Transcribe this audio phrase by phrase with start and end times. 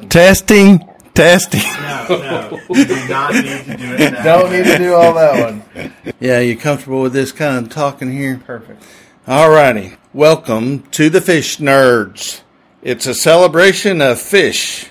[0.00, 1.60] Testing, testing.
[1.78, 2.60] No, no.
[2.70, 4.22] You do not need to do it now.
[4.22, 5.92] Don't need to do all that one.
[6.18, 8.40] Yeah, you comfortable with this kind of talking here?
[8.46, 8.82] Perfect.
[9.26, 9.92] All righty.
[10.14, 12.40] Welcome to the Fish Nerds.
[12.80, 14.86] It's a celebration of fish,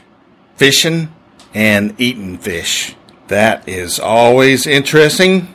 [0.56, 1.12] fishing,
[1.52, 2.96] and eating fish.
[3.28, 5.52] That is always interesting,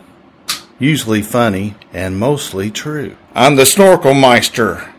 [0.80, 3.16] usually funny, and mostly true.
[3.32, 4.92] I'm the Snorkel Meister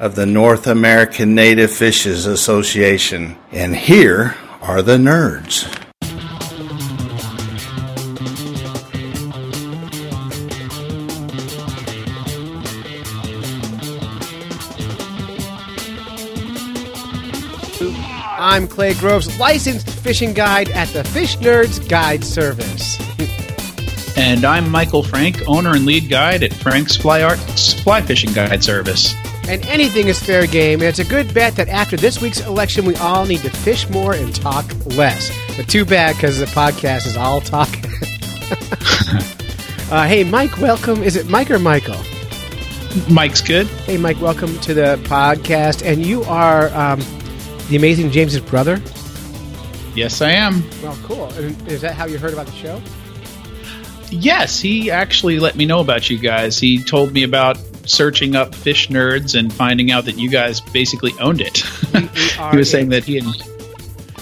[0.00, 5.68] of the North American Native Fishes Association, and here are the nerds.
[18.38, 22.98] I'm Clay Groves, licensed fishing guide at the Fish Nerds Guide Service.
[24.16, 28.64] And I'm Michael Frank, owner and lead guide at Frank's Fly Arts Fly Fishing Guide
[28.64, 29.14] Service.
[29.50, 32.84] And anything is fair game, and it's a good bet that after this week's election,
[32.84, 35.28] we all need to fish more and talk less.
[35.56, 37.68] But too bad because the podcast is all talk.
[39.90, 41.02] uh, hey, Mike, welcome.
[41.02, 41.98] Is it Mike or Michael?
[43.10, 43.66] Mike's good.
[43.66, 45.84] Hey, Mike, welcome to the podcast.
[45.84, 47.00] And you are um,
[47.68, 48.80] the amazing James's brother.
[49.96, 50.62] Yes, I am.
[50.80, 51.26] Well, cool.
[51.30, 52.80] And is that how you heard about the show?
[54.12, 56.56] Yes, he actually let me know about you guys.
[56.56, 61.12] He told me about searching up fish nerds and finding out that you guys basically
[61.20, 61.62] owned it.
[61.92, 63.26] we are he was saying that he and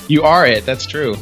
[0.09, 0.65] You are it.
[0.65, 1.17] That's true.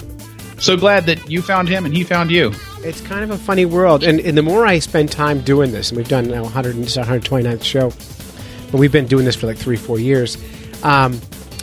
[0.58, 2.52] so glad that you found him and he found you.
[2.80, 5.90] It's kind of a funny world, and, and the more I spend time doing this,
[5.90, 7.90] and we've done now 100, this 129th show,
[8.70, 10.36] but we've been doing this for like three, four years.
[10.84, 11.20] Um,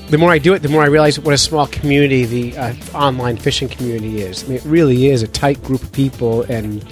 [0.09, 2.73] the more I do it, the more I realize what a small community the uh,
[2.93, 4.43] online fishing community is.
[4.43, 6.83] I mean, it really is a tight group of people and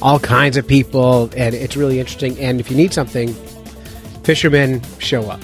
[0.00, 2.38] all kinds of people, and it's really interesting.
[2.38, 3.34] And if you need something,
[4.22, 5.42] fishermen show up,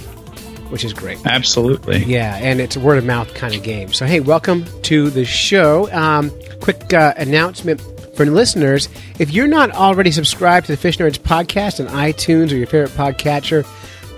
[0.70, 1.18] which is great.
[1.26, 2.04] Absolutely.
[2.04, 3.92] Yeah, and it's a word of mouth kind of game.
[3.92, 5.90] So, hey, welcome to the show.
[5.92, 7.80] Um, quick uh, announcement
[8.14, 8.88] for listeners
[9.18, 12.92] if you're not already subscribed to the Fish Nerds podcast on iTunes or your favorite
[12.92, 13.66] podcatcher,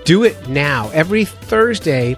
[0.05, 0.89] do it now.
[0.93, 2.15] Every Thursday,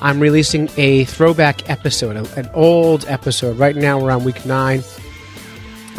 [0.00, 3.58] I'm releasing a throwback episode, an old episode.
[3.58, 4.82] Right now, we're on week nine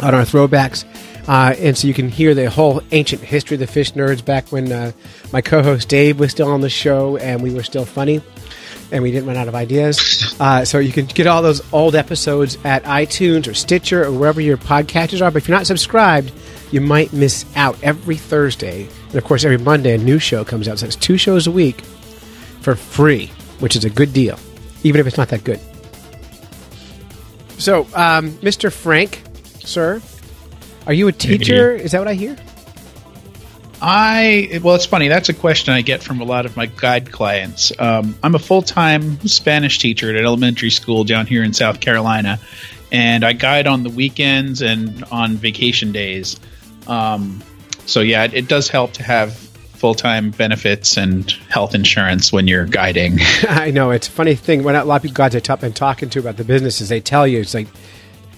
[0.02, 0.84] on our throwbacks.
[1.28, 4.48] Uh, and so you can hear the whole ancient history of the fish nerds back
[4.48, 4.92] when uh,
[5.32, 8.20] my co-host Dave was still on the show and we were still funny
[8.92, 10.34] and we didn't run out of ideas.
[10.40, 14.40] Uh, so you can get all those old episodes at iTunes or Stitcher or wherever
[14.40, 15.30] your podcatchers are.
[15.30, 16.32] But if you're not subscribed,
[16.70, 18.88] you might miss out every Thursday.
[19.08, 20.78] And of course, every Monday a new show comes out.
[20.78, 21.80] So it's two shows a week
[22.62, 23.26] for free,
[23.60, 24.38] which is a good deal,
[24.82, 25.60] even if it's not that good.
[27.58, 28.72] So, um, Mr.
[28.72, 29.22] Frank,
[29.58, 30.00] sir,
[30.86, 31.74] are you a teacher?
[31.74, 32.36] Is that what I hear?
[33.82, 35.08] I well, it's funny.
[35.08, 37.72] That's a question I get from a lot of my guide clients.
[37.78, 41.80] Um, I'm a full time Spanish teacher at an elementary school down here in South
[41.80, 42.38] Carolina,
[42.92, 46.38] and I guide on the weekends and on vacation days.
[46.86, 47.42] Um,
[47.86, 49.34] so yeah, it, it does help to have
[49.80, 53.16] full time benefits and health insurance when you're guiding.
[53.48, 54.62] I know it's a funny thing.
[54.62, 57.26] When a lot of people guys I've been talking to about the businesses, they tell
[57.26, 57.68] you it's like,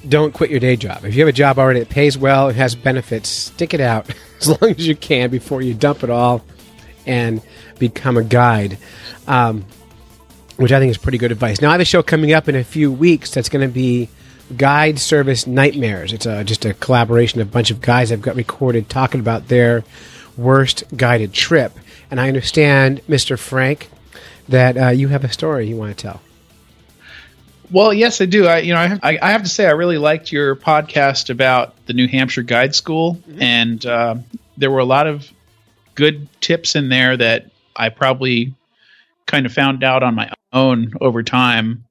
[0.08, 1.04] don't quit your day job.
[1.04, 4.08] If you have a job already that pays well and has benefits, stick it out
[4.40, 6.44] as long as you can before you dump it all
[7.06, 7.42] and
[7.78, 8.78] become a guide.
[9.26, 9.64] Um,
[10.56, 11.60] which I think is pretty good advice.
[11.60, 14.08] Now I have a show coming up in a few weeks that's going to be
[14.56, 16.12] Guide Service Nightmares.
[16.12, 19.48] It's a, just a collaboration of a bunch of guys I've got recorded talking about
[19.48, 19.82] their
[20.36, 21.72] worst guided trip.
[22.10, 23.38] And I understand, Mr.
[23.38, 23.88] Frank,
[24.48, 26.20] that uh, you have a story you want to tell.
[27.72, 28.47] Well, yes, I do.
[28.47, 31.31] I, you know, I have, I, I have to say, I really liked your podcast
[31.31, 34.16] about the New Hampshire Guide School, and uh,
[34.59, 35.31] there were a lot of
[35.94, 38.55] good tips in there that I probably
[39.27, 41.84] kind of found out on my own over time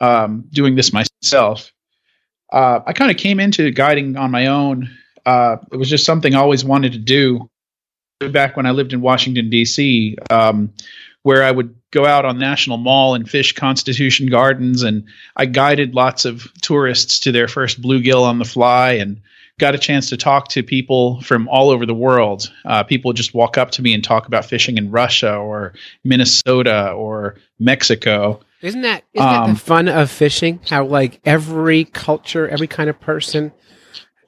[0.00, 1.72] um, doing this myself.
[2.52, 4.90] Uh, I kind of came into guiding on my own.
[5.24, 7.48] Uh, it was just something I always wanted to do
[8.32, 10.72] back when I lived in Washington D.C., um,
[11.22, 15.04] where I would go out on National Mall and fish Constitution Gardens, and
[15.36, 19.20] I guided lots of tourists to their first bluegill on the fly, and
[19.58, 22.52] got a chance to talk to people from all over the world.
[22.64, 25.72] Uh, people just walk up to me and talk about fishing in Russia or
[26.04, 28.40] Minnesota or Mexico.
[28.62, 30.60] Isn't that isn't that Um, the fun of fishing?
[30.68, 33.52] How like every culture, every kind of person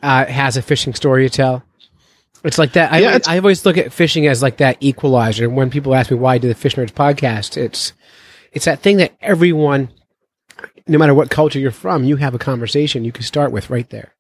[0.03, 1.65] uh, has a fishing story to tell.
[2.45, 2.93] It's like that.
[2.93, 5.45] I, Yeah, I always look at fishing as like that equalizer.
[5.45, 7.93] And when people ask me why I do the Fish Nerds podcast, it's
[8.53, 9.91] it's that thing that everyone,
[10.87, 13.89] no matter what culture you're from, you have a conversation you can start with right
[13.91, 14.15] there.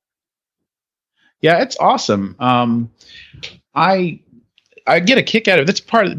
[1.41, 2.37] Yeah, it's awesome.
[2.39, 2.91] Um,
[3.75, 4.21] I
[4.87, 5.67] I get a kick out of it.
[5.67, 6.19] That's part of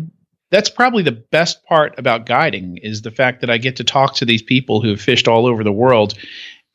[0.50, 4.15] that's probably the best part about guiding is the fact that I get to talk
[4.15, 6.15] to these people who have fished all over the world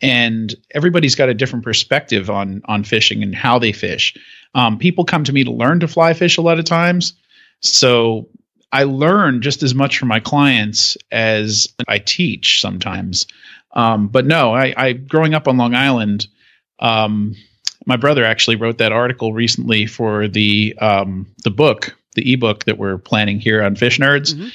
[0.00, 4.14] and everybody's got a different perspective on on fishing and how they fish.
[4.56, 7.12] Um, people come to me to learn to fly fish a lot of times,
[7.60, 8.28] so
[8.72, 13.26] I learn just as much from my clients as I teach sometimes.
[13.72, 16.26] Um, but no, I, I growing up on Long Island,
[16.80, 17.34] um,
[17.84, 22.78] my brother actually wrote that article recently for the um, the book, the ebook that
[22.78, 24.48] we're planning here on Fish Nerds, mm-hmm.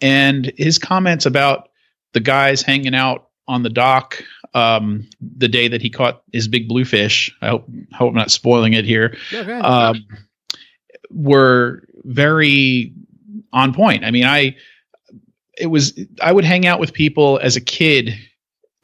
[0.00, 1.68] and his comments about
[2.12, 4.22] the guys hanging out on the dock
[4.54, 7.34] um, the day that he caught his big bluefish.
[7.42, 9.16] I hope hope I'm not spoiling it here.
[9.32, 9.52] Okay.
[9.52, 10.06] Um,
[11.10, 12.92] were very
[13.52, 14.04] on point.
[14.04, 14.56] I mean, I
[15.56, 18.14] it was I would hang out with people as a kid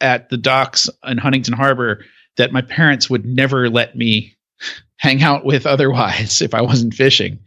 [0.01, 2.05] at the docks in Huntington Harbor
[2.37, 4.35] that my parents would never let me
[4.97, 7.39] hang out with otherwise if I wasn't fishing.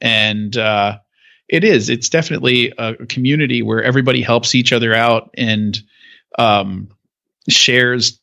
[0.00, 0.98] And uh,
[1.48, 5.78] it is, it's definitely a community where everybody helps each other out and
[6.38, 6.88] um,
[7.48, 8.20] shares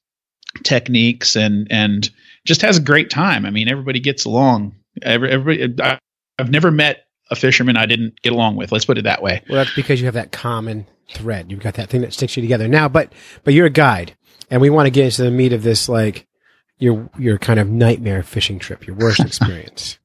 [0.63, 2.09] techniques and and
[2.45, 3.45] just has a great time.
[3.45, 4.75] I mean, everybody gets along.
[5.01, 5.99] Every, everybody, I,
[6.39, 8.71] I've never met a fisherman I didn't get along with.
[8.71, 9.43] Let's put it that way.
[9.49, 11.51] Well, that's because you have that common thread.
[11.51, 12.67] You've got that thing that sticks you together.
[12.67, 13.13] Now, but
[13.43, 14.15] but you're a guide,
[14.49, 16.27] and we want to get into the meat of this, like
[16.79, 19.97] your your kind of nightmare fishing trip, your worst experience.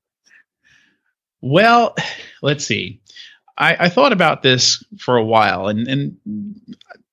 [1.40, 1.94] well,
[2.42, 3.00] let's see.
[3.56, 6.16] I, I thought about this for a while, and and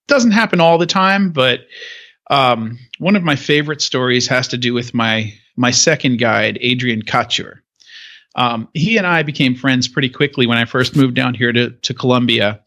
[0.09, 1.61] doesn't happen all the time, but
[2.29, 7.01] um, one of my favorite stories has to do with my my second guide, Adrian
[7.01, 7.61] Couture.
[8.35, 11.71] Um, he and I became friends pretty quickly when I first moved down here to,
[11.71, 12.61] to Columbia.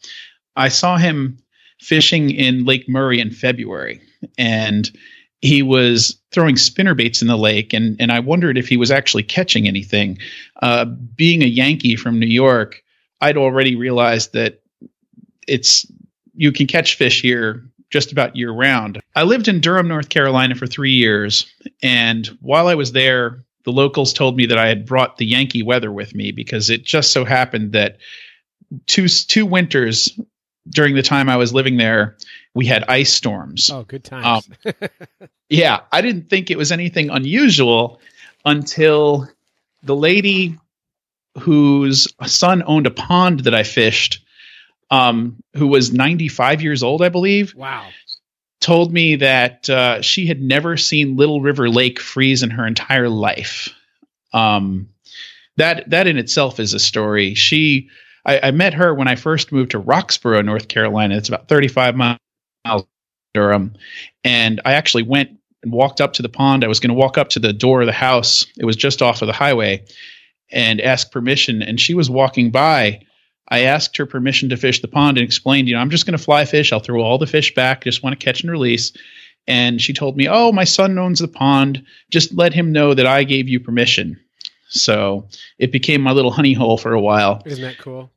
[0.56, 1.38] I saw him
[1.80, 4.02] fishing in Lake Murray in February,
[4.36, 4.90] and
[5.40, 8.90] he was throwing spinner baits in the lake, and and I wondered if he was
[8.90, 10.18] actually catching anything.
[10.60, 12.82] Uh, being a Yankee from New York,
[13.20, 14.60] I'd already realized that
[15.48, 15.86] it's
[16.34, 19.00] you can catch fish here just about year round.
[19.14, 21.52] I lived in Durham, North Carolina for three years,
[21.82, 25.62] and while I was there, the locals told me that I had brought the Yankee
[25.62, 27.98] weather with me because it just so happened that
[28.86, 30.18] two two winters
[30.68, 32.16] during the time I was living there,
[32.54, 33.70] we had ice storms.
[33.70, 34.48] Oh, good times.
[34.64, 34.72] Um,
[35.48, 38.00] yeah, I didn't think it was anything unusual
[38.44, 39.28] until
[39.82, 40.58] the lady
[41.38, 44.24] whose son owned a pond that I fished,
[44.92, 47.54] um, who was 95 years old, I believe.
[47.54, 47.88] Wow
[48.62, 53.08] told me that uh, she had never seen Little River Lake freeze in her entire
[53.08, 53.68] life.
[54.32, 54.88] Um,
[55.58, 57.34] that that in itself is a story.
[57.34, 57.90] She,
[58.24, 61.16] I, I, met her when I first moved to Roxboro, North Carolina.
[61.16, 62.86] It's about 35 miles
[63.34, 63.74] Durham,
[64.24, 66.64] and I actually went and walked up to the pond.
[66.64, 68.46] I was going to walk up to the door of the house.
[68.56, 69.84] It was just off of the highway,
[70.50, 71.62] and ask permission.
[71.62, 73.02] And she was walking by
[73.48, 76.16] I asked her permission to fish the pond and explained, you know, I'm just going
[76.16, 76.72] to fly fish.
[76.72, 77.84] I'll throw all the fish back.
[77.84, 78.92] Just want to catch and release.
[79.46, 81.84] And she told me, oh, my son owns the pond.
[82.10, 84.18] Just let him know that I gave you permission.
[84.68, 85.28] So
[85.58, 87.42] it became my little honey hole for a while.
[87.44, 88.10] Isn't that cool?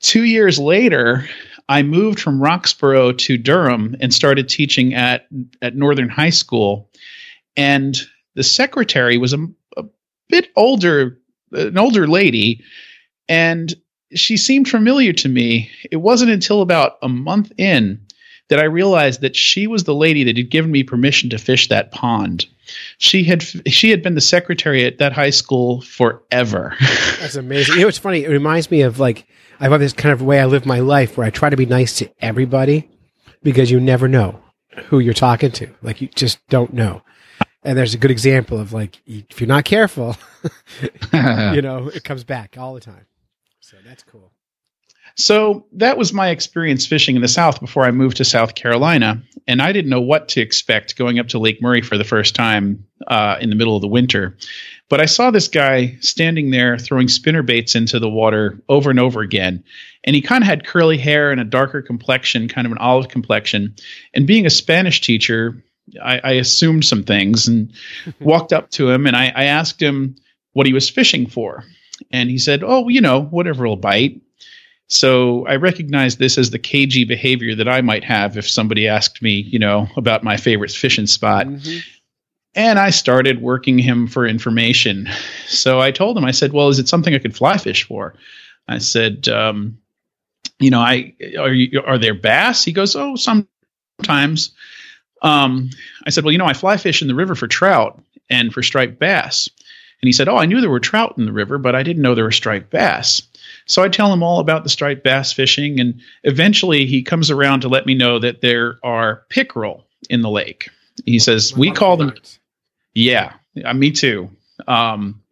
[0.00, 1.28] Two years later,
[1.68, 5.28] I moved from Roxboro to Durham and started teaching at,
[5.60, 6.90] at Northern High School.
[7.56, 7.96] And
[8.34, 9.46] the secretary was a,
[9.76, 9.84] a
[10.28, 11.20] bit older,
[11.52, 12.64] an older lady.
[13.28, 13.72] And
[14.14, 15.70] she seemed familiar to me.
[15.90, 18.00] It wasn't until about a month in
[18.48, 21.68] that I realized that she was the lady that had given me permission to fish
[21.68, 22.46] that pond.
[22.98, 26.76] She had she had been the secretary at that high school forever.
[27.20, 27.76] That's amazing.
[27.76, 28.24] You know, it's funny.
[28.24, 29.26] It reminds me of like
[29.60, 31.66] I have this kind of way I live my life where I try to be
[31.66, 32.90] nice to everybody
[33.42, 34.40] because you never know
[34.86, 35.68] who you're talking to.
[35.82, 37.02] Like you just don't know.
[37.64, 40.16] And there's a good example of like if you're not careful,
[41.12, 43.06] you know, it comes back all the time.
[43.72, 44.30] So that's cool.
[45.16, 49.22] So that was my experience fishing in the South before I moved to South Carolina.
[49.46, 52.34] And I didn't know what to expect going up to Lake Murray for the first
[52.34, 54.36] time uh, in the middle of the winter.
[54.90, 59.00] But I saw this guy standing there throwing spinner baits into the water over and
[59.00, 59.64] over again.
[60.04, 63.08] And he kind of had curly hair and a darker complexion, kind of an olive
[63.08, 63.74] complexion.
[64.12, 65.64] And being a Spanish teacher,
[66.02, 67.72] I, I assumed some things and
[68.20, 70.16] walked up to him and I, I asked him
[70.52, 71.64] what he was fishing for.
[72.10, 74.20] And he said, Oh, you know, whatever will bite.
[74.88, 79.22] So I recognize this as the cagey behavior that I might have if somebody asked
[79.22, 81.46] me, you know, about my favorite fishing spot.
[81.46, 81.78] Mm-hmm.
[82.54, 85.08] And I started working him for information.
[85.46, 88.14] So I told him, I said, Well, is it something I could fly fish for?
[88.68, 89.78] I said, um,
[90.58, 92.64] you know, I are you are there bass?
[92.64, 94.50] He goes, Oh, sometimes.
[95.22, 95.70] Um,
[96.06, 98.62] I said, Well, you know, I fly fish in the river for trout and for
[98.62, 99.48] striped bass.
[100.02, 102.02] And he said, "Oh, I knew there were trout in the river, but I didn't
[102.02, 103.22] know there were striped bass."
[103.66, 107.60] So I tell him all about the striped bass fishing, and eventually he comes around
[107.60, 110.68] to let me know that there are pickerel in the lake.
[111.06, 112.14] He says, "We call them."
[112.94, 114.30] Yeah, uh, me too.
[114.66, 115.22] Um,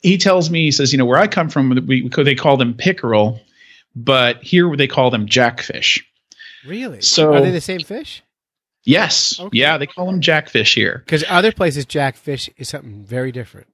[0.00, 2.74] he tells me, he says, you know, where I come from, we, they call them
[2.74, 3.40] pickerel,
[3.94, 6.06] but here they call them jackfish.
[6.64, 7.00] Really?
[7.00, 8.22] So are they the same fish?
[8.86, 9.38] Yes.
[9.38, 9.58] Okay.
[9.58, 11.02] Yeah, they call them jackfish here.
[11.04, 13.66] Because other places, jackfish is something very different.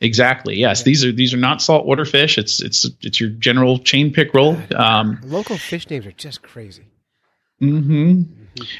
[0.00, 0.56] Exactly.
[0.56, 0.82] Yes.
[0.82, 2.38] These are these are not saltwater fish.
[2.38, 4.56] It's it's it's your general chain pickerel.
[4.76, 6.84] Um, Local fish names are just crazy.
[7.62, 8.22] Mm-hmm.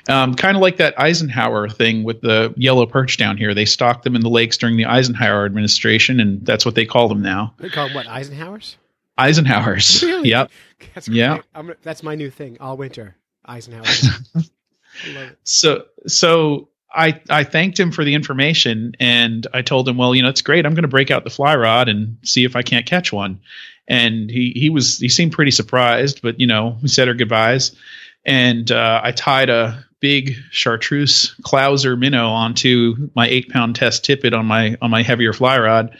[0.09, 3.55] Um, kind of like that Eisenhower thing with the yellow perch down here.
[3.55, 7.09] They stocked them in the lakes during the Eisenhower administration, and that's what they call
[7.09, 7.55] them now.
[7.59, 8.07] They call them what?
[8.07, 8.77] Eisenhower's?
[9.17, 10.03] Eisenhower's.
[10.03, 10.29] Really?
[10.31, 10.51] Yep.
[10.95, 11.41] That's Yeah.
[11.53, 13.17] I'm, that's my new thing all winter.
[13.45, 14.31] Eisenhower's.
[15.45, 20.23] So so I I thanked him for the information and I told him, well, you
[20.23, 20.67] know, it's great.
[20.67, 23.41] I'm going to break out the fly rod and see if I can't catch one.
[23.87, 27.75] And he he was he seemed pretty surprised, but you know, we said our goodbyes.
[28.25, 34.35] And uh, I tied a big chartreuse Clouser minnow onto my eight pound test tippet
[34.35, 35.97] on my on my heavier fly rod,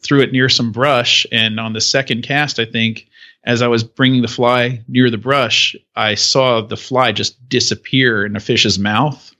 [0.00, 3.08] threw it near some brush, and on the second cast, I think
[3.44, 8.26] as I was bringing the fly near the brush, I saw the fly just disappear
[8.26, 9.34] in a fish's mouth.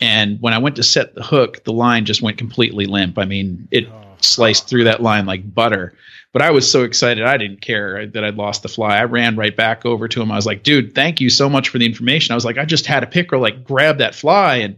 [0.00, 3.18] And when I went to set the hook, the line just went completely limp.
[3.18, 4.16] I mean, it oh.
[4.20, 5.94] sliced through that line like butter.
[6.32, 8.96] But I was so excited, I didn't care that I'd lost the fly.
[8.96, 10.32] I ran right back over to him.
[10.32, 12.32] I was like, dude, thank you so much for the information.
[12.32, 14.56] I was like, I just had a pickerel like grab that fly.
[14.56, 14.76] And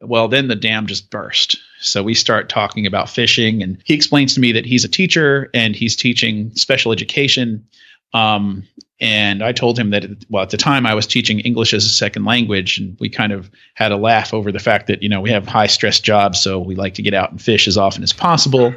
[0.00, 1.58] well, then the dam just burst.
[1.86, 5.50] So we start talking about fishing, and he explains to me that he's a teacher
[5.54, 7.66] and he's teaching special education.
[8.12, 8.64] Um,
[8.98, 11.90] and I told him that, well, at the time I was teaching English as a
[11.90, 15.20] second language, and we kind of had a laugh over the fact that, you know,
[15.20, 18.02] we have high stress jobs, so we like to get out and fish as often
[18.02, 18.74] as possible.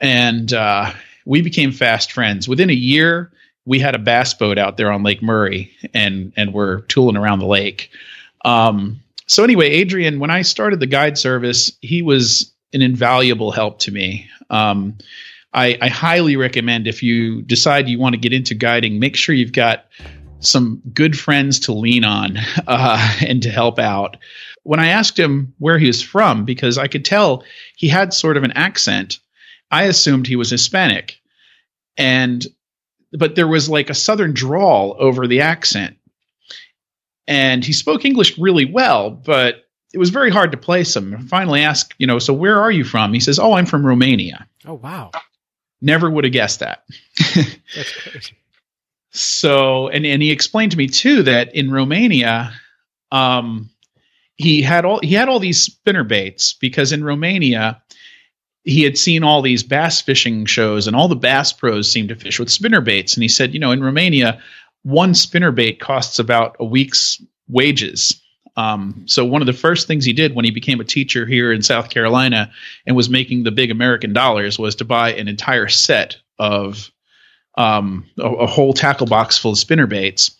[0.00, 0.92] And uh,
[1.26, 2.48] we became fast friends.
[2.48, 3.30] Within a year,
[3.66, 7.40] we had a bass boat out there on Lake Murray, and and we're tooling around
[7.40, 7.90] the lake.
[8.42, 9.00] Um,
[9.30, 13.92] so anyway, Adrian, when I started the guide service, he was an invaluable help to
[13.92, 14.28] me.
[14.50, 14.98] Um,
[15.54, 19.32] I, I highly recommend if you decide you want to get into guiding, make sure
[19.32, 19.86] you've got
[20.40, 24.16] some good friends to lean on uh, and to help out.
[24.64, 27.44] When I asked him where he was from, because I could tell
[27.76, 29.20] he had sort of an accent,
[29.70, 31.20] I assumed he was Hispanic,
[31.96, 32.44] and
[33.12, 35.96] but there was like a southern drawl over the accent
[37.30, 41.14] and he spoke English really well, but it was very hard to place him.
[41.14, 43.12] I finally asked, you know, so where are you from?
[43.14, 45.12] He says, "Oh, I'm from Romania." Oh, wow.
[45.80, 46.84] Never would have guessed that.
[47.34, 48.36] That's crazy.
[49.10, 52.52] so, and and he explained to me too that in Romania,
[53.12, 53.70] um,
[54.36, 57.80] he had all he had all these spinner baits because in Romania
[58.64, 62.14] he had seen all these bass fishing shows and all the bass pros seemed to
[62.14, 64.42] fish with spinner baits and he said you know in romania
[64.82, 68.20] one spinner bait costs about a week's wages
[68.56, 71.52] um, so one of the first things he did when he became a teacher here
[71.52, 72.50] in south carolina
[72.86, 76.90] and was making the big american dollars was to buy an entire set of
[77.58, 80.36] um, a, a whole tackle box full of spinner baits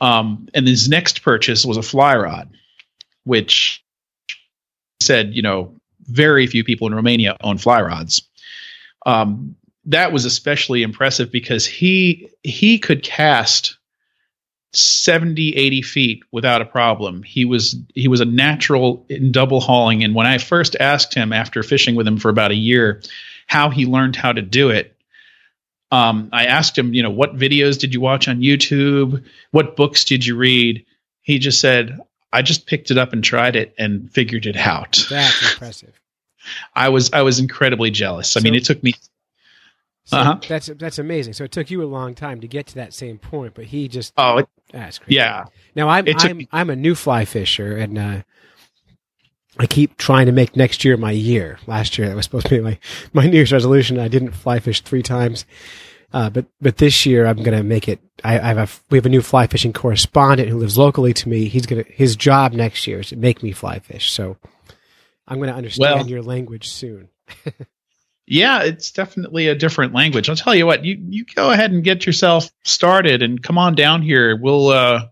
[0.00, 2.48] um, and his next purchase was a fly rod
[3.24, 3.84] which
[5.00, 5.74] said you know
[6.06, 8.22] very few people in Romania own fly rods.
[9.06, 13.76] Um, that was especially impressive because he he could cast
[14.72, 20.02] 70 80 feet without a problem he was he was a natural in double hauling
[20.02, 23.00] and when i first asked him after fishing with him for about a year
[23.46, 24.96] how he learned how to do it
[25.92, 30.04] um, i asked him you know what videos did you watch on youtube what books
[30.04, 30.84] did you read
[31.22, 32.00] he just said
[32.34, 35.06] I just picked it up and tried it and figured it out.
[35.08, 35.98] That's impressive.
[36.74, 38.36] I was I was incredibly jealous.
[38.36, 38.94] I mean, it took me.
[40.06, 40.38] So Uh-huh.
[40.48, 41.32] That's that's amazing.
[41.32, 43.88] So it took you a long time to get to that same point, but he
[43.88, 45.16] just Oh, it, that's crazy.
[45.16, 45.44] yeah.
[45.74, 48.22] Now I'm took I'm I'm a new fly fisher, and uh,
[49.58, 51.58] I keep trying to make next year my year.
[51.66, 52.78] Last year that was supposed to be my
[53.12, 53.98] my New Year's resolution.
[53.98, 55.46] I didn't fly fish three times,
[56.12, 58.00] uh, but but this year I'm gonna make it.
[58.22, 61.28] I, I have a we have a new fly fishing correspondent who lives locally to
[61.30, 61.46] me.
[61.48, 64.10] He's gonna his job next year is to make me fly fish.
[64.10, 64.36] So
[65.26, 67.08] I'm gonna understand Well- your language soon.
[68.26, 70.28] Yeah, it's definitely a different language.
[70.28, 73.74] I'll tell you what, you you go ahead and get yourself started and come on
[73.74, 74.36] down here.
[74.36, 75.08] We'll uh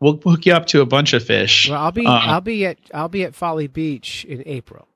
[0.00, 1.68] we'll hook you up to a bunch of fish.
[1.68, 4.86] Well, I'll be Uh, I'll be at I'll be at Folly Beach in April.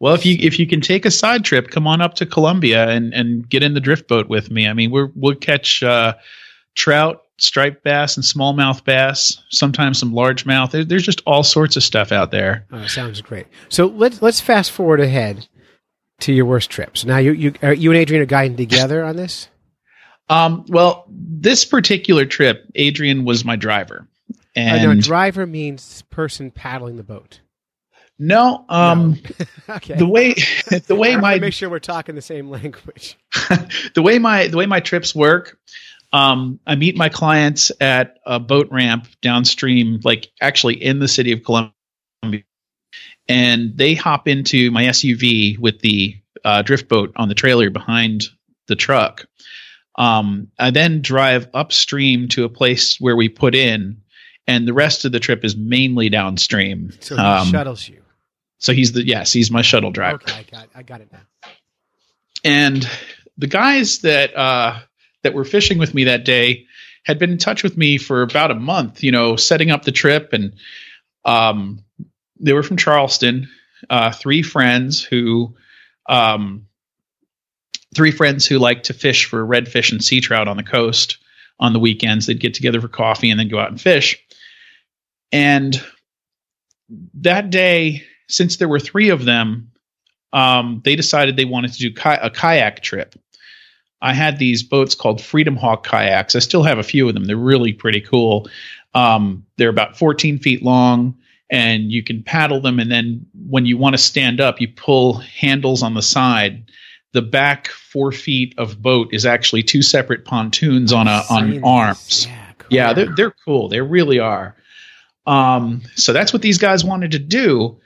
[0.00, 2.88] Well, if you if you can take a side trip, come on up to Columbia
[2.88, 4.68] and and get in the drift boat with me.
[4.68, 6.14] I mean, we're we'll catch uh,
[6.74, 10.72] trout, striped bass and smallmouth bass, sometimes some largemouth.
[10.72, 12.66] There, there's just all sorts of stuff out there.
[12.70, 13.46] Oh, sounds great.
[13.68, 15.46] So let's let's fast forward ahead
[16.22, 17.04] to your worst trips.
[17.04, 19.48] Now you you are you and Adrian are guiding together on this.
[20.28, 24.08] Um, well, this particular trip, Adrian was my driver,
[24.54, 27.40] and oh, no, driver means person paddling the boat.
[28.18, 29.46] No, um, no.
[29.76, 29.96] okay.
[29.96, 30.34] The way
[30.86, 33.18] the way my make sure we're talking the same language.
[33.94, 35.58] the way my the way my trips work,
[36.12, 41.32] um, I meet my clients at a boat ramp downstream, like actually in the city
[41.32, 42.44] of Columbia,
[43.28, 48.24] and they hop into my SUV with the uh, drift boat on the trailer behind
[48.66, 49.26] the truck.
[49.96, 54.02] Um, I then drive upstream to a place where we put in,
[54.46, 56.92] and the rest of the trip is mainly downstream.
[57.00, 58.02] So he um, shuttles you.
[58.58, 60.16] So he's the yes, he's my shuttle driver.
[60.16, 61.50] Okay, I got I got it now.
[62.44, 62.88] And
[63.36, 64.78] the guys that uh,
[65.22, 66.66] that were fishing with me that day
[67.04, 69.02] had been in touch with me for about a month.
[69.02, 70.54] You know, setting up the trip, and
[71.24, 71.84] um,
[72.42, 73.48] they were from Charleston.
[73.88, 75.56] Uh, three friends who,
[76.08, 76.66] um,
[77.94, 81.18] three friends who like to fish for redfish and sea trout on the coast
[81.58, 82.26] on the weekends.
[82.26, 84.18] They'd get together for coffee and then go out and fish.
[85.30, 85.82] And
[87.14, 89.70] that day, since there were three of them,
[90.32, 93.14] um, they decided they wanted to do ki- a kayak trip.
[94.00, 96.34] I had these boats called Freedom Hawk kayaks.
[96.34, 97.24] I still have a few of them.
[97.24, 98.48] They're really pretty cool.
[98.94, 101.16] Um, they're about 14 feet long,
[101.52, 102.80] and you can paddle them.
[102.80, 106.64] And then when you want to stand up, you pull handles on the side.
[107.12, 112.26] The back four feet of boat is actually two separate pontoons on a on arms.
[112.26, 112.68] Yeah, cool.
[112.70, 113.68] yeah, they're they're cool.
[113.68, 114.56] They really are.
[115.26, 117.78] Um, so that's what these guys wanted to do.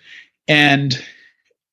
[0.46, 1.04] And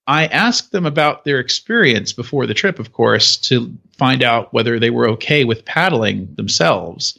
[0.07, 4.79] I asked them about their experience before the trip, of course, to find out whether
[4.79, 7.17] they were okay with paddling themselves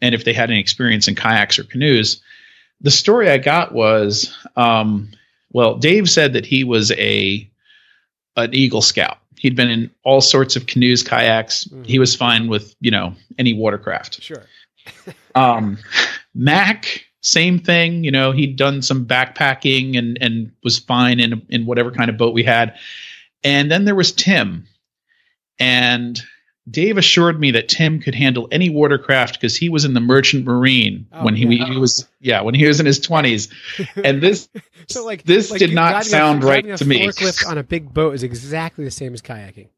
[0.00, 2.22] and if they had any experience in kayaks or canoes.
[2.84, 5.10] The story I got was, um,
[5.52, 7.50] well, Dave said that he was a
[8.36, 9.18] an Eagle Scout.
[9.38, 11.64] He'd been in all sorts of canoes, kayaks.
[11.64, 11.82] Mm-hmm.
[11.82, 14.22] He was fine with you know any watercraft.
[14.22, 14.44] Sure.
[15.34, 15.78] um,
[16.34, 18.04] Mac same thing.
[18.04, 22.18] You know, he'd done some backpacking and and was fine in in whatever kind of
[22.18, 22.78] boat we had.
[23.42, 24.66] And then there was Tim,
[25.58, 26.22] and
[26.70, 30.46] Dave assured me that Tim could handle any watercraft because he was in the Merchant
[30.46, 31.66] Marine oh, when he, yeah.
[31.66, 33.48] he, was yeah when he was in his twenties.
[34.02, 34.48] And this
[34.88, 37.06] so like this like did not sound a, right to me.
[37.06, 39.68] Forklift on a big boat is exactly the same as kayaking.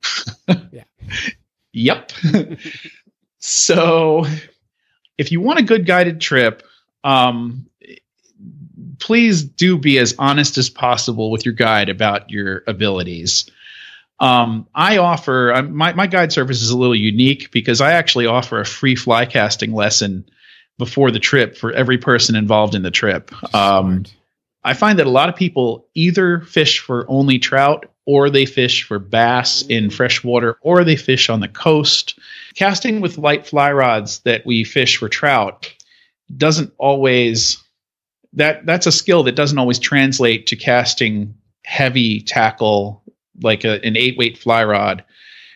[0.72, 0.84] yeah.
[1.72, 2.12] Yep.
[3.40, 4.24] so,
[5.18, 6.62] if you want a good guided trip,
[7.02, 7.66] um,
[8.98, 13.50] please do be as honest as possible with your guide about your abilities.
[14.18, 18.26] Um, I offer um, my my guide service is a little unique because I actually
[18.26, 20.24] offer a free fly casting lesson
[20.78, 23.30] before the trip for every person involved in the trip.
[23.54, 24.04] Um,
[24.64, 28.84] I find that a lot of people either fish for only trout or they fish
[28.84, 32.18] for bass in freshwater or they fish on the coast.
[32.54, 35.72] Casting with light fly rods that we fish for trout
[36.34, 37.62] doesn't always
[38.32, 43.02] that that's a skill that doesn't always translate to casting heavy tackle
[43.42, 45.04] like a, an eight weight fly rod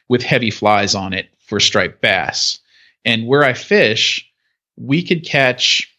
[0.08, 2.58] with heavy flies on it for striped bass.
[3.04, 4.28] And where I fish,
[4.76, 5.94] we could catch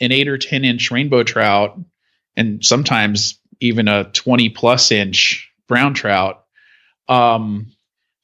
[0.00, 1.78] an eight or 10 inch rainbow trout
[2.36, 6.44] and sometimes even a 20 plus inch brown trout
[7.08, 7.72] um,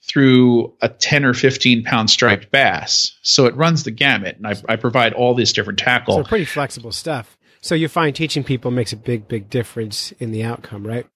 [0.02, 3.16] through a 10 or 15 pound striped bass.
[3.22, 4.36] So it runs the gamut.
[4.36, 6.16] And I, I provide all these different tackle.
[6.16, 7.36] So pretty flexible stuff.
[7.62, 11.06] So you find teaching people makes a big, big difference in the outcome, right?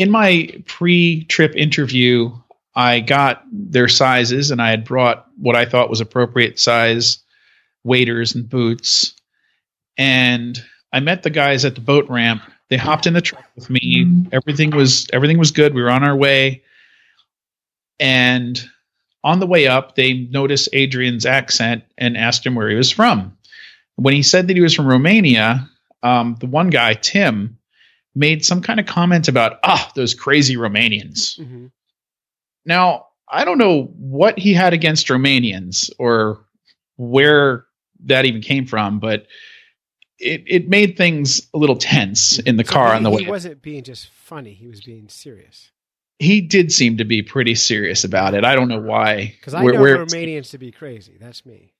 [0.00, 2.32] In my pre trip interview,
[2.74, 7.18] I got their sizes and I had brought what I thought was appropriate size
[7.84, 9.14] waders and boots.
[9.98, 10.58] And
[10.90, 12.40] I met the guys at the boat ramp.
[12.70, 14.24] They hopped in the truck with me.
[14.32, 15.74] Everything was everything was good.
[15.74, 16.62] We were on our way.
[17.98, 18.58] And
[19.22, 23.36] on the way up, they noticed Adrian's accent and asked him where he was from.
[23.96, 25.68] When he said that he was from Romania,
[26.02, 27.58] um, the one guy, Tim,
[28.14, 31.38] made some kind of comment about, ah, those crazy Romanians.
[31.38, 31.66] Mm-hmm.
[32.64, 36.44] Now, I don't know what he had against Romanians or
[36.96, 37.66] where
[38.04, 39.26] that even came from, but
[40.18, 43.22] it, it made things a little tense in the so car he, on the way.
[43.22, 45.70] He wasn't being just funny; he was being serious
[46.20, 48.44] he did seem to be pretty serious about it.
[48.44, 49.34] I don't know why.
[49.38, 51.16] Because I know Romanians to be crazy.
[51.18, 51.72] That's me.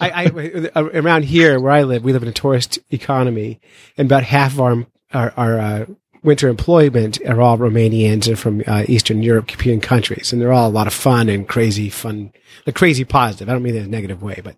[0.00, 0.30] I,
[0.74, 3.60] I, around here where I live, we live in a tourist economy,
[3.96, 5.86] and about half of our our, our uh,
[6.22, 10.68] winter employment are all Romanians and from uh, Eastern Europe, European countries, and they're all
[10.68, 12.32] a lot of fun and crazy fun,
[12.64, 13.48] the crazy positive.
[13.48, 14.56] I don't mean in a negative way, but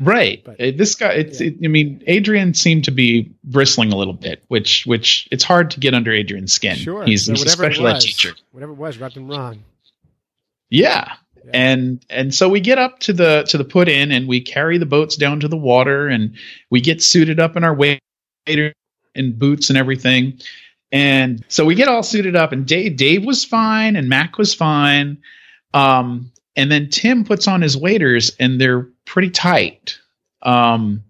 [0.00, 0.42] Right.
[0.44, 1.40] But- Uh, this guy, it's.
[1.40, 1.48] Yeah.
[1.48, 5.70] It, I mean, Adrian seemed to be bristling a little bit, which which it's hard
[5.72, 6.74] to get under Adrian's skin.
[6.76, 7.04] Sure.
[7.04, 8.34] He's, So he's a whatever it special ed was, teacher.
[8.50, 9.62] Whatever it was, rubbed him wrong.
[10.70, 11.12] Yeah.
[11.52, 14.78] And and so we get up to the to the put in and we carry
[14.78, 16.36] the boats down to the water and
[16.70, 18.72] we get suited up in our waiter
[19.14, 20.40] and boots and everything.
[20.90, 24.54] And so we get all suited up and Dave Dave was fine and Mac was
[24.54, 25.18] fine.
[25.74, 29.98] Um and then Tim puts on his waders and they're pretty tight.
[30.42, 31.04] Um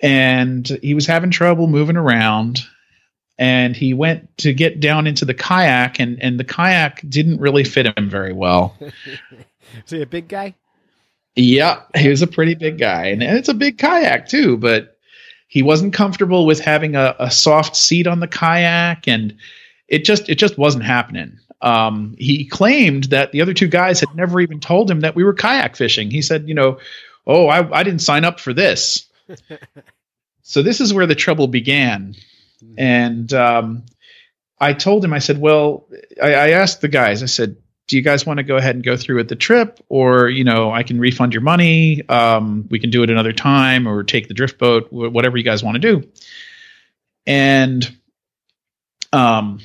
[0.00, 2.60] and he was having trouble moving around
[3.42, 7.64] and he went to get down into the kayak and and the kayak didn't really
[7.64, 8.76] fit him very well.
[8.80, 10.54] Is he a big guy?
[11.34, 14.56] Yeah, he was a pretty big guy, and it's a big kayak too.
[14.58, 14.96] But
[15.48, 19.36] he wasn't comfortable with having a, a soft seat on the kayak, and
[19.88, 21.36] it just it just wasn't happening.
[21.62, 25.24] Um, he claimed that the other two guys had never even told him that we
[25.24, 26.12] were kayak fishing.
[26.12, 26.78] He said, you know,
[27.26, 29.08] oh, I, I didn't sign up for this.
[30.42, 32.14] so this is where the trouble began,
[32.78, 33.84] and um,
[34.58, 35.88] I told him, I said, well,
[36.22, 37.56] I, I asked the guys, I said,
[37.88, 39.78] do you guys want to go ahead and go through with the trip?
[39.88, 43.86] Or you know i can refund your money um, we can do it another time
[43.86, 46.08] or take the drift boat whatever you guys want to do.
[47.26, 47.94] And
[49.12, 49.60] um,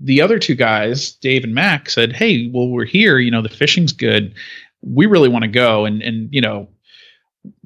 [0.00, 3.48] the other two guys dave and mac said hey well we're here you know the
[3.48, 4.34] fishing's good.
[4.80, 5.84] We really want to go.
[5.84, 6.68] And and you know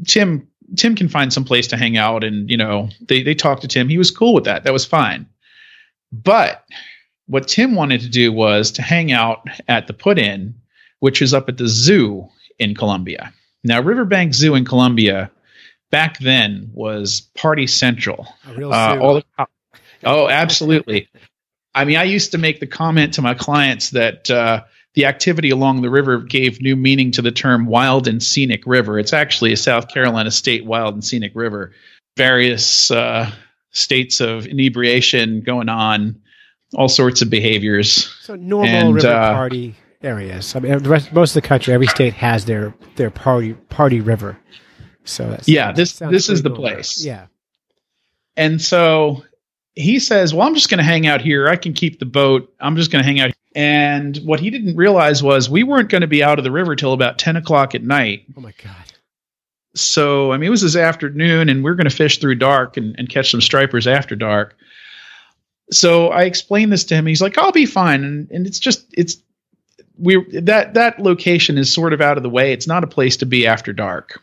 [0.06, 3.62] tim tim can find some place to hang out and you know they they talked
[3.62, 5.26] to tim he was cool with that that was fine
[6.12, 6.64] but
[7.26, 10.54] what Tim wanted to do was to hang out at the put in,
[11.00, 13.32] which is up at the zoo in Columbia.
[13.64, 15.30] Now, Riverbank Zoo in Columbia
[15.90, 18.26] back then was party central.
[18.46, 19.46] A real Uh, all the,
[20.04, 21.08] oh, absolutely.
[21.74, 25.50] I mean, I used to make the comment to my clients that uh, the activity
[25.50, 28.98] along the river gave new meaning to the term wild and scenic river.
[28.98, 31.72] It's actually a South Carolina state wild and scenic river.
[32.16, 33.31] Various uh,
[33.70, 36.20] states of inebriation going on,
[36.74, 38.14] all sorts of behaviors.
[38.20, 40.55] so normal and, river uh, party areas.
[40.55, 44.00] I mean, the rest, most of the country, every state has their their party party
[44.00, 44.38] river.
[45.05, 47.05] So that's, Yeah, this- sounds this is the place.
[47.05, 47.26] Yeah.
[48.37, 49.24] And so
[49.74, 51.48] he says, Well, I'm just going to hang out here.
[51.48, 52.52] I can keep the boat.
[52.61, 53.33] I'm just going to hang out.
[53.54, 56.74] And what he didn't realize was we weren't going to be out of the river
[56.74, 58.24] till about 10 o'clock at night.
[58.36, 58.92] Oh my god.
[59.74, 62.76] So, I mean, it was this afternoon, and we are going to fish through dark
[62.76, 64.56] and, and catch some stripers after dark.
[65.70, 67.06] So I explained this to him.
[67.06, 68.04] He's like, I'll be fine.
[68.04, 69.16] And, and it's just, it's,
[69.98, 72.52] we that that location is sort of out of the way.
[72.52, 74.20] It's not a place to be after dark.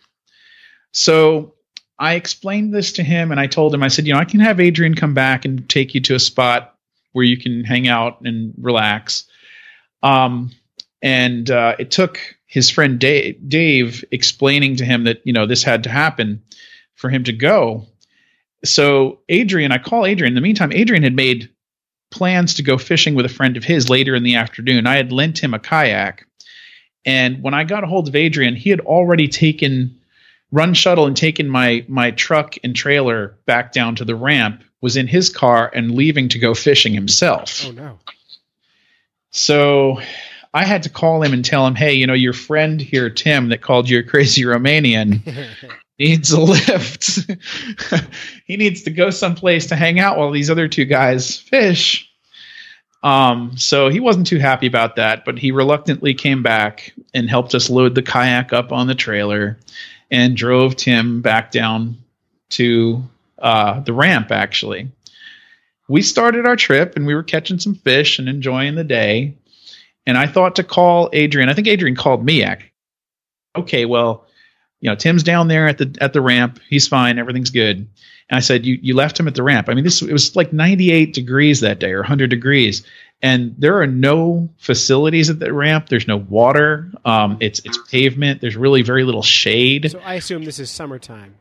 [0.93, 1.53] So
[1.97, 4.39] I explained this to him and I told him, I said, you know, I can
[4.39, 6.75] have Adrian come back and take you to a spot
[7.11, 9.25] where you can hang out and relax.
[10.03, 10.51] Um,
[11.01, 15.63] and uh, it took his friend Dave, Dave explaining to him that, you know, this
[15.63, 16.43] had to happen
[16.95, 17.85] for him to go.
[18.65, 20.31] So Adrian, I call Adrian.
[20.31, 21.49] In the meantime, Adrian had made
[22.11, 24.87] plans to go fishing with a friend of his later in the afternoon.
[24.87, 26.25] I had lent him a kayak.
[27.05, 29.99] And when I got a hold of Adrian, he had already taken
[30.51, 34.95] run shuttle and taken my my truck and trailer back down to the ramp, was
[34.95, 37.65] in his car and leaving to go fishing himself.
[37.65, 37.99] Oh no.
[39.31, 40.01] So
[40.53, 43.49] I had to call him and tell him, hey, you know, your friend here, Tim,
[43.49, 45.21] that called you a crazy Romanian,
[45.99, 47.19] needs a lift.
[48.45, 52.09] he needs to go someplace to hang out while these other two guys fish.
[53.03, 57.55] Um, so he wasn't too happy about that, but he reluctantly came back and helped
[57.55, 59.57] us load the kayak up on the trailer
[60.11, 61.97] and drove Tim back down
[62.49, 63.03] to
[63.41, 64.91] uh, the ramp, actually.
[65.87, 69.37] We started our trip and we were catching some fish and enjoying the day.
[70.05, 71.49] And I thought to call Adrian.
[71.49, 72.45] I think Adrian called me.
[73.55, 74.27] Okay, well,
[74.81, 76.59] you know, Tim's down there at the at the ramp.
[76.69, 77.19] He's fine.
[77.19, 77.77] Everything's good.
[77.77, 79.67] And I said, you you left him at the ramp.
[79.69, 82.85] I mean, this it was like 98 degrees that day or 100 degrees,
[83.21, 85.89] and there are no facilities at the ramp.
[85.89, 86.91] There's no water.
[87.03, 88.39] Um, it's it's pavement.
[88.41, 89.91] There's really very little shade.
[89.91, 91.35] So I assume this is summertime.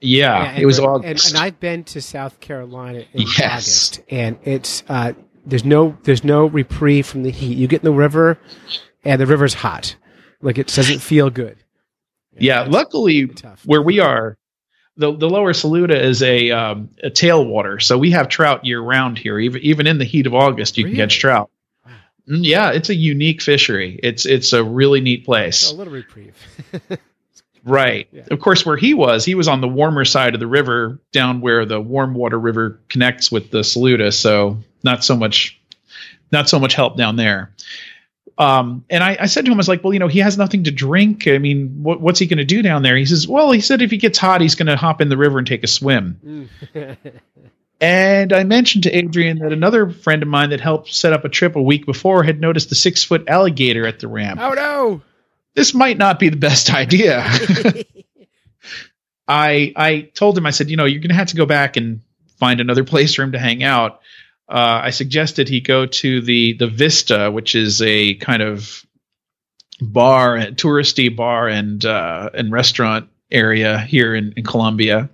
[0.00, 3.40] Yeah, and it was we're- And, and I've been to South Carolina in Yes.
[3.40, 5.12] August, and it's uh,
[5.44, 7.56] there's no there's no reprieve from the heat.
[7.58, 8.38] You get in the river,
[9.04, 9.96] and the river's hot.
[10.42, 11.58] Like it doesn't feel good.
[12.38, 13.62] yeah, that's luckily tough.
[13.66, 14.38] where we are,
[14.96, 19.18] the the lower Saluda is a um, a tailwater, so we have trout year round
[19.18, 19.38] here.
[19.38, 21.50] Even even in the heat of August, you can catch trout.
[22.28, 23.98] Mm, Yeah, it's a unique fishery.
[24.02, 25.70] It's it's a really neat place.
[25.70, 26.36] A little reprieve.
[27.64, 28.08] Right.
[28.12, 28.22] Yeah.
[28.30, 31.40] Of course, where he was, he was on the warmer side of the river, down
[31.40, 34.12] where the warm water river connects with the Saluda.
[34.12, 35.60] So not so much,
[36.32, 37.54] not so much help down there.
[38.38, 40.38] Um, and I, I said to him, I was like, well, you know, he has
[40.38, 41.28] nothing to drink.
[41.28, 42.96] I mean, what, what's he going to do down there?
[42.96, 45.18] He says, well, he said if he gets hot, he's going to hop in the
[45.18, 46.48] river and take a swim.
[47.80, 51.30] And I mentioned to Adrian that another friend of mine that helped set up a
[51.30, 54.38] trip a week before had noticed a six foot alligator at the ramp.
[54.38, 55.00] oh no!
[55.54, 57.24] This might not be the best idea.
[59.28, 61.76] I I told him I said, you know, you're going to have to go back
[61.76, 62.02] and
[62.38, 64.00] find another place for him to hang out.
[64.48, 68.84] Uh, I suggested he go to the the Vista, which is a kind of
[69.80, 75.10] bar, touristy bar and uh, and restaurant area here in, in Columbia.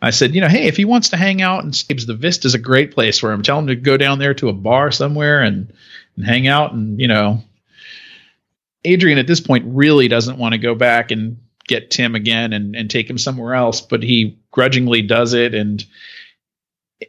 [0.00, 2.46] I said, you know, hey, if he wants to hang out and Sabes, the Vista
[2.46, 3.42] is a great place for him.
[3.42, 5.72] Tell him to go down there to a bar somewhere and
[6.16, 7.42] and hang out and you know.
[8.84, 12.76] Adrian at this point really doesn't want to go back and get Tim again and,
[12.76, 15.84] and take him somewhere else, but he grudgingly does it and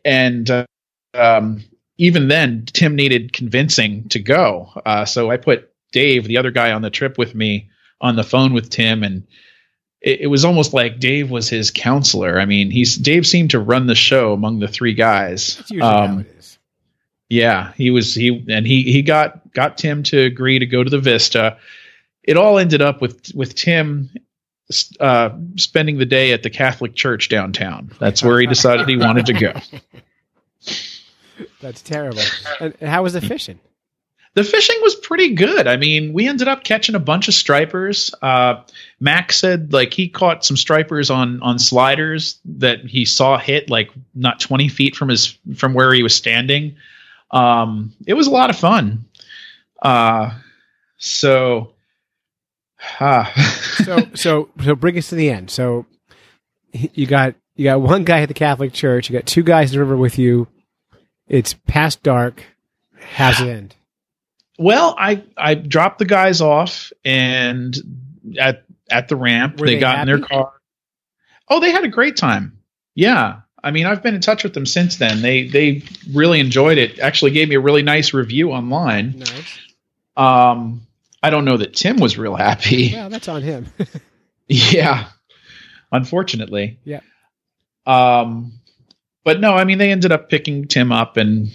[0.04, 0.66] and uh,
[1.14, 1.64] um,
[1.98, 4.70] even then Tim needed convincing to go.
[4.86, 7.70] Uh, so I put Dave, the other guy on the trip with me,
[8.02, 9.28] on the phone with Tim and
[10.02, 12.40] it, it was almost like Dave was his counselor.
[12.40, 15.62] I mean, he's Dave seemed to run the show among the three guys.
[15.82, 16.26] Um.
[17.30, 20.90] Yeah, he was he and he he got got Tim to agree to go to
[20.90, 21.58] the Vista.
[22.24, 24.10] It all ended up with with Tim
[25.00, 27.92] uh, spending the day at the Catholic Church downtown.
[28.00, 29.54] That's where he decided he wanted to go.
[31.62, 32.22] That's terrible.
[32.60, 33.60] And, how was the fishing?
[34.36, 35.68] The fishing was pretty good.
[35.68, 38.14] I mean, we ended up catching a bunch of stripers.
[38.22, 38.62] Uh,
[39.00, 43.92] Mac said like he caught some stripers on on sliders that he saw hit like
[44.14, 46.76] not twenty feet from his from where he was standing.
[47.32, 49.06] Um, it was a lot of fun.
[49.82, 50.32] Uh,
[50.98, 51.74] so,
[53.00, 53.32] ah,
[53.84, 55.52] So so so bring us to the end.
[55.52, 55.86] So
[56.72, 59.10] you got you got one guy at the Catholic Church.
[59.10, 60.48] You got two guys in the river with you.
[61.28, 62.44] It's past dark.
[63.16, 63.76] How's it end?
[64.58, 67.76] well, I I dropped the guys off and
[68.40, 70.54] at at the ramp they, they got in their car.
[71.50, 72.58] Oh, they had a great time.
[72.96, 73.42] Yeah.
[73.66, 75.22] I mean, I've been in touch with them since then.
[75.22, 77.00] They they really enjoyed it.
[77.00, 79.20] Actually gave me a really nice review online.
[79.20, 79.60] Nice.
[80.16, 80.86] Um
[81.24, 82.92] I don't know that Tim was real happy.
[82.94, 83.66] Well, that's on him.
[84.48, 85.08] yeah.
[85.92, 86.80] Unfortunately.
[86.86, 87.02] Yeah.
[87.86, 88.54] Um
[89.24, 91.50] but no, I mean they ended up picking Tim up and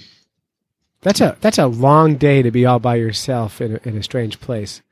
[1.02, 4.02] That's a that's a long day to be all by yourself in a, in a
[4.02, 4.82] strange place.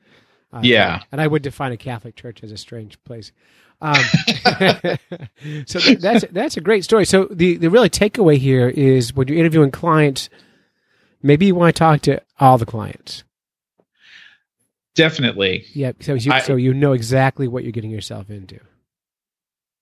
[0.51, 1.03] Uh, Yeah.
[1.11, 3.31] and I would define a Catholic church as a strange place.
[3.81, 3.95] Um,
[5.65, 7.05] so that's that's a great story.
[7.05, 10.29] So the the really takeaway here is when you're interviewing clients,
[11.23, 13.23] maybe you want to talk to all the clients.
[14.95, 18.59] definitely Yeah, so you I- so you know exactly what you're getting yourself into.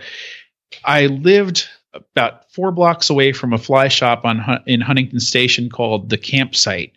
[0.84, 6.10] I lived about four blocks away from a fly shop on in Huntington Station called
[6.10, 6.92] the Campsite.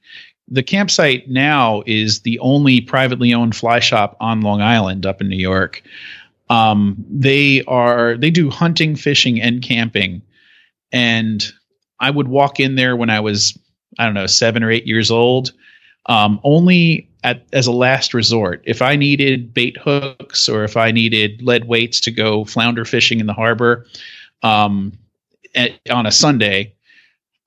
[0.49, 5.27] The campsite now is the only privately owned fly shop on Long Island, up in
[5.27, 5.83] New York.
[6.49, 10.21] Um, they are they do hunting, fishing, and camping,
[10.91, 11.45] and
[11.99, 13.57] I would walk in there when I was
[13.99, 15.51] I don't know seven or eight years old,
[16.05, 18.61] um, only at as a last resort.
[18.65, 23.19] If I needed bait hooks or if I needed lead weights to go flounder fishing
[23.19, 23.85] in the harbor
[24.41, 24.93] um,
[25.55, 26.73] at, on a Sunday,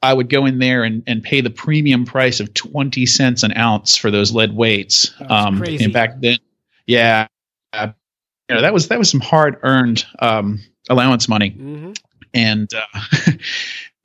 [0.02, 3.56] I would go in there and, and pay the premium price of twenty cents an
[3.56, 5.14] ounce for those lead weights.
[5.28, 5.84] Um, crazy.
[5.84, 6.38] And back then,
[6.86, 7.28] yeah,
[8.50, 11.92] you know that was that was some hard earned um, allowance money hmm
[12.34, 13.32] and uh,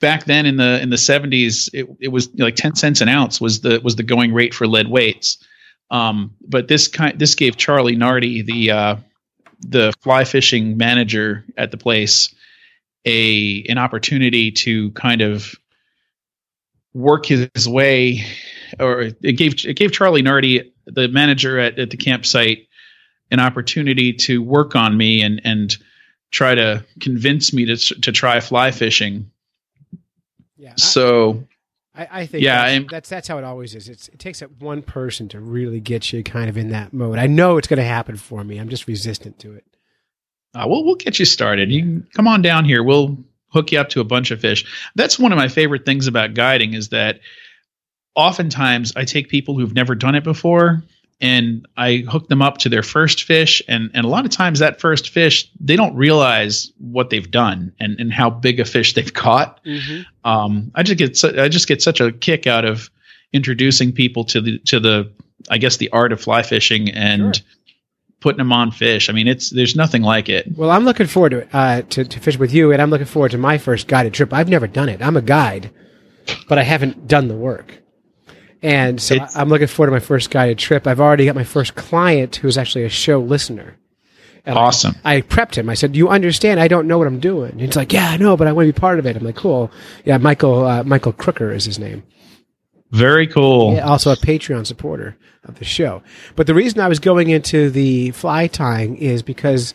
[0.01, 3.39] back then in the in the 70s, it, it was like 10 cents an ounce
[3.39, 5.38] was the was the going rate for lead weights.
[5.91, 8.95] Um, but this kind this gave Charlie Nardi the uh,
[9.60, 12.34] the fly fishing manager at the place
[13.05, 15.53] a an opportunity to kind of
[16.93, 18.25] work his, his way
[18.79, 22.67] or it gave it gave Charlie Nardi the manager at, at the campsite
[23.36, 25.78] an opportunity to work on me and and
[26.32, 29.30] try to convince me to to try fly fishing.
[30.58, 30.74] Yeah.
[30.78, 31.43] So
[31.93, 33.88] I, I think Yeah, that's, that's that's how it always is.
[33.88, 37.19] It's, it takes up one person to really get you kind of in that mode.
[37.19, 38.58] I know it's going to happen for me.
[38.58, 39.65] I'm just resistant to it.
[40.56, 41.71] uh, we'll we'll get you started.
[41.71, 42.82] You can come on down here.
[42.84, 43.17] We'll
[43.50, 44.65] hook you up to a bunch of fish.
[44.95, 47.19] That's one of my favorite things about guiding is that
[48.15, 50.84] oftentimes I take people who've never done it before
[51.21, 54.60] and I hook them up to their first fish and and a lot of times
[54.60, 58.93] that first fish they don't realize what they've done and and how big a fish
[58.93, 59.60] they've caught.
[60.23, 62.89] Um, I just get su- I just get such a kick out of
[63.34, 65.12] introducing people to the to the
[65.49, 67.45] I guess the art of fly fishing and Sure.
[68.19, 69.10] putting them on fish.
[69.10, 70.47] I mean, it's there's nothing like it.
[70.58, 73.32] Well, I'm looking forward to uh, to, to fish with you, and I'm looking forward
[73.32, 74.34] to my first guided trip.
[74.34, 75.01] I've never done it.
[75.01, 75.69] I'm a guide,
[76.49, 77.82] but I haven't done the work.
[78.62, 80.88] And so It's- I'm looking forward to my first guided trip.
[80.88, 83.76] I've already got my first client who's actually a show listener.
[84.46, 84.96] And I- Awesome.
[85.04, 85.70] I prepped him.
[85.70, 86.60] I said, "You understand?
[86.60, 88.68] I don't know what I'm doing." And he's like, "Yeah, I know, but I want
[88.68, 89.72] to be part of it." I'm like, "Cool."
[90.04, 92.04] Yeah, Michael uh, Michael Crooker is his name.
[92.91, 93.74] Very cool.
[93.74, 96.02] Yeah, also a Patreon supporter of the show.
[96.36, 99.74] But the reason I was going into the fly tying is because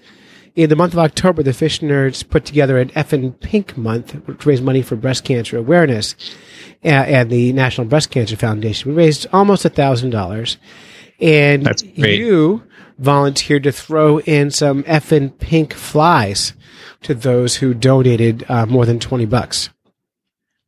[0.56, 4.48] in the month of October, the Fish Nerds put together an effing pink month to
[4.48, 6.14] raise money for breast cancer awareness
[6.82, 8.90] and the National Breast Cancer Foundation.
[8.90, 10.56] We raised almost a thousand dollars,
[11.20, 12.62] and you
[12.98, 16.54] volunteered to throw in some effing pink flies
[17.02, 19.70] to those who donated uh, more than twenty bucks.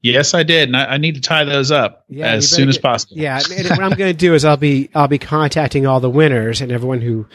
[0.03, 2.71] Yes, I did, and I, I need to tie those up Yeah, as soon better
[2.71, 3.17] as possible.
[3.17, 6.11] Yeah, and what I'm going to do is I'll be I'll be contacting all the
[6.11, 7.27] winners and everyone who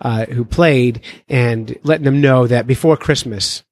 [0.00, 3.62] uh, who played and letting them know that before Christmas,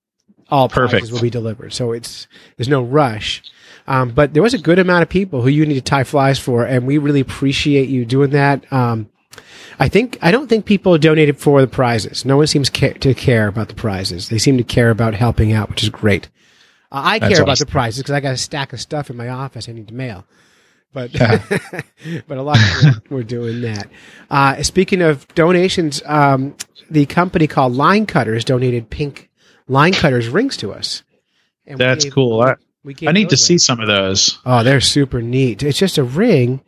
[0.50, 0.90] all Perfect.
[0.90, 1.72] prizes will be delivered.
[1.72, 3.42] So it's there's no rush.
[3.86, 6.38] Um, but there was a good amount of people who you need to tie flies
[6.38, 8.70] for, and we really appreciate you doing that.
[8.70, 9.08] Um,
[9.78, 12.24] I think I don't think people donated for the prizes.
[12.24, 14.28] No one seems ca- to care about the prizes.
[14.28, 16.28] They seem to care about helping out, which is great.
[16.90, 19.16] Uh, I That's care about the prizes because I got a stack of stuff in
[19.16, 20.24] my office I need to mail.
[20.92, 21.12] But
[22.28, 23.88] but a lot of people were doing that.
[24.30, 26.56] Uh, speaking of donations, um,
[26.90, 29.28] the company called Line Cutterz donated pink
[29.68, 31.02] line cutters rings to us.
[31.66, 32.40] And That's gave- cool.
[32.40, 32.54] I,
[33.06, 34.38] I need to see some of those.
[34.46, 35.62] Oh, they're super neat.
[35.62, 36.62] It's just a ring,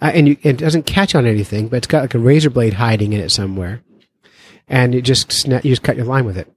[0.00, 2.72] uh, and you, it doesn't catch on anything, but it's got like a razor blade
[2.74, 3.82] hiding in it somewhere,
[4.68, 6.50] and you just sna- you just cut your line with it.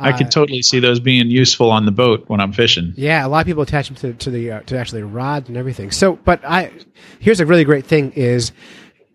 [0.00, 2.92] I could totally see those being useful on the boat when I'm fishing.
[2.96, 5.48] Yeah, a lot of people attach them to, to the uh, to actually the rods
[5.48, 5.90] and everything.
[5.90, 6.72] So, but I
[7.18, 8.52] here's a really great thing is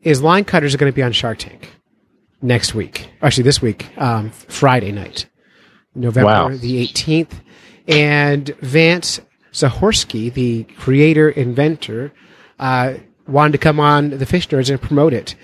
[0.01, 1.71] is line cutters are going to be on Shark Tank
[2.41, 3.09] next week.
[3.21, 5.27] Actually, this week, um, Friday night,
[5.95, 6.49] November Wow.
[6.49, 7.31] the 18th,
[7.87, 9.19] and Vance
[9.51, 12.13] Zahorsky, the creator inventor,
[12.59, 12.95] uh,
[13.27, 15.35] wanted to come on the Fish Nerds and promote it.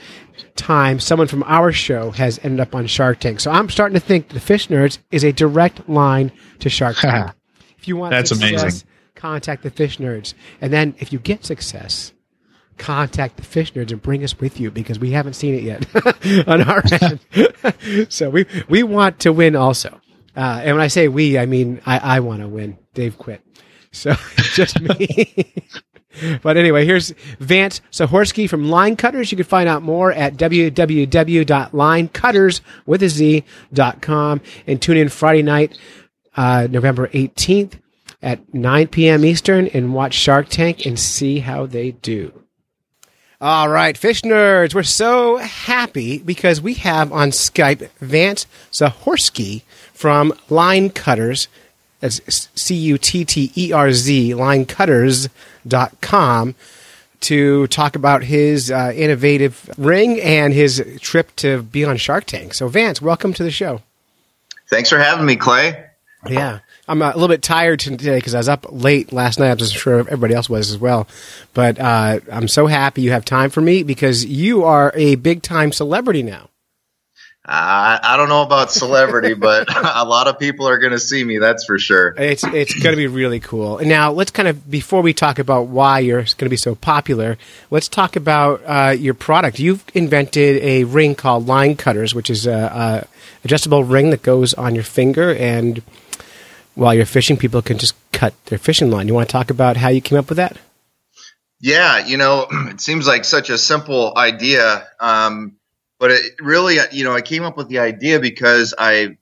[0.55, 3.99] Time someone from our show has ended up on Shark Tank, so I'm starting to
[4.05, 7.31] think the Fish Nerds is a direct line to Shark Tank.
[7.77, 8.87] if you want That's success, amazing.
[9.15, 12.13] contact the Fish Nerds, and then if you get success,
[12.77, 15.85] contact the Fish Nerds and bring us with you because we haven't seen it yet
[16.47, 18.07] on our end.
[18.11, 19.99] so we we want to win also.
[20.35, 22.77] Uh, and when I say we, I mean I, I want to win.
[22.93, 23.41] Dave quit,
[23.91, 24.13] so
[24.53, 25.53] just me.
[26.41, 29.31] but anyway, here's Vance Zahorsky from Line Cutterz.
[29.31, 33.43] You can find out more at www.linecutters with a Z
[33.73, 35.77] dot com and tune in Friday night,
[36.35, 37.79] uh, November 18th
[38.21, 39.25] at 9 p.m.
[39.25, 42.33] Eastern and watch Shark Tank and see how they do.
[43.39, 50.31] All right, fish nerds, we're so happy because we have on Skype Vance Zahorsky from
[50.49, 51.47] Line Cutterz.
[52.01, 56.55] That's C U T T E R Z, linecutterz.com,
[57.21, 62.53] to talk about his uh, innovative ring and his trip to be on Shark Tank.
[62.53, 63.81] So, Vance, welcome to the show.
[64.69, 65.85] Thanks for having me, Clay.
[66.27, 66.59] Yeah.
[66.87, 69.51] I'm a little bit tired today because I was up late last night.
[69.51, 71.07] I'm just sure everybody else was as well.
[71.53, 75.41] But uh, I'm so happy you have time for me because you are a big
[75.41, 76.49] time celebrity now.
[77.53, 81.23] Uh, I don't know about celebrity, but a lot of people are going to see
[81.23, 81.37] me.
[81.37, 82.15] That's for sure.
[82.17, 83.77] It's it's going to be really cool.
[83.77, 86.75] And now let's kind of before we talk about why you're going to be so
[86.75, 87.37] popular,
[87.69, 89.59] let's talk about uh, your product.
[89.59, 93.07] You've invented a ring called Line Cutterz, which is a, a
[93.43, 95.83] adjustable ring that goes on your finger and
[96.75, 99.07] while you're fishing, people can just cut their fishing line.
[99.07, 100.57] You want to talk about how you came up with that?
[101.59, 105.57] Yeah, you know, it seems like such a simple idea, um,
[106.01, 109.17] but it really, you know, I came up with the idea because I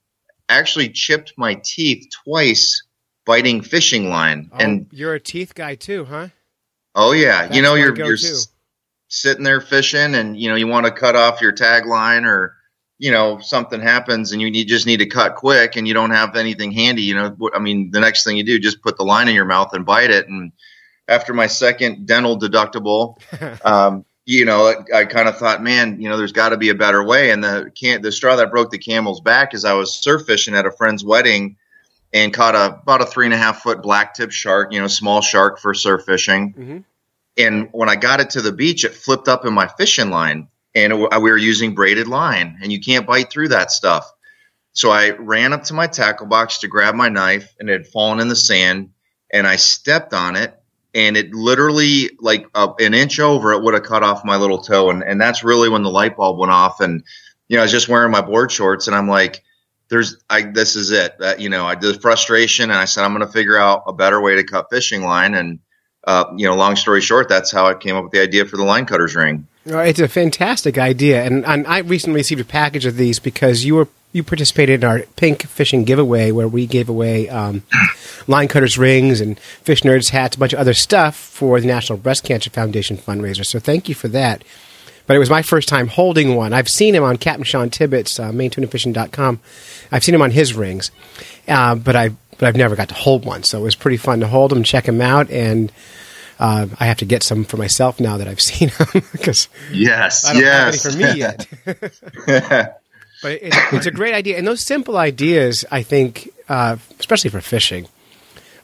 [0.47, 2.81] actually chipped my teeth twice
[3.25, 6.29] biting fishing line, Oh, and you're a teeth guy too, huh?
[6.95, 8.17] oh yeah, That's you know, you're you're
[9.09, 12.55] sitting there fishing, and you know, you want to cut off your tag line or.
[13.01, 16.11] You know, something happens and you need, just need to cut quick and you don't
[16.11, 17.03] have anything handy.
[17.03, 19.45] You know, I mean, the next thing you do, just put the line in your
[19.45, 20.27] mouth and bite it.
[20.27, 20.51] And
[21.07, 23.15] after my second dental deductible,
[23.65, 26.69] um, you know, I, I kind of thought, man, you know, there's got to be
[26.69, 27.31] a better way.
[27.31, 30.53] And the can the straw that broke the camel's back is I was surf fishing
[30.53, 31.57] at a friend's wedding
[32.13, 34.85] and caught a about a three and a half foot black tip shark, you know,
[34.85, 36.53] small shark for surf fishing.
[36.53, 36.83] Mhm.
[37.37, 40.49] And when I got it to the beach, it flipped up in my fishing line,
[40.75, 44.11] and it, we were using braided line, and you can't bite through that stuff.
[44.73, 47.87] So I ran up to my tackle box to grab my knife, and it had
[47.87, 48.91] fallen in the sand,
[49.33, 50.58] and I stepped on it,
[50.93, 54.59] and it literally like uh, an inch over it would have cut off my little
[54.59, 57.03] toe, and and that's really when the light bulb went off, and
[57.47, 59.43] you know I was just wearing my board shorts, and I'm like,
[59.89, 63.13] there's I this is it, that you know I did frustration, and I said I'm
[63.13, 65.59] going to figure out a better way to cut fishing line, and
[66.05, 68.57] uh, you know long story short, that's how I came up with the idea for
[68.57, 69.47] the line cutters ring.
[69.65, 73.75] It's a fantastic idea, and, and I recently received a package of these because you
[73.75, 77.63] were you participated in our pink fishing giveaway where we gave away um,
[78.29, 81.97] line cutters rings and fish nerds hats, a bunch of other stuff for the National
[81.97, 83.45] Breast Cancer Foundation fundraiser.
[83.45, 84.43] So thank you for that.
[85.07, 86.53] But it was my first time holding one.
[86.53, 89.39] I've seen him on Captain Sean Tibbetts, uh, maintunafishing.com.
[89.91, 90.91] I've seen him on his rings,
[91.47, 93.41] uh, but I but I've never got to hold one.
[93.43, 95.71] So it was pretty fun to hold them, check them out, and
[96.39, 100.23] uh, I have to get some for myself now that I've seen them because Yes,
[100.25, 100.83] I don't yes.
[100.83, 101.47] have any for me yet.
[103.23, 107.41] but it's, it's a great idea, and those simple ideas, I think, uh, especially for
[107.41, 107.87] fishing,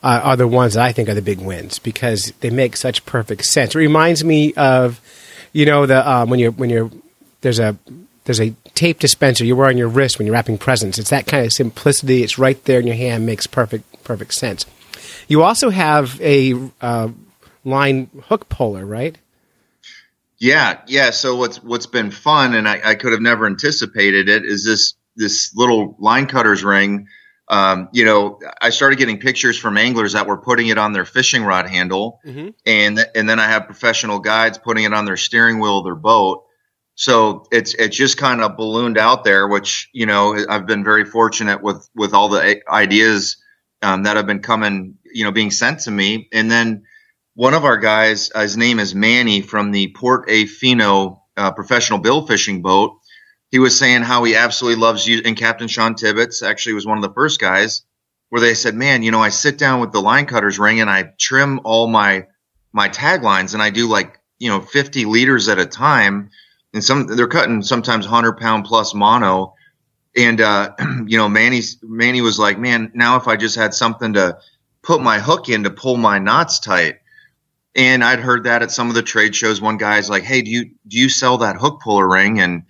[0.05, 3.03] uh, are the ones that I think are the big wins because they make such
[3.07, 3.73] perfect sense.
[3.73, 5.01] It reminds me of,
[5.51, 6.91] you know, the um, when you're when you're
[7.41, 7.75] there's a
[8.25, 10.99] there's a tape dispenser you wear on your wrist when you're wrapping presents.
[10.99, 12.21] It's that kind of simplicity.
[12.21, 14.67] It's right there in your hand, makes perfect perfect sense.
[15.27, 17.09] You also have a uh,
[17.63, 19.17] line hook puller, right?
[20.37, 21.09] Yeah, yeah.
[21.09, 24.93] So what's what's been fun, and I, I could have never anticipated it, is this
[25.15, 27.07] this little line cutters ring.
[27.47, 31.05] Um, you know, I started getting pictures from anglers that were putting it on their
[31.05, 32.53] fishing rod handle, Mhm.
[32.65, 35.95] and and then I have professional guides putting it on their steering wheel of their
[35.95, 36.43] boat.
[36.95, 41.05] So it's it's just kind of ballooned out there, which you know I've been very
[41.05, 43.37] fortunate with with all the ideas
[43.83, 46.83] um, that have been coming, you know, being sent to me, and then
[47.35, 51.99] one of our guys, his name is Manny from the Port A Fino uh, professional
[51.99, 52.97] bill fishing boat.
[53.51, 55.21] He was saying how he absolutely loves you.
[55.23, 57.83] And Captain Sean Tibbetts actually was one of the first guys
[58.29, 60.89] where they said, "Man, you know, I sit down with the line cutters ring and
[60.89, 62.27] I trim all my
[62.73, 66.29] my taglines and I do like you know 50 leaders at a time,
[66.73, 69.53] and some they're cutting sometimes 100 pound plus mono."
[70.17, 70.73] And uh,
[71.05, 74.37] you know, Manny's Manny was like, "Man, now if I just had something to
[74.81, 76.99] put my hook in to pull my knots tight."
[77.77, 79.59] And I'd heard that at some of the trade shows.
[79.61, 82.63] One guy's like, "Hey, do you do you sell that hook puller ring?" And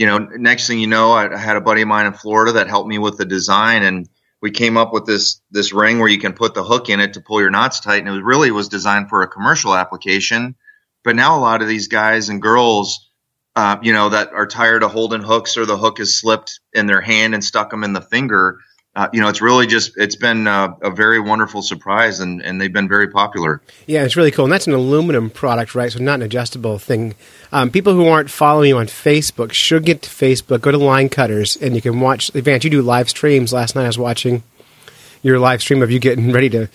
[0.00, 2.52] you know, next thing you know, I, I had a buddy of mine in Florida
[2.52, 4.08] that helped me with the design, and
[4.40, 7.12] we came up with this this ring where you can put the hook in it
[7.12, 8.06] to pull your knots tight.
[8.06, 10.56] And it really was designed for a commercial application.
[11.04, 13.10] But now a lot of these guys and girls,
[13.56, 16.86] uh, you know, that are tired of holding hooks or the hook has slipped in
[16.86, 18.56] their hand and stuck them in the finger.
[18.96, 22.60] Uh, you know, it's really just it's been uh, a very wonderful surprise, and and
[22.60, 23.62] they've been very popular.
[23.86, 25.92] Yeah, it's really cool, and that's an aluminum product, right?
[25.92, 27.14] So not an adjustable thing.
[27.52, 30.60] Um, people who aren't following you on Facebook should get to Facebook.
[30.60, 32.32] Go to Line Cutterz, and you can watch.
[32.32, 33.52] Vance, you do live streams.
[33.52, 34.42] Last night I was watching
[35.22, 36.68] your live stream of you getting ready to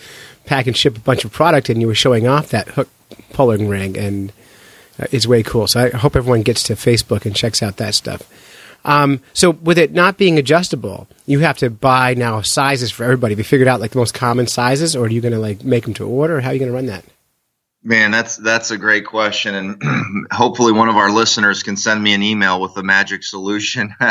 [0.46, 2.88] pack and ship a bunch of product, and you were showing off that hook
[3.34, 4.32] pulling ring, and
[5.00, 5.68] uh, it's way cool.
[5.68, 8.24] So I hope everyone gets to Facebook and checks out that stuff.
[8.86, 13.34] Um, so with it not being adjustable, you have to buy now sizes for everybody.
[13.34, 15.64] Have you figured out like the most common sizes, or are you going to like
[15.64, 16.38] make them to order?
[16.38, 17.04] Or how are you going to run that?
[17.84, 22.14] Man, that's that's a great question, and hopefully one of our listeners can send me
[22.14, 23.94] an email with the magic solution.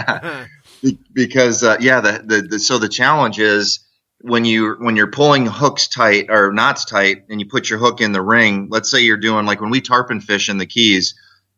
[1.14, 3.81] Because uh, yeah, the, the the so the challenge is
[4.20, 8.03] when you when you're pulling hooks tight or knots tight, and you put your hook
[8.03, 8.68] in the ring.
[8.70, 11.14] Let's say you're doing like when we tarpon fish in the Keys,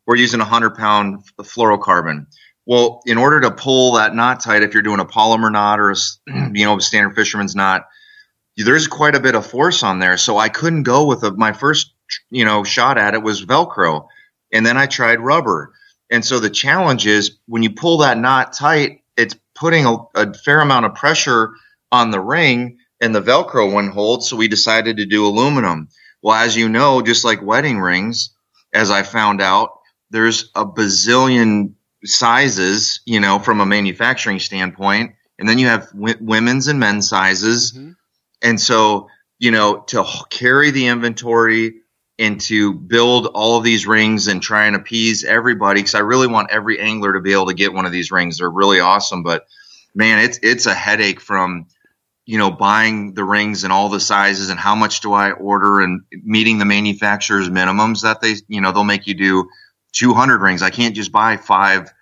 [0.06, 2.26] we're using a hundred pound fluorocarbon.
[2.66, 5.92] Well, in order to pull that knot tight, if you're doing a Palomar knot or
[5.92, 5.96] a
[6.26, 7.86] you know standard fisherman's knot,
[8.56, 10.16] there's quite a bit of force on there.
[10.16, 11.92] So I couldn't go with a, my first,
[12.30, 14.08] you know, shot at it was Velcro.
[14.52, 15.72] And then I tried rubber.
[16.10, 20.34] And so the challenge is when you pull that knot tight, it's putting a, a
[20.34, 21.52] fair amount of pressure
[21.92, 22.78] on the ring.
[23.00, 24.28] and the Velcro one holds.
[24.28, 25.88] So we decided to do aluminum.
[26.22, 28.34] Well, as you know, just like wedding rings,
[28.72, 31.74] as I found out, there's a bazillion
[32.06, 35.14] sizes, you know, from a manufacturing standpoint.
[35.38, 37.72] And then you have w- women's and men's sizes.
[37.72, 37.92] Mm-hmm.
[38.42, 41.74] And so, you know, to carry the inventory
[42.18, 46.26] and to build all of these rings and try and appease everybody, because I really
[46.26, 48.38] want every angler to be able to get one of these rings.
[48.38, 49.22] They're really awesome.
[49.22, 49.46] But
[49.94, 51.66] man, it's, it's a headache from,
[52.24, 55.80] you know, buying the rings and all the sizes and how much do I order
[55.80, 59.48] and meeting the manufacturer's minimums that they, you know, they'll make you do
[59.96, 60.62] 200 rings.
[60.62, 61.92] I can't just buy five,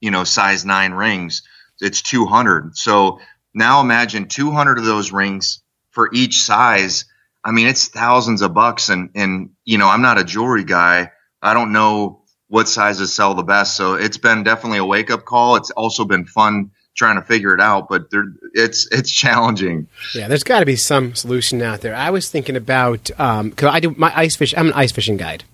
[0.00, 1.42] you know, size nine rings.
[1.80, 2.76] It's 200.
[2.76, 3.20] So
[3.54, 7.04] now imagine 200 of those rings for each size.
[7.44, 8.88] I mean, it's thousands of bucks.
[8.88, 11.12] And, and, you know, I'm not a jewelry guy.
[11.42, 13.76] I don't know what sizes sell the best.
[13.76, 15.56] So it's been definitely a wake up call.
[15.56, 19.88] It's also been fun trying to figure it out, but there, it's it's challenging.
[20.14, 21.94] Yeah, there's got to be some solution out there.
[21.94, 24.52] I was thinking about because um, I do my ice fish.
[24.56, 25.44] I'm an ice fishing guide.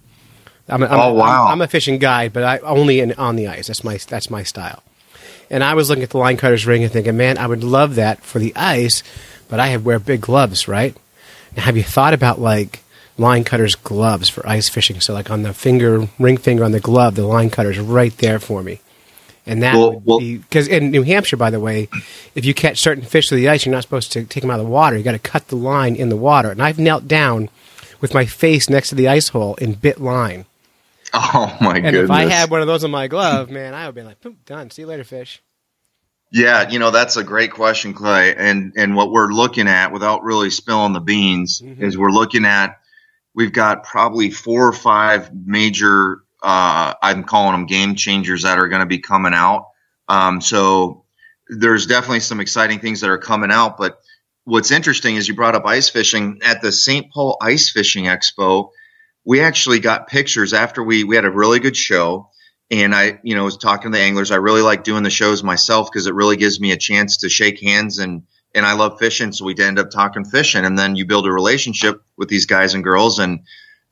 [0.68, 1.46] I'm a, I'm, oh wow!
[1.46, 3.68] I'm, I'm, a fishing guide, but I only in, on the ice.
[3.68, 4.82] That's my that's my style.
[5.48, 7.94] And I was looking at the line cutters ring and thinking, man, I would love
[7.94, 9.02] that for the ice,
[9.48, 10.96] but I have wear big gloves, right?
[11.56, 12.82] Now, have you thought about like
[13.16, 15.00] line cutters gloves for ice fishing?
[15.00, 18.40] So like on the finger, ring finger on the glove, the line cutter's right there
[18.40, 18.80] for me.
[19.46, 21.88] And that well, would be because in New Hampshire, by the way,
[22.34, 24.58] if you catch certain fish with the ice, you're not supposed to take them out
[24.58, 24.96] of the water.
[24.96, 26.50] You got to cut the line in the water.
[26.50, 27.48] And I've knelt down
[28.00, 30.46] with my face next to the ice hole in bit line.
[31.34, 32.04] Oh my and goodness!
[32.04, 34.44] if I had one of those on my glove, man, I would be like, poop,
[34.44, 34.70] done.
[34.70, 35.42] See you later, fish.
[36.30, 38.34] Yeah, you know that's a great question, Clay.
[38.36, 41.82] And and what we're looking at, without really spilling the beans, mm-hmm.
[41.82, 42.78] is we're looking at
[43.34, 48.68] we've got probably four or five major uh, I'm calling them game changers that are
[48.68, 49.68] going to be coming out.
[50.08, 51.04] Um, so
[51.48, 53.78] there's definitely some exciting things that are coming out.
[53.78, 53.98] But
[54.44, 57.10] what's interesting is you brought up ice fishing at the St.
[57.12, 58.70] Paul Ice Fishing Expo.
[59.26, 62.30] We actually got pictures after we we had a really good show.
[62.68, 64.32] And I, you know, was talking to the anglers.
[64.32, 67.28] I really like doing the shows myself because it really gives me a chance to
[67.28, 68.22] shake hands and
[68.56, 69.32] and I love fishing.
[69.32, 72.74] So we'd end up talking fishing, and then you build a relationship with these guys
[72.74, 73.40] and girls, and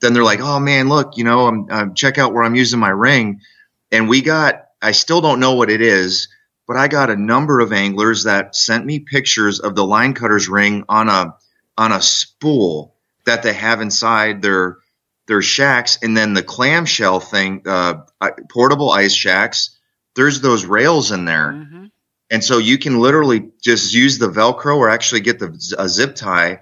[0.00, 2.80] then they're like, oh man, look, you know, I'm, I'm check out where I'm using
[2.80, 3.40] my ring.
[3.92, 6.28] And we got, I still don't know what it is,
[6.66, 10.48] but I got a number of anglers that sent me pictures of the line cutter's
[10.48, 11.36] ring on a,
[11.78, 14.78] on a spool that they have inside their,
[15.26, 15.98] their shacks.
[16.02, 18.02] And then the clamshell thing, uh,
[18.50, 19.78] portable ice shacks,
[20.16, 21.52] there's those rails in there.
[21.52, 21.84] Mm-hmm.
[22.30, 26.14] And so you can literally just use the Velcro or actually get the a zip
[26.14, 26.60] tie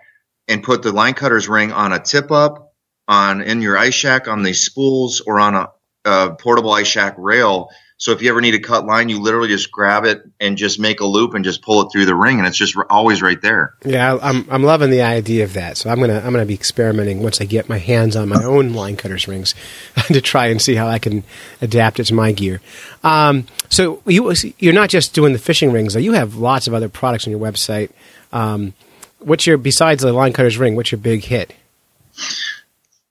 [0.49, 2.75] and put the line cutter's ring on a tip up
[3.09, 5.69] on in your ice shack on these spools or on a,
[6.05, 7.71] a portable ice shack rail.
[8.03, 10.81] So if you ever need a cut line, you literally just grab it and just
[10.81, 13.41] make a loop and just pull it through the ring, and it's just always right
[13.41, 13.75] there.
[13.85, 15.77] Yeah, I'm I'm loving the idea of that.
[15.77, 18.73] So I'm gonna I'm gonna be experimenting once I get my hands on my own
[18.73, 19.55] line cutters rings
[20.09, 21.23] to try and see how I can
[21.61, 22.61] adapt it to my gear.
[23.05, 26.01] Um, so you you're not just doing the fishing rings, though.
[26.01, 27.91] You have lots of other products on your website.
[28.33, 28.75] Um,
[29.21, 30.75] what's your besides the line cutters ring?
[30.75, 31.55] What's your big hit?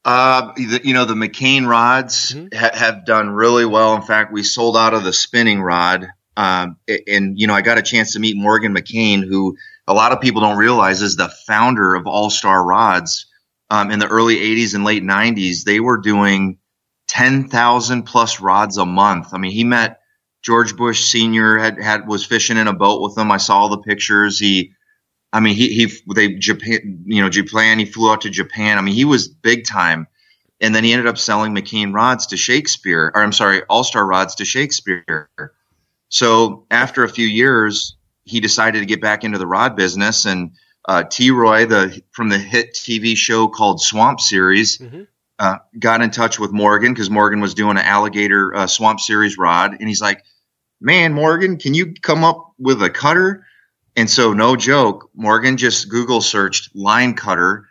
[0.04, 2.58] Uh, the, you know, the McCain rods mm-hmm.
[2.58, 3.96] ha- have done really well.
[3.96, 6.08] In fact, we sold out of the spinning rod.
[6.36, 6.78] Um,
[7.08, 10.22] and, you know, I got a chance to meet Morgan McCain, who a lot of
[10.22, 13.28] people don't realize is the founder of All Star Rods.
[13.70, 16.58] Um, in the early 80s and late 90s, they were doing
[17.08, 19.34] 10,000 plus rods a month.
[19.34, 20.00] I mean, he met
[20.42, 21.58] George Bush Sr.
[21.58, 23.32] had, had was fishing in a boat with him.
[23.32, 24.40] I saw all the pictures.
[24.40, 24.74] He
[25.34, 28.78] I mean, he, he, they, Japan, you know, Japan, he flew out to Japan.
[28.78, 30.08] I mean, he was big time.
[30.60, 34.06] And then he ended up selling McCain rods to Shakespeare, or I'm sorry, All Star
[34.06, 35.28] rods to Shakespeare.
[36.10, 40.26] So after a few years, he decided to get back into the rod business.
[40.26, 40.52] And
[40.86, 41.32] uh, T.
[41.32, 45.04] Roy, the from the hit TV show called Swamp Series, mm-hmm.
[45.40, 49.38] uh, got in touch with Morgan because Morgan was doing an alligator uh, Swamp Series
[49.38, 50.24] rod, and he's like,
[50.80, 53.46] "Man, Morgan, can you come up with a cutter?"
[53.96, 57.68] And so, no joke, Morgan just Google searched line cutter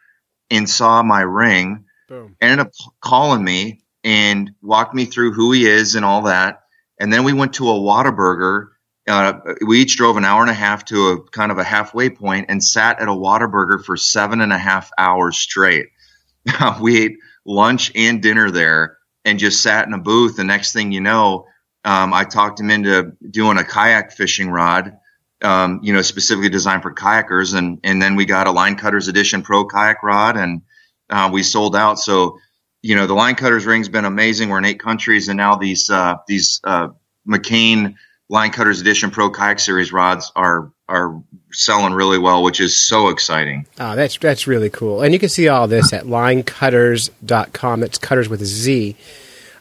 [0.50, 2.36] and saw my ring, Boom.
[2.40, 6.62] ended up calling me and walked me through who he is and all that.
[6.98, 8.68] And then we went to a Whataburger.
[9.08, 9.32] Uh,
[9.66, 12.46] we each drove an hour and a half to a kind of a halfway point
[12.48, 15.86] and sat at a Whataburger for seven and a half hours straight.
[16.80, 17.16] we ate
[17.46, 20.36] lunch and dinner there and just sat in a booth.
[20.36, 21.46] The next thing you know,
[21.84, 24.98] um, I talked him into doing a kayak fishing rod
[25.42, 27.54] um, you know, specifically designed for kayakers.
[27.54, 30.62] And, and then we got a Line Cutterz Edition Pro kayak rod and
[31.08, 31.98] uh, we sold out.
[31.98, 32.38] So,
[32.82, 34.48] you know, the Line Cutterz ring's been amazing.
[34.48, 36.88] We're in eight countries and now these, uh, these, uh,
[37.28, 37.96] McCain
[38.28, 41.22] Line Cutterz Edition Pro kayak series rods are, are
[41.52, 43.66] selling really well, which is so exciting.
[43.78, 45.02] Oh, that's that's really cool.
[45.02, 47.82] And you can see all this at linecutterz.com.
[47.82, 48.96] It's cutters with a Z.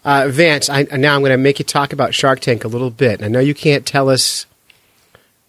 [0.06, 2.90] Uh, Vance, I, now I'm going to make you talk about Shark Tank a little
[2.90, 3.22] bit.
[3.22, 4.46] I know you can't tell us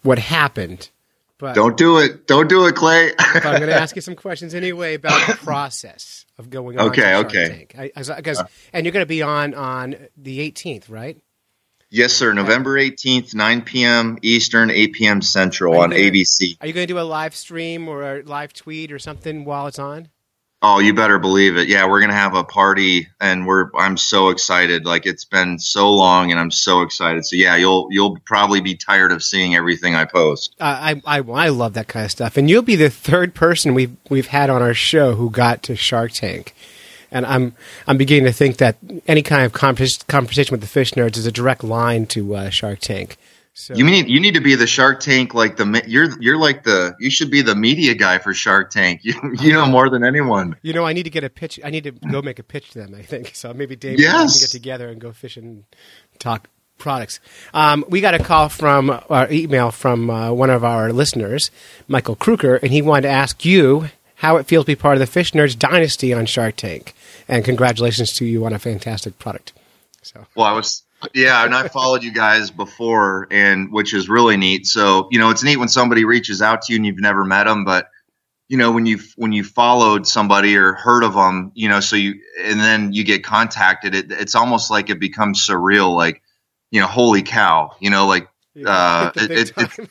[0.03, 0.89] what happened,
[1.37, 2.27] but Don't do it.
[2.27, 3.11] Don't do it, Clay.
[3.19, 6.89] I'm going to ask you some questions anyway about the process of going on.
[6.89, 7.47] Okay, okay.
[7.47, 7.75] Tank.
[7.77, 8.43] I, I, because,
[8.73, 11.17] and you're going to be on on the 18th, right?
[11.89, 12.33] yes, sir.
[12.33, 14.17] November 18th, 9 p.m.
[14.21, 15.21] Eastern, 8 p.m.
[15.21, 16.57] Central on gonna- ABC.
[16.61, 19.67] Are you going to do a live stream or a live tweet or something while
[19.67, 20.07] it's on?
[20.63, 21.67] Oh, you better believe it.
[21.67, 23.71] Yeah, we're gonna have a party, and we're.
[23.75, 24.85] I'm so excited.
[24.85, 27.25] Like it's been so long, and I'm so excited.
[27.25, 30.55] So yeah, you'll you'll probably be tired of seeing everything I post.
[30.59, 33.95] I, I I love that kind of stuff, and you'll be the third person we've
[34.09, 36.53] we've had on our show who got to Shark Tank,
[37.09, 37.55] and I'm
[37.87, 41.31] I'm beginning to think that any kind of conversation with the fish nerds is a
[41.31, 43.17] direct line to uh, Shark Tank.
[43.53, 46.63] So You need you need to be the Shark Tank like the you're you're like
[46.63, 49.01] the you should be the media guy for Shark Tank.
[49.03, 50.55] You you know more than anyone.
[50.61, 51.59] you know I need to get a pitch.
[51.63, 52.95] I need to go make a pitch to them.
[52.95, 53.53] I think so.
[53.53, 55.65] Maybe Dave and I can get together and go fish and
[56.19, 57.19] talk products.
[57.53, 61.51] Um, we got a call from our email from uh, one of our listeners,
[61.87, 64.99] Michael Kruger, and he wanted to ask you how it feels to be part of
[64.99, 66.93] the Fish Nerds dynasty on Shark Tank.
[67.27, 69.53] And congratulations to you on a fantastic product.
[70.01, 70.83] So Well, I was
[71.13, 74.65] yeah, and I followed you guys before, and which is really neat.
[74.67, 77.45] So you know, it's neat when somebody reaches out to you and you've never met
[77.45, 77.87] them, but
[78.49, 81.95] you know when you when you followed somebody or heard of them, you know, so
[81.95, 85.95] you and then you get contacted, it, it's almost like it becomes surreal.
[85.95, 86.21] Like
[86.71, 88.27] you know, holy cow, you know, like
[88.65, 89.89] Uh, Hit the big it- it-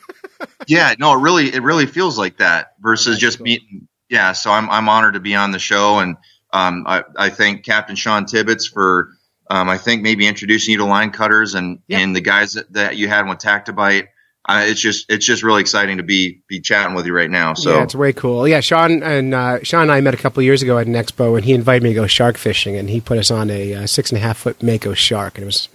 [0.67, 3.45] yeah, no, it really it really feels like that versus just cool.
[3.45, 3.87] meeting.
[4.09, 6.17] Yeah, so I'm I'm honored to be on the show, and
[6.53, 9.09] um, I I thank Captain Sean Tibbetts for
[9.51, 11.99] um, I think maybe introducing you to line cutters and Yeah.
[11.99, 14.07] and the guys that, that you had with Tactobite.
[14.49, 17.53] Uh, it's just it's just really exciting to be be chatting with you right now.
[17.53, 18.47] So yeah, it's way cool.
[18.47, 21.35] Yeah, Sean and uh, Sean and I met a couple years ago at an expo,
[21.35, 23.87] and he invited me to go shark fishing, and he put us on a uh,
[23.87, 25.69] six and a half foot mako shark, and it was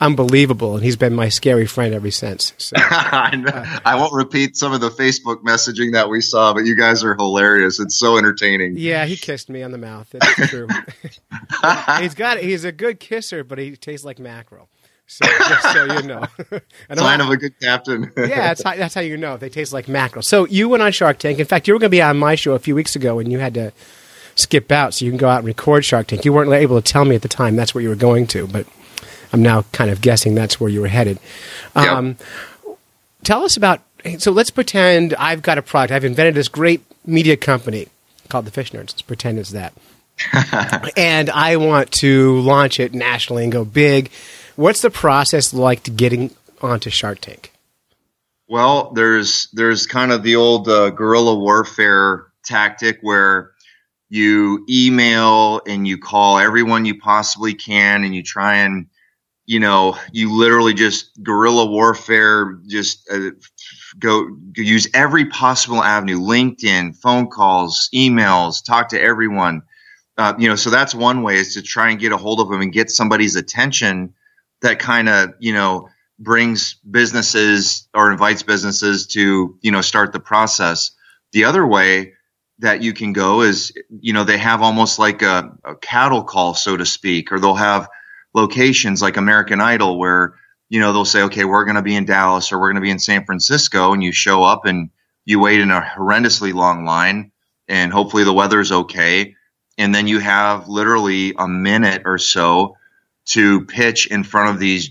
[0.00, 0.74] unbelievable.
[0.76, 2.52] And he's been my scary friend ever since.
[2.58, 2.76] So.
[2.78, 7.04] I, I won't repeat some of the Facebook messaging that we saw, but you guys
[7.04, 7.80] are hilarious.
[7.80, 8.76] It's so entertaining.
[8.76, 10.08] Yeah, he kissed me on the mouth.
[10.12, 10.68] It's true.
[12.00, 14.68] he's got he's a good kisser, but he tastes like mackerel.
[15.06, 16.24] So just so you know.
[16.88, 18.10] and Sign of a good captain.
[18.16, 20.22] yeah, that's how, that's how you know they taste like mackerel.
[20.22, 21.38] So you went on Shark Tank.
[21.38, 23.30] In fact, you were going to be on my show a few weeks ago, and
[23.30, 23.72] you had to
[24.34, 26.24] skip out so you can go out and record Shark Tank.
[26.24, 28.46] You weren't able to tell me at the time that's where you were going to,
[28.46, 28.66] but
[29.34, 31.18] I'm now kind of guessing that's where you were headed.
[31.74, 31.88] Yep.
[31.88, 32.16] Um,
[33.24, 33.80] Tell us about.
[34.18, 35.92] So let's pretend I've got a product.
[35.92, 37.88] I've invented this great media company
[38.28, 38.92] called the Fish Nerds.
[38.92, 39.72] Let's pretend it's that.
[40.96, 44.12] and I want to launch it nationally and go big.
[44.54, 46.30] What's the process like to getting
[46.62, 47.50] onto Shark Tank?
[48.46, 53.50] Well, there's there's kind of the old uh, guerrilla warfare tactic where
[54.10, 58.86] you email and you call everyone you possibly can, and you try and
[59.46, 63.30] you know you literally just guerrilla warfare, just uh,
[63.98, 69.62] go use every possible avenue: LinkedIn, phone calls, emails, talk to everyone.
[70.16, 72.48] Uh, you know, so that's one way is to try and get a hold of
[72.48, 74.14] them and get somebody's attention
[74.62, 75.88] that kind of you know
[76.18, 80.92] brings businesses or invites businesses to you know start the process
[81.32, 82.14] the other way
[82.60, 86.54] that you can go is you know they have almost like a, a cattle call
[86.54, 87.88] so to speak or they'll have
[88.34, 90.34] locations like american idol where
[90.68, 92.80] you know they'll say okay we're going to be in dallas or we're going to
[92.82, 94.90] be in san francisco and you show up and
[95.24, 97.32] you wait in a horrendously long line
[97.68, 99.34] and hopefully the weather's okay.
[99.78, 102.76] And then you have literally a minute or so
[103.26, 104.90] to pitch in front of these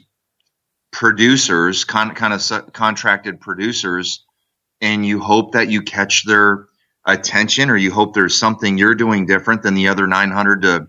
[0.91, 4.25] producers, con- kind of su- contracted producers,
[4.81, 6.65] and you hope that you catch their
[7.05, 10.87] attention or you hope there's something you're doing different than the other 900 to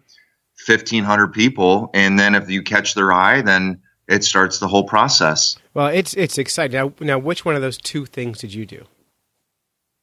[0.67, 1.91] 1500 people.
[1.95, 5.57] And then if you catch their eye, then it starts the whole process.
[5.73, 6.77] Well, it's it's exciting.
[6.77, 8.85] Now, now, which one of those two things did you do?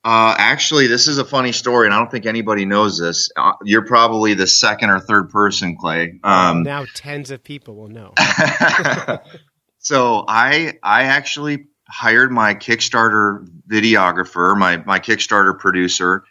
[0.03, 3.30] Uh, actually, this is a funny story, and I don't think anybody knows this.
[3.38, 6.20] Uh, you're probably the second or third person, Clay.
[6.24, 8.14] Um, now, tens of people will know.
[9.78, 16.24] so I I actually hired my Kickstarter videographer, my my Kickstarter producer,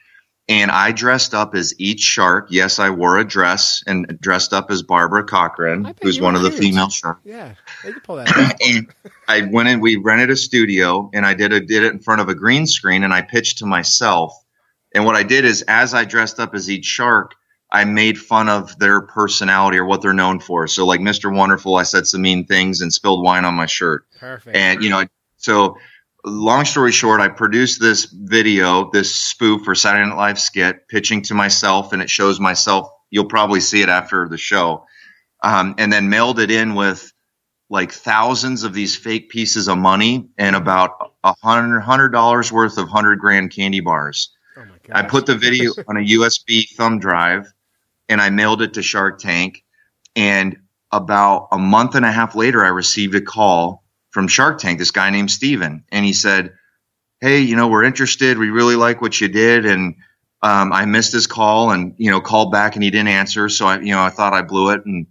[0.51, 2.49] and I dressed up as each shark.
[2.51, 6.51] Yes, I wore a dress and dressed up as Barbara Corcoran, who's one of the
[6.51, 7.21] female sharks.
[7.25, 8.57] Yeah, they can pull that.
[8.67, 8.93] and
[9.29, 9.79] I went in.
[9.79, 12.67] We rented a studio, and I did a, did it in front of a green
[12.67, 14.35] screen, and I pitched to myself.
[14.93, 17.37] And what I did is, as I dressed up as each shark,
[17.71, 20.67] I made fun of their personality or what they're known for.
[20.67, 21.33] So, like Mr.
[21.33, 24.05] Wonderful, I said some mean things and spilled wine on my shirt.
[24.19, 24.57] Perfect.
[24.57, 25.05] And you know,
[25.37, 25.77] so
[26.25, 31.23] long story short, I produced this video, this spoof for Saturday Night Live skit, pitching
[31.23, 32.91] to myself, and it shows myself.
[33.11, 34.87] You'll probably see it after the show,
[35.43, 37.13] um, and then mailed it in with
[37.69, 42.79] like thousands of these fake pieces of money and about a hundred hundred dollars worth
[42.79, 44.33] of hundred grand candy bars.
[44.57, 47.53] Oh my I put the video on a USB thumb drive
[48.09, 49.65] and I mailed it to Shark Tank.
[50.17, 50.57] And
[50.91, 53.80] about a month and a half later, I received a call
[54.11, 55.85] from Shark Tank, this guy named Steven.
[55.91, 56.55] And he said,
[57.21, 58.39] Hey, you know, we're interested.
[58.39, 59.67] We really like what you did.
[59.67, 59.97] And
[60.43, 63.49] um, I missed his call and, you know, called back and he didn't answer.
[63.49, 64.85] So I, you know, I thought I blew it.
[64.87, 65.07] And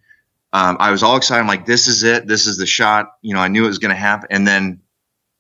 [0.52, 1.42] um, I was all excited.
[1.42, 2.28] I'm like, this is it.
[2.28, 3.12] This is the shot.
[3.22, 4.28] You know, I knew it was going to happen.
[4.32, 4.82] And then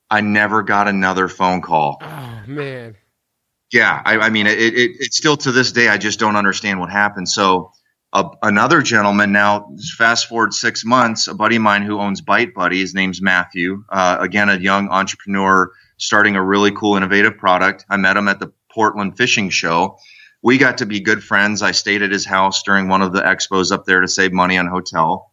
[0.09, 1.97] I never got another phone call.
[2.01, 2.95] Oh man.
[3.71, 6.79] Yeah, I, I mean, it, it, it's still to this day, I just don't understand
[6.79, 7.29] what happened.
[7.29, 7.71] So,
[8.11, 12.53] uh, another gentleman now, fast forward six months, a buddy of mine who owns Bite
[12.53, 13.83] Buddy, his name's Matthew.
[13.89, 17.85] Uh, again, a young entrepreneur starting a really cool, innovative product.
[17.89, 19.99] I met him at the Portland Fishing Show.
[20.41, 21.61] We got to be good friends.
[21.61, 24.57] I stayed at his house during one of the expos up there to save money
[24.57, 25.31] on hotel.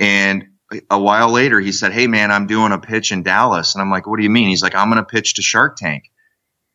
[0.00, 0.48] And
[0.90, 3.74] a while later, he said, Hey, man, I'm doing a pitch in Dallas.
[3.74, 4.48] And I'm like, What do you mean?
[4.48, 6.10] He's like, I'm going to pitch to Shark Tank.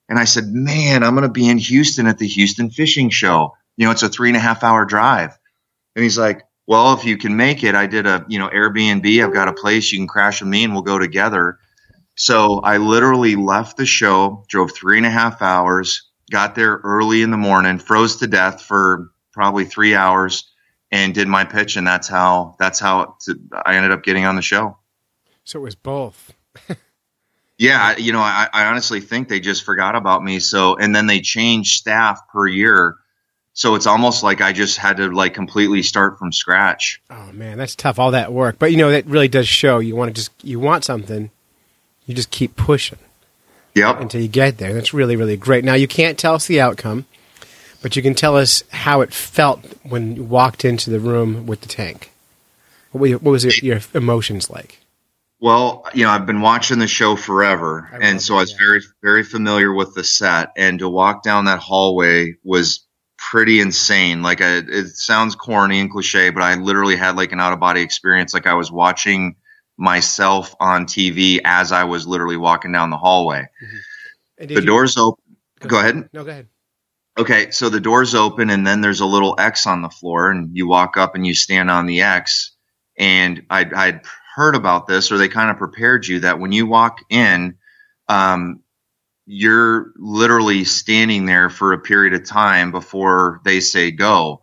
[0.09, 3.55] And I said, man, I'm going to be in Houston at the Houston Fishing Show.
[3.77, 5.37] You know, it's a three and a half hour drive.
[5.95, 9.23] And he's like, well, if you can make it, I did a, you know, Airbnb.
[9.23, 11.59] I've got a place you can crash with me and we'll go together.
[12.15, 17.21] So I literally left the show, drove three and a half hours, got there early
[17.21, 20.51] in the morning, froze to death for probably three hours
[20.91, 21.75] and did my pitch.
[21.75, 23.17] And that's how, that's how
[23.65, 24.77] I ended up getting on the show.
[25.43, 26.33] So it was both.
[27.57, 30.39] Yeah, you know, I, I honestly think they just forgot about me.
[30.39, 32.97] So, and then they change staff per year.
[33.53, 37.01] So it's almost like I just had to like completely start from scratch.
[37.09, 37.99] Oh man, that's tough.
[37.99, 39.79] All that work, but you know that really does show.
[39.79, 41.29] You want to just you want something,
[42.05, 42.99] you just keep pushing.
[43.75, 44.01] Yep.
[44.01, 44.73] Until you get there.
[44.73, 45.63] That's really really great.
[45.63, 47.05] Now you can't tell us the outcome,
[47.81, 51.61] but you can tell us how it felt when you walked into the room with
[51.61, 52.11] the tank.
[52.91, 54.79] What, what was it, your emotions like?
[55.39, 59.23] Well, you know, I've been watching the show forever, and so I was very, very
[59.23, 60.53] familiar with the set.
[60.55, 62.85] And to walk down that hallway was
[63.33, 64.21] pretty insane.
[64.21, 67.59] Like, I, it sounds corny and cliche, but I literally had like an out of
[67.59, 68.31] body experience.
[68.31, 69.37] Like, I was watching
[69.75, 73.39] myself on TV as I was literally walking down the hallway.
[73.39, 74.45] Mm-hmm.
[74.45, 75.23] The you, doors open.
[75.61, 75.95] Go, go ahead.
[75.95, 76.09] ahead.
[76.13, 76.47] No, go ahead.
[77.17, 80.55] Okay, so the doors open, and then there's a little X on the floor, and
[80.55, 82.51] you walk up and you stand on the X.
[82.99, 84.01] And I'd, I'd
[84.35, 87.57] heard about this or they kind of prepared you that when you walk in,
[88.07, 88.59] um,
[89.25, 94.41] you're literally standing there for a period of time before they say go.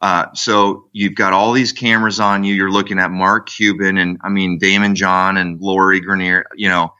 [0.00, 2.54] Uh, so you've got all these cameras on you.
[2.54, 6.94] You're looking at Mark Cuban and I mean Daymond John and Lori Greiner, you know,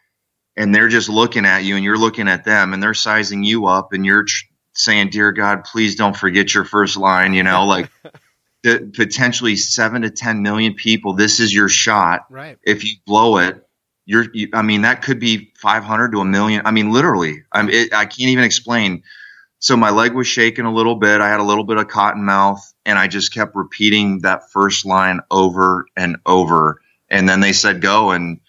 [0.57, 3.67] and they're just looking at you and you're looking at them and they're sizing you
[3.67, 4.45] up and you're tr-
[4.75, 7.91] saying, "Dear God, please don't forget your first line," you know, like
[8.63, 11.15] potentially seven to 10 million people.
[11.15, 12.27] This is your shot.
[12.29, 12.59] Right.
[12.63, 13.67] If you blow it,
[14.07, 16.62] you're, you, I mean, that could be 500 to a million.
[16.64, 19.03] I mean, literally, I'm, it, I can't even explain.
[19.59, 21.20] So my leg was shaking a little bit.
[21.20, 24.86] I had a little bit of cotton mouth and I just kept repeating that first
[24.86, 26.80] line over and over.
[27.09, 28.11] And then they said go.
[28.11, 28.40] And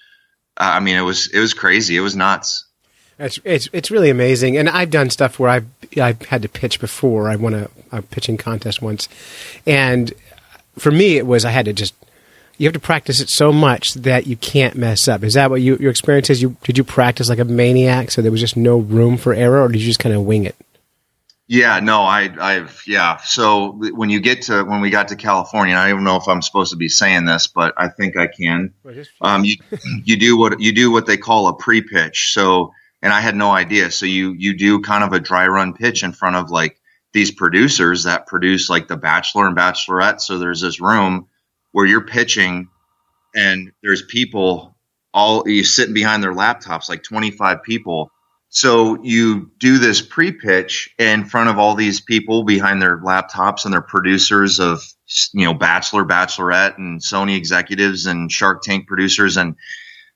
[0.57, 1.97] uh, I mean, it was, it was crazy.
[1.97, 2.65] It was nuts.
[3.19, 6.79] It's, it's it's really amazing, and I've done stuff where I've I've had to pitch
[6.79, 7.29] before.
[7.29, 9.07] I won a, a pitching contest once,
[9.67, 10.11] and
[10.79, 11.93] for me, it was I had to just
[12.61, 15.23] you have to practice it so much that you can't mess up.
[15.23, 16.43] Is that what you, your experience is?
[16.43, 19.63] You did you practice like a maniac, so there was just no room for error,
[19.63, 20.55] or did you just kind of wing it?
[21.47, 23.17] Yeah, no, I, I've, yeah.
[23.17, 26.43] So when you get to when we got to California, I don't know if I'm
[26.43, 28.75] supposed to be saying this, but I think I can.
[29.21, 29.55] Um, you
[30.03, 32.31] you do what you do what they call a pre-pitch.
[32.31, 33.89] So and I had no idea.
[33.89, 36.79] So you you do kind of a dry run pitch in front of like
[37.11, 40.21] these producers that produce like The Bachelor and Bachelorette.
[40.21, 41.27] So there's this room
[41.71, 42.69] where you're pitching,
[43.35, 44.75] and there's people
[45.13, 48.11] all you sitting behind their laptops, like 25 people.
[48.49, 53.73] So you do this pre-pitch in front of all these people behind their laptops and
[53.73, 54.83] their producers of
[55.33, 59.55] you know Bachelor, Bachelorette, and Sony executives and Shark Tank producers and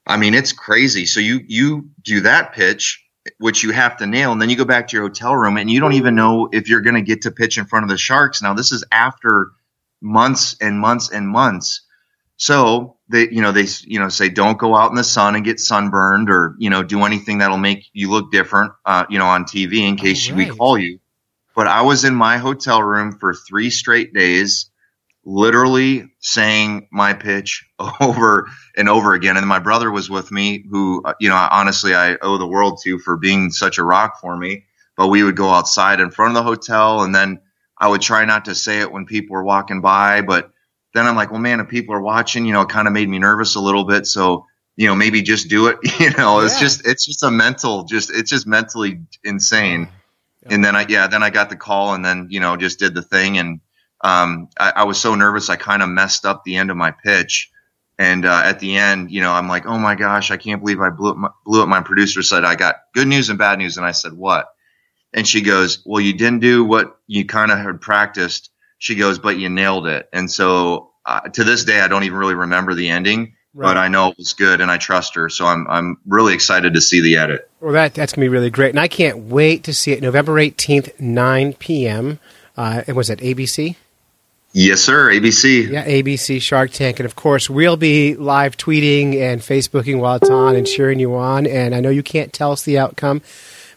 [0.07, 1.05] I mean, it's crazy.
[1.05, 3.03] So you you do that pitch,
[3.39, 5.69] which you have to nail, and then you go back to your hotel room, and
[5.69, 7.97] you don't even know if you're going to get to pitch in front of the
[7.97, 8.41] Sharks.
[8.41, 9.49] Now, this is after
[10.05, 11.81] months and months and months.
[12.37, 15.43] So they, you know, they, you know, say don't go out in the sun and
[15.43, 19.25] get sunburned, or you know, do anything that'll make you look different, uh, you know,
[19.25, 20.37] on TV in case right.
[20.37, 20.99] we call you.
[21.55, 24.69] But I was in my hotel room for three straight days
[25.25, 27.65] literally saying my pitch
[28.01, 28.47] over
[28.77, 29.37] and over again.
[29.37, 32.79] And my brother was with me, who, uh, you know, honestly, I owe the world
[32.83, 34.65] to for being such a rock for me.
[34.97, 37.41] But we would go outside in front of the hotel, and then
[37.77, 40.21] I would try not to say it when people were walking by.
[40.21, 40.51] But
[40.93, 43.09] then I'm like, well, man, if people are watching, you know, it kind of made
[43.09, 44.07] me nervous a little bit.
[44.07, 44.45] So,
[44.75, 45.77] you know, maybe just do it.
[45.99, 46.45] You know, yeah.
[46.45, 49.89] it's just, it's just a mental, just, it's just mentally insane.
[50.43, 50.55] Yeah.
[50.55, 52.93] And then I, yeah, then I got the call and then, you know, just did
[52.93, 53.37] the thing.
[53.37, 53.61] And,
[54.01, 56.91] um, I, I was so nervous, I kind of messed up the end of my
[56.91, 57.51] pitch.
[57.97, 60.81] And uh, at the end, you know, I'm like, oh my gosh, I can't believe
[60.81, 61.17] I blew up.
[61.17, 61.69] My, blew up.
[61.69, 64.49] My producer said I got good news and bad news, and I said what?
[65.15, 68.51] And she goes, well, you didn't do what you kind of had practiced.
[68.77, 70.07] She goes, but you nailed it.
[70.13, 73.33] And so uh, to this day, I don't even really remember the ending.
[73.53, 73.69] Right.
[73.69, 76.73] But I know it was good, and I trust her, so I'm I'm really excited
[76.73, 77.49] to see the edit.
[77.61, 80.01] Well, that that's gonna be really great, and I can't wait to see it.
[80.01, 82.19] November eighteenth, nine p.m.
[82.57, 83.77] Uh, was it ABC?
[84.51, 85.09] Yes, sir.
[85.09, 85.69] ABC.
[85.69, 86.99] Yeah, ABC Shark Tank.
[86.99, 91.13] And of course, we'll be live tweeting and Facebooking while it's on and cheering you
[91.15, 91.45] on.
[91.45, 93.21] And I know you can't tell us the outcome,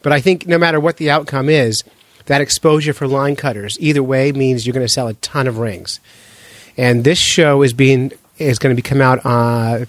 [0.03, 1.85] but I think no matter what the outcome is,
[2.27, 5.59] that exposure for line cutters, either way, means you're going to sell a ton of
[5.59, 6.01] rings.
[6.77, 9.89] And this show is being is going to be come out on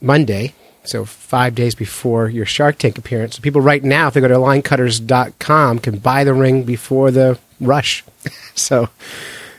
[0.00, 3.36] Monday, so five days before your Shark Tank appearance.
[3.36, 7.38] So people right now, if they go to linecutterz.com, can buy the ring before the
[7.60, 8.02] rush.
[8.54, 8.88] so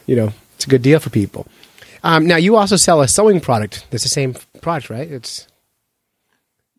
[0.06, 1.48] you know, it's a good deal for people.
[2.04, 3.86] Um, now, you also sell a sewing product.
[3.90, 5.10] That's the same product, right?
[5.10, 5.48] It's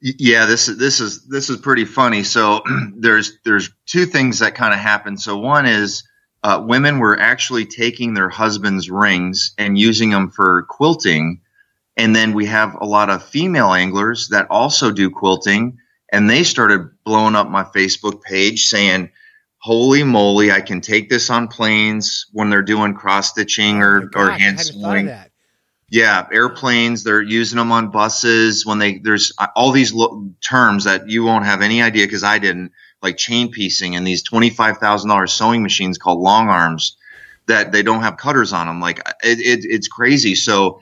[0.04, 0.46] yeah.
[0.46, 2.22] This is this is this is pretty funny.
[2.22, 2.62] So
[2.96, 5.16] there's there's two things that kind of happen.
[5.16, 6.04] So one is
[6.42, 11.40] uh, women were actually taking their husbands' rings and using them for quilting,
[11.96, 15.78] and then we have a lot of female anglers that also do quilting,
[16.12, 19.10] and they started blowing up my Facebook page saying
[19.64, 24.20] holy moly, I can take this on planes when they're doing cross stitching or, oh
[24.20, 25.06] or hand sewing.
[25.94, 30.86] Yeah, airplanes, they're using them on buses when they, there's uh, all these lo- terms
[30.86, 35.30] that you won't have any idea because I didn't, like chain piecing and these $25,000
[35.30, 36.96] sewing machines called long arms
[37.46, 38.80] that they don't have cutters on them.
[38.80, 40.34] Like uh, it, it, it's crazy.
[40.34, 40.80] So,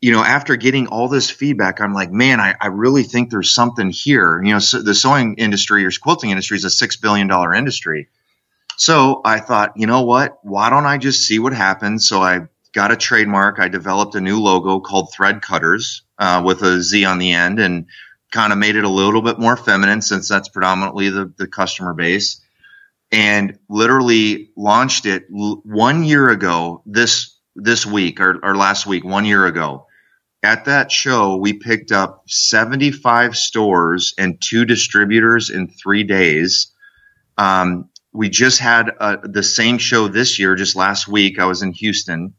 [0.00, 3.54] you know, after getting all this feedback, I'm like, man, I, I really think there's
[3.54, 4.42] something here.
[4.42, 8.08] You know, so the sewing industry or quilting industry is a six billion dollar industry.
[8.76, 10.38] So I thought, you know what?
[10.42, 12.08] Why don't I just see what happens?
[12.08, 13.58] So I got a trademark.
[13.58, 17.58] I developed a new logo called Thread Cutters uh, with a Z on the end,
[17.58, 17.86] and
[18.30, 21.94] kind of made it a little bit more feminine since that's predominantly the, the customer
[21.94, 22.40] base.
[23.10, 29.26] And literally launched it one year ago this this week or, or last week, one
[29.26, 29.86] year ago
[30.42, 36.72] at that show, we picked up 75 stores and two distributors in three days.
[37.38, 41.38] Um, we just had uh, the same show this year, just last week.
[41.38, 42.34] I was in Houston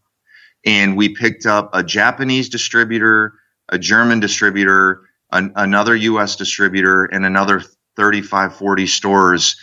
[0.65, 3.33] and we picked up a Japanese distributor,
[3.69, 5.01] a German distributor,
[5.31, 7.61] an, another US distributor, and another
[7.97, 9.55] 35, 40 stores.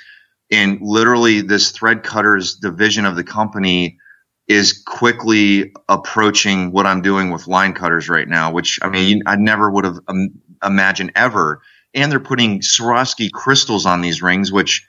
[0.51, 3.99] And literally, this thread cutters division of the company
[4.49, 9.37] is quickly approaching what I'm doing with line cutters right now, which I mean, I
[9.37, 10.31] never would have um,
[10.63, 11.63] imagined ever.
[11.95, 14.87] And they're putting Swarovski crystals on these rings, which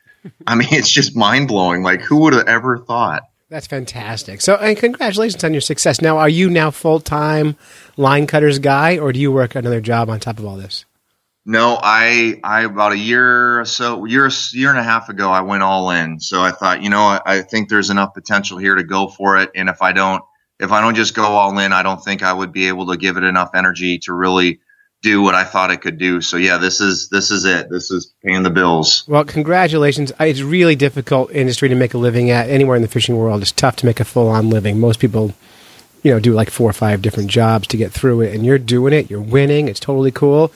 [0.47, 1.83] I mean, it's just mind blowing.
[1.83, 3.23] Like, who would have ever thought?
[3.51, 4.39] That's fantastic.
[4.39, 5.99] So, and congratulations on your success.
[5.99, 7.57] Now, are you now full time
[7.97, 10.85] line cutters guy, or do you work another job on top of all this?
[11.45, 15.41] No, I I about a year or so, year year and a half ago, I
[15.41, 16.17] went all in.
[16.21, 19.35] So I thought, you know, I, I think there's enough potential here to go for
[19.35, 19.51] it.
[19.53, 20.23] And if I don't,
[20.61, 22.95] if I don't just go all in, I don't think I would be able to
[22.95, 24.61] give it enough energy to really
[25.01, 26.21] do what I thought it could do.
[26.21, 27.69] So yeah, this is this is it.
[27.69, 29.03] This is paying the bills.
[29.07, 30.11] Well, congratulations.
[30.19, 33.41] It's really difficult industry to make a living at anywhere in the fishing world.
[33.41, 34.79] It's tough to make a full on living.
[34.79, 35.33] Most people,
[36.03, 38.59] you know, do like four or five different jobs to get through it, and you're
[38.59, 39.09] doing it.
[39.09, 39.67] You're winning.
[39.67, 40.51] It's totally cool.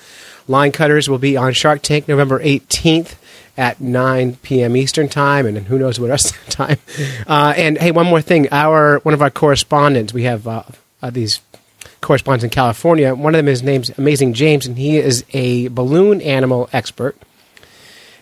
[0.47, 3.15] Line Cutterz will be on Shark Tank November 18th
[3.57, 4.75] at 9 p.m.
[4.75, 6.77] Eastern Time, and who knows what the time.
[7.25, 8.47] Uh, and hey, one more thing.
[8.51, 10.63] Our one of our correspondents, we have uh,
[11.01, 11.39] uh, these
[12.05, 13.13] correspondents in California.
[13.13, 17.17] One of them is named Amazing James, and he is a balloon animal expert.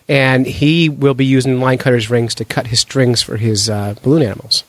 [0.08, 3.94] And he will be using line cutters rings to cut his strings for his uh,
[4.02, 4.64] balloon animals.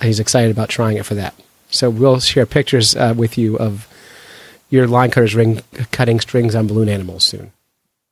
[0.00, 1.34] He's excited about trying it for that.
[1.70, 3.88] So we'll share pictures uh, with you of
[4.70, 7.52] your line cutters ring cutting strings on balloon animals soon.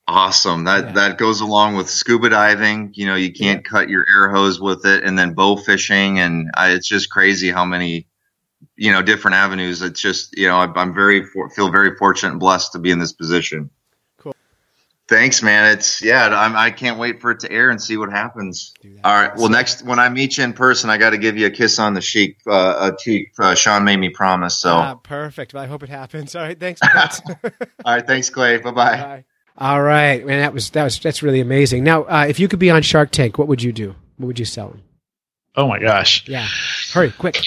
[0.06, 0.64] Awesome.
[0.64, 0.92] That yeah.
[0.92, 2.90] that goes along with scuba diving.
[2.94, 3.70] You know, you can't yeah.
[3.70, 7.50] cut your air hose with it, and then bow fishing, and I, it's just crazy
[7.50, 8.08] how many,
[8.80, 9.82] you know, different avenues.
[9.82, 11.22] It's just you know, I, am very
[11.54, 13.68] feel very fortunate and blessed to be in this position.
[14.16, 14.34] Cool.
[15.06, 15.72] Thanks, man.
[15.72, 16.28] It's yeah.
[16.28, 18.72] I'm, I can't wait for it to air and see what happens.
[19.04, 19.36] All right.
[19.36, 21.78] Well, next when I meet you in person, I got to give you a kiss
[21.78, 22.38] on the cheek.
[22.46, 23.34] Uh, a cheek.
[23.38, 24.56] Uh, Sean made me promise.
[24.56, 25.52] So Ah, perfect.
[25.52, 26.34] Well, I hope it happens.
[26.34, 26.58] All right.
[26.58, 27.20] Thanks, Matt.
[27.84, 28.06] all right.
[28.06, 28.56] Thanks, Clay.
[28.56, 28.96] Bye bye.
[28.96, 29.24] Bye.
[29.58, 30.40] All right, man.
[30.40, 31.84] That was that was that's really amazing.
[31.84, 33.94] Now, uh, if you could be on Shark Tank, what would you do?
[34.16, 34.82] What would you sell them?
[35.54, 36.26] Oh my gosh.
[36.26, 36.46] Yeah,
[36.94, 37.42] hurry, quick.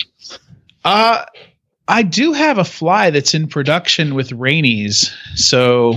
[0.84, 1.25] Uh,
[1.88, 5.95] I do have a fly that's in production with Rainy's, so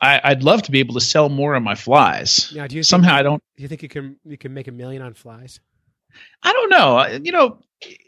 [0.00, 2.52] I, I'd love to be able to sell more of my flies.
[2.54, 3.42] Now, do you think, Somehow I don't.
[3.56, 5.60] Do you think you can you can make a million on flies?
[6.42, 7.20] I don't know.
[7.22, 7.58] You know,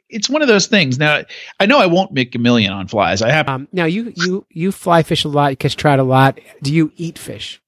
[0.08, 0.98] it's one of those things.
[0.98, 1.22] Now
[1.58, 3.22] I know I won't make a million on flies.
[3.22, 3.48] I have.
[3.48, 6.38] Um, now you you you fly fish a lot, you catch trout a lot.
[6.62, 7.60] Do you eat fish?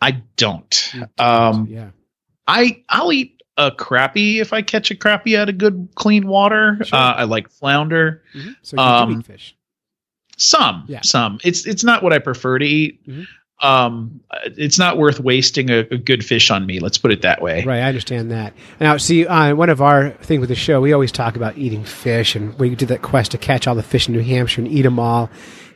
[0.00, 0.92] I don't.
[0.94, 1.90] You Um, yeah.
[2.46, 6.78] I I'll eat a crappie if I catch a crappie out of good clean water.
[6.84, 6.98] Sure.
[6.98, 8.22] Uh, I like flounder.
[8.34, 8.56] Mhm.
[8.62, 9.56] So you um, do eat fish.
[10.36, 11.00] Some, Yeah.
[11.02, 11.38] some.
[11.44, 13.06] It's it's not what I prefer to eat.
[13.06, 13.26] Mhm.
[13.60, 14.20] Um,
[14.56, 16.80] it's not worth wasting a, a good fish on me.
[16.80, 17.62] Let's put it that way.
[17.64, 18.54] Right, I understand that.
[18.80, 21.84] Now, see, uh, one of our things with the show, we always talk about eating
[21.84, 24.68] fish, and we did that quest to catch all the fish in New Hampshire and
[24.72, 25.30] eat them all.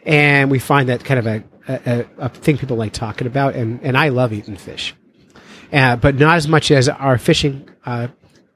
[0.05, 3.55] And we find that kind of a, a, a- a thing people like talking about,
[3.55, 4.93] and, and I love eating fish,
[5.73, 8.09] uh, but not as much as our fishing uh,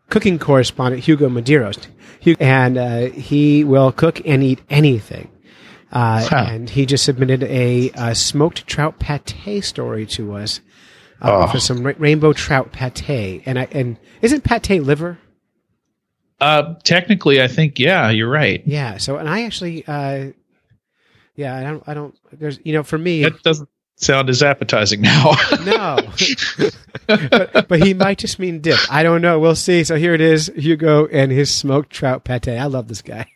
[0.08, 1.86] cooking correspondent Hugo Medeiros,
[2.40, 5.30] and uh, he will cook and eat anything.
[5.92, 6.46] Uh, Huh.
[6.48, 10.60] And he just submitted a, uh smoked trout pate story to us
[11.20, 11.46] uh, Oh.
[11.48, 13.42] for some ra- rainbow trout pate.
[13.44, 15.18] And I, and isn't pate liver?
[16.40, 18.62] Uh, technically, I think yeah, you're right.
[18.64, 18.98] Yeah.
[18.98, 20.28] So and I actually, uh,
[21.34, 22.14] yeah, I don't, I don't.
[22.32, 23.68] There's, you know, for me, That doesn't
[24.00, 25.32] sound as appetizing now.
[25.64, 25.98] no.
[27.06, 28.78] but, but he might just mean dip.
[28.90, 29.38] I don't know.
[29.38, 29.84] We'll see.
[29.84, 32.48] So here it is, Hugo and his smoked trout pate.
[32.48, 33.26] I love this guy.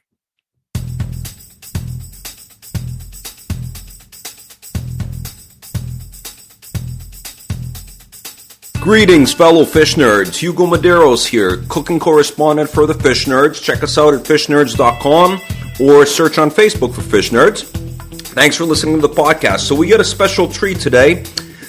[8.81, 10.37] Greetings, fellow fish nerds.
[10.37, 13.63] Hugo Medeiros here, cooking correspondent for the Fish Nerds.
[13.63, 15.41] Check us out at fishnerds.com
[15.81, 17.94] or search on Facebook for Fish Nerds.
[18.35, 19.61] Thanks for listening to the podcast.
[19.61, 21.23] So, we got a special treat today.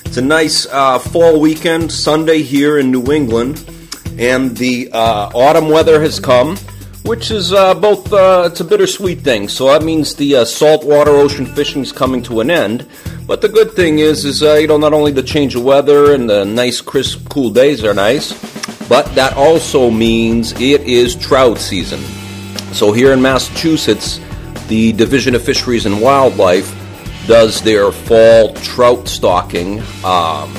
[0.03, 3.63] It's a nice uh, fall weekend, Sunday here in New England,
[4.17, 6.57] and the uh, autumn weather has come,
[7.03, 9.47] which is uh, both, uh, it's a bittersweet thing.
[9.47, 12.89] So, that means the uh, saltwater ocean fishing is coming to an end.
[13.27, 16.15] But the good thing is, is uh, you know, not only the change of weather
[16.15, 18.33] and the nice, crisp, cool days are nice,
[18.89, 21.99] but that also means it is trout season.
[22.73, 24.19] So here in Massachusetts,
[24.67, 26.73] the Division of Fisheries and Wildlife
[27.27, 30.53] does their fall trout stocking, um,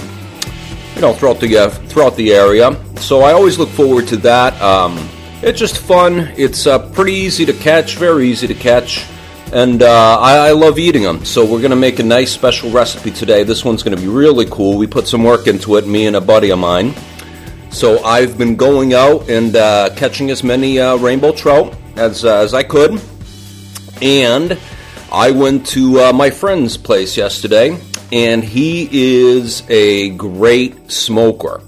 [0.94, 2.76] you know, throughout the uh, throughout the area.
[2.98, 4.60] So I always look forward to that.
[4.60, 5.08] Um,
[5.42, 6.32] it's just fun.
[6.36, 9.06] It's uh, pretty easy to catch, very easy to catch,
[9.52, 11.24] and uh, I, I love eating them.
[11.24, 13.44] So we're gonna make a nice special recipe today.
[13.44, 14.76] This one's gonna be really cool.
[14.76, 16.94] We put some work into it, me and a buddy of mine.
[17.70, 22.38] So I've been going out and uh, catching as many uh, rainbow trout as uh,
[22.38, 23.00] as I could,
[24.02, 24.58] and
[25.10, 27.78] I went to uh, my friend's place yesterday,
[28.12, 31.62] and he is a great smoker.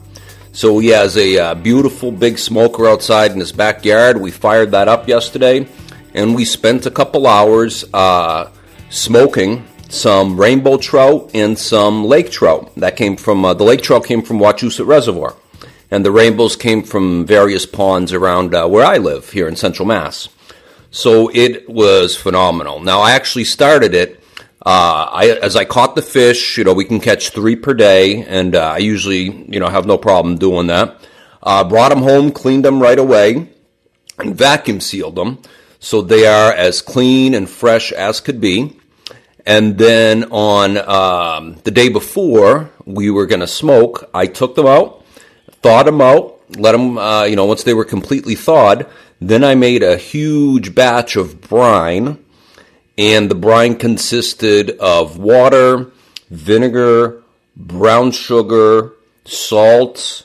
[0.52, 4.20] So he has a uh, beautiful big smoker outside in his backyard.
[4.20, 5.68] We fired that up yesterday,
[6.14, 8.50] and we spent a couple hours uh,
[8.90, 12.74] smoking some rainbow trout and some lake trout.
[12.76, 15.36] That came from uh, the lake trout came from Wachusett Reservoir,
[15.90, 19.86] and the rainbows came from various ponds around uh, where I live here in Central
[19.86, 20.28] Mass.
[20.90, 22.80] So it was phenomenal.
[22.80, 24.22] Now I actually started it.
[24.64, 28.24] Uh, I, as I caught the fish, you know, we can catch three per day,
[28.24, 31.00] and uh, I usually, you know, have no problem doing that.
[31.42, 33.48] Uh, brought them home, cleaned them right away,
[34.18, 35.38] and vacuum sealed them,
[35.78, 38.76] so they are as clean and fresh as could be.
[39.46, 44.66] And then on um, the day before we were going to smoke, I took them
[44.66, 45.04] out,
[45.62, 48.86] thawed them out, let them, uh, you know, once they were completely thawed,
[49.20, 52.22] then I made a huge batch of brine,
[52.96, 55.90] and the brine consisted of water,
[56.30, 57.22] vinegar,
[57.56, 58.92] brown sugar,
[59.24, 60.24] salt,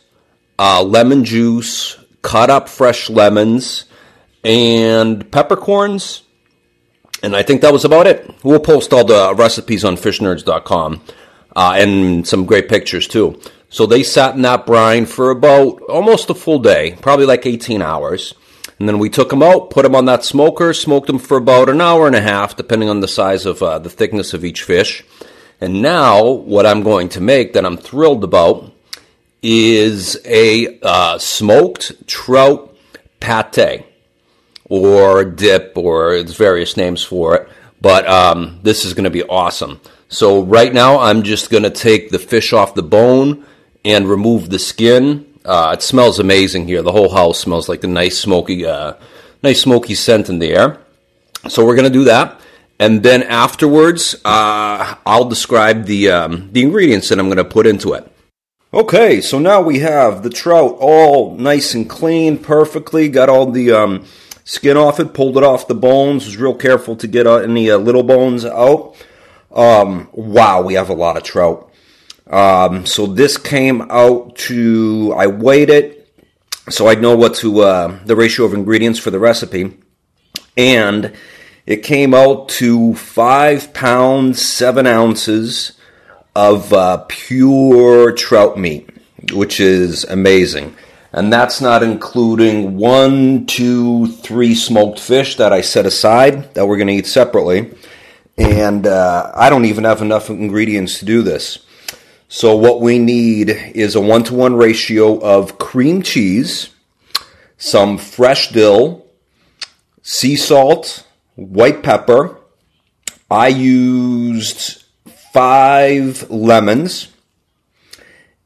[0.60, 3.86] uh, lemon juice, cut up fresh lemons,
[4.44, 6.24] and peppercorns.
[7.22, 8.30] And I think that was about it.
[8.44, 11.02] We'll post all the recipes on fishnerds.com
[11.56, 13.40] uh, and some great pictures too.
[13.70, 17.82] So they sat in that brine for about almost a full day, probably like 18
[17.82, 18.36] hours.
[18.84, 21.70] And then we took them out, put them on that smoker, smoked them for about
[21.70, 24.62] an hour and a half, depending on the size of uh, the thickness of each
[24.62, 25.06] fish.
[25.62, 28.74] And now, what I'm going to make that I'm thrilled about
[29.42, 32.76] is a uh, smoked trout
[33.22, 33.86] pate
[34.66, 37.50] or dip, or there's various names for it.
[37.80, 39.80] But um, this is going to be awesome.
[40.10, 43.46] So right now, I'm just going to take the fish off the bone
[43.86, 45.33] and remove the skin.
[45.46, 46.82] Uh, it smells amazing here.
[46.82, 48.94] The whole house smells like the nice smoky, uh,
[49.42, 50.80] nice smoky scent in the air.
[51.50, 52.40] So we're to do that,
[52.80, 57.94] and then afterwards, uh, I'll describe the um, the ingredients that I'm to put into
[57.94, 58.10] it.
[58.74, 63.10] Okay, so now we have the trout all nice and clean, perfectly.
[63.10, 64.06] Got all the um,
[64.46, 66.26] skin off it, pulled it off the bones.
[66.26, 68.96] Was real careful to get uh, any uh, little bones out.
[69.52, 71.72] Um, wow, we have a lot of trout.
[72.34, 76.08] Um, so this came out to I weighed it,
[76.70, 79.78] so I know what to uh, the ratio of ingredients for the recipe,
[80.58, 81.14] and
[81.66, 85.74] it came out to five pounds seven ounces
[86.36, 88.90] of uh, pure trout meat,
[89.32, 90.76] which is amazing.
[91.12, 96.78] And that's not including one, two, three smoked fish that I set aside that we're
[96.78, 97.72] going to eat separately
[98.38, 101.60] and uh, I don't even have enough ingredients to do this.
[102.36, 106.72] So what we need is a one to one ratio of cream cheese,
[107.58, 109.06] some fresh dill,
[110.02, 111.06] sea salt,
[111.36, 112.36] white pepper.
[113.30, 114.84] I used
[115.32, 117.10] five lemons,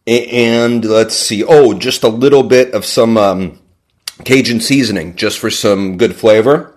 [0.06, 1.42] and let's see.
[1.46, 3.58] Oh, just a little bit of some um,
[4.26, 6.74] Cajun seasoning, just for some good flavor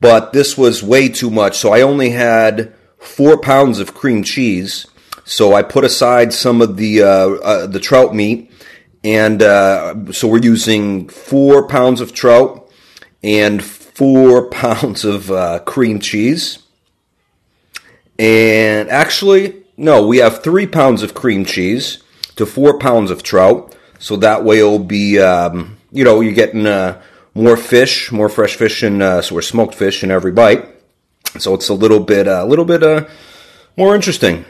[0.00, 1.58] but this was way too much.
[1.58, 4.86] So I only had four pounds of cream cheese.
[5.28, 8.50] So I put aside some of the uh, uh, the trout meat,
[9.04, 12.66] and uh, so we're using four pounds of trout
[13.22, 16.60] and four pounds of uh, cream cheese.
[18.18, 22.02] And actually, no, we have three pounds of cream cheese
[22.36, 23.76] to four pounds of trout.
[23.98, 27.02] So that way it'll be, um, you know, you're getting uh,
[27.34, 30.66] more fish, more fresh fish, and uh, so we're smoked fish in every bite.
[31.38, 33.04] So it's a little bit, a uh, little bit uh,
[33.76, 34.46] more interesting.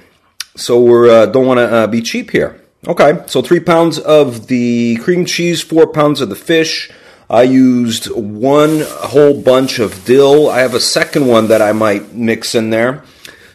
[0.59, 2.61] So we uh, don't want to uh, be cheap here.
[2.86, 6.90] Okay, so three pounds of the cream cheese, four pounds of the fish.
[7.30, 10.50] I used one whole bunch of dill.
[10.50, 13.04] I have a second one that I might mix in there.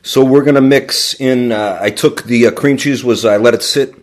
[0.02, 1.52] So we're gonna mix in.
[1.52, 3.96] Uh, I took the uh, cream cheese was I let it sit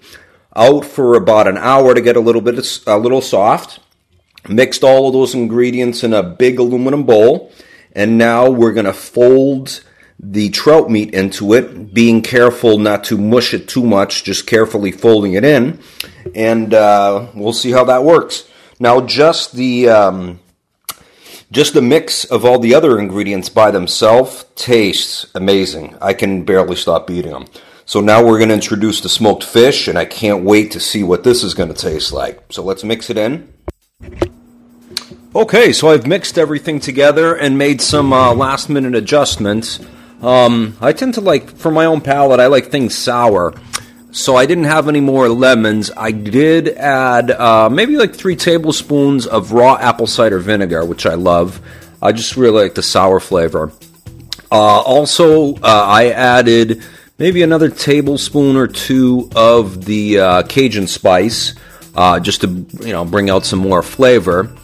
[0.55, 3.81] out for about an hour to get a little bit a little soft.
[4.47, 7.51] Mixed all of those ingredients in a big aluminum bowl,
[7.93, 9.83] and now we're to fold
[10.23, 14.93] the trout meat into it, being careful not to mush it too much, just carefully
[14.93, 15.81] folding it in,
[16.35, 18.49] and uh, we'll see how that works.
[18.79, 20.41] Now, just the um,
[21.51, 25.97] just the mix of all the other ingredients by themselves tastes amazing.
[26.01, 27.47] I can barely stop eating them.
[27.87, 31.03] So now we're going to introduce the smoked fish, and I can't wait to see
[31.03, 32.41] what this is going to taste like.
[32.51, 33.53] So let's mix it in.
[35.35, 39.81] Okay, so I've mixed everything together and made some uh, last minute adjustments.
[40.23, 43.55] Um, I tend to like, for my own palate, I like things sour.
[44.13, 45.91] So I didn't have any more lemons.
[45.97, 51.15] I did add uh, maybe like three tablespoons of raw apple cider vinegar, which I
[51.15, 51.61] love.
[52.03, 53.73] I just really like the sour flavor.
[54.51, 56.83] Uh, also, uh, I added
[57.19, 61.55] maybe another tablespoon or two of the uh, Cajun spice,
[61.95, 62.49] uh, just to
[62.81, 64.57] you know bring out some more flavor.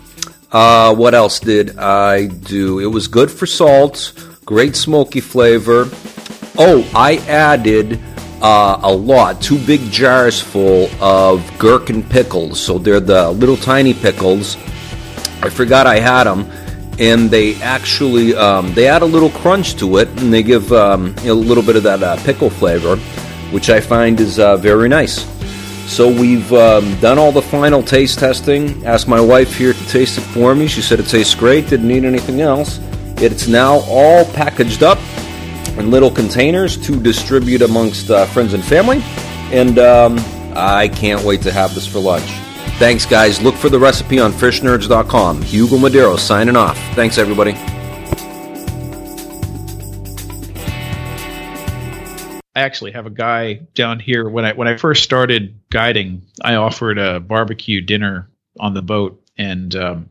[0.50, 2.80] Uh, what else did I do?
[2.80, 4.12] It was good for salt,
[4.46, 5.88] great smoky flavor.
[6.56, 8.00] Oh, I added
[8.40, 12.60] uh, a lot, two big jars full of gherkin pickles.
[12.60, 14.56] So they're the little tiny pickles.
[15.42, 16.48] I forgot I had them,
[17.00, 21.14] and they actually um, they add a little crunch to it, and they give um,
[21.24, 22.96] a little bit of that uh, pickle flavor,
[23.50, 25.26] which I find is uh, very nice.
[25.90, 28.86] So we've um, done all the final taste testing.
[28.86, 30.68] Asked my wife here to taste it for me.
[30.68, 31.68] She said it tastes great.
[31.68, 32.78] Didn't need anything else.
[33.18, 34.98] It's now all packaged up
[35.78, 39.00] in little containers to distribute amongst uh, friends and family.
[39.52, 40.16] And um,
[40.54, 42.30] I can't wait to have this for lunch.
[42.78, 43.40] Thanks, guys.
[43.40, 45.40] Look for the recipe on fishnerds.com.
[45.40, 46.76] Hugo Madero signing off.
[46.94, 47.52] Thanks, everybody.
[52.54, 56.54] I actually have a guy down here when I when I first started guiding, I
[56.54, 60.10] offered a barbecue dinner on the boat, and um,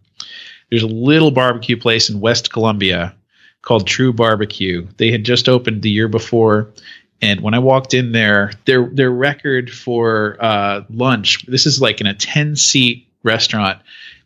[0.76, 3.16] there's a little barbecue place in West Columbia
[3.62, 4.86] called True Barbecue.
[4.98, 6.70] They had just opened the year before,
[7.22, 12.02] and when I walked in there, their their record for uh, lunch, this is like
[12.02, 13.82] in a ten seat restaurant,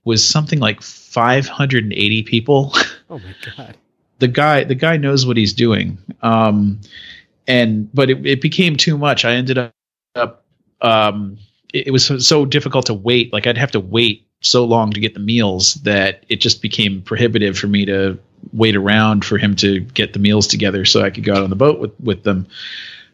[0.05, 2.73] was something like 580 people.
[3.11, 3.75] Oh my god!
[4.19, 5.97] the guy the guy knows what he's doing.
[6.21, 6.79] Um,
[7.47, 9.25] and but it, it became too much.
[9.25, 9.57] I ended
[10.15, 10.45] up
[10.81, 11.39] um,
[11.73, 13.31] it, it was so, so difficult to wait.
[13.33, 17.01] Like I'd have to wait so long to get the meals that it just became
[17.01, 18.17] prohibitive for me to
[18.53, 21.49] wait around for him to get the meals together so I could go out on
[21.49, 22.47] the boat with with them.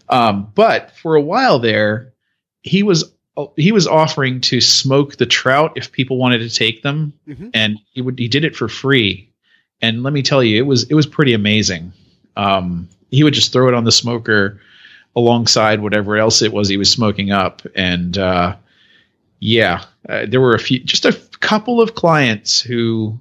[0.07, 2.13] Um, but for a while there,
[2.61, 3.11] he was
[3.57, 7.49] he was offering to smoke the trout if people wanted to take them, Mhm.
[7.53, 9.29] and he would he did it for free.
[9.81, 11.91] And let me tell you, it was it was pretty amazing.
[12.37, 14.59] Um, he would just throw it on the smoker
[15.15, 18.55] alongside whatever else it was he was smoking up, and uh,
[19.39, 23.19] yeah, uh, there were a few, just a couple of clients who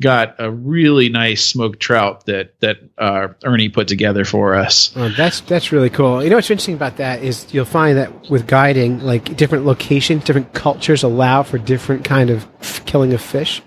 [0.00, 4.92] got a really nice smoked trout that that uh, Ernie put together for us.
[4.96, 6.22] Oh, that's that's really cool.
[6.22, 10.24] You know what's interesting about that is you'll find that with guiding, like different locations,
[10.24, 12.46] different cultures allow for different kind of
[12.86, 13.62] killing of fish.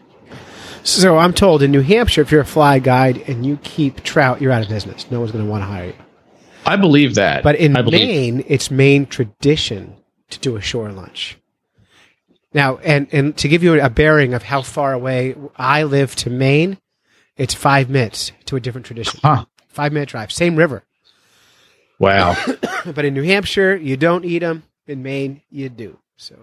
[0.84, 4.42] So I'm told in New Hampshire, if you're a fly guide and you keep trout,
[4.42, 5.10] you're out of business.
[5.12, 5.94] No one's going to want to hire you.
[6.70, 9.96] I believe that, But in Maine, it's Maine tradition
[10.30, 11.38] to do a shore lunch.
[12.54, 16.30] Now, and, and to give you a bearing of how far away I live to
[16.30, 16.78] Maine,
[17.38, 19.20] it's five minutes to a different tradition.
[19.24, 19.46] Huh.
[19.68, 20.84] Five minute drive, same river.
[22.00, 22.36] wow.
[22.86, 24.64] But in New Hampshire, you don't eat them.
[24.88, 26.00] In Maine, you do.
[26.18, 26.36] So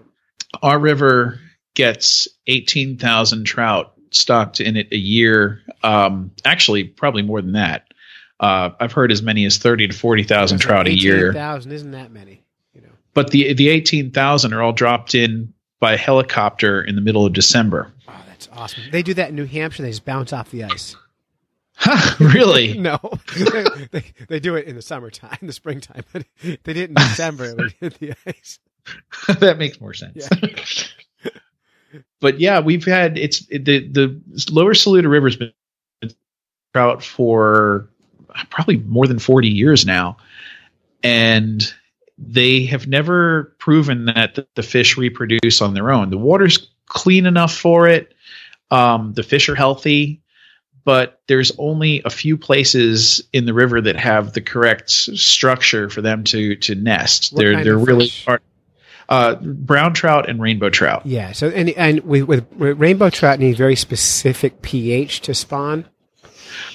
[0.61, 1.39] Our river
[1.73, 5.61] gets eighteen thousand trout stocked in it a year.
[5.83, 7.86] Um, actually, probably more than that.
[8.39, 11.33] Uh, I've heard as many as thirty to forty thousand trout a year.
[11.33, 12.43] Thousand isn't that many?
[12.73, 12.89] You know.
[13.13, 17.33] but the the eighteen thousand are all dropped in by helicopter in the middle of
[17.33, 17.91] December.
[18.07, 18.83] Oh, that's awesome.
[18.91, 19.83] They do that in New Hampshire.
[19.83, 20.95] They just bounce off the ice.
[22.19, 22.77] really?
[22.79, 22.99] No,
[23.35, 26.89] they, they, they do it in the summertime, in the springtime, but they did it
[26.89, 28.59] in December when they hit the ice.
[29.39, 30.27] that makes more sense.
[32.19, 35.51] but yeah, we've had it's it, the the lower Saluda River's been
[36.73, 37.89] trout for
[38.49, 40.17] probably more than forty years now,
[41.03, 41.73] and
[42.17, 46.09] they have never proven that the, fish reproduce on their own.
[46.09, 48.13] The water's clean enough for it.
[48.71, 50.21] Um, the fish are healthy,
[50.83, 56.01] but there's only a few places in the river that have the correct structure for
[56.01, 57.31] them to to nest.
[57.31, 58.41] What they're they're really are,
[59.09, 61.05] uh, brown trout and rainbow trout.
[61.05, 61.31] Yeah.
[61.31, 65.85] So and and with, with, with rainbow trout need very specific pH to spawn,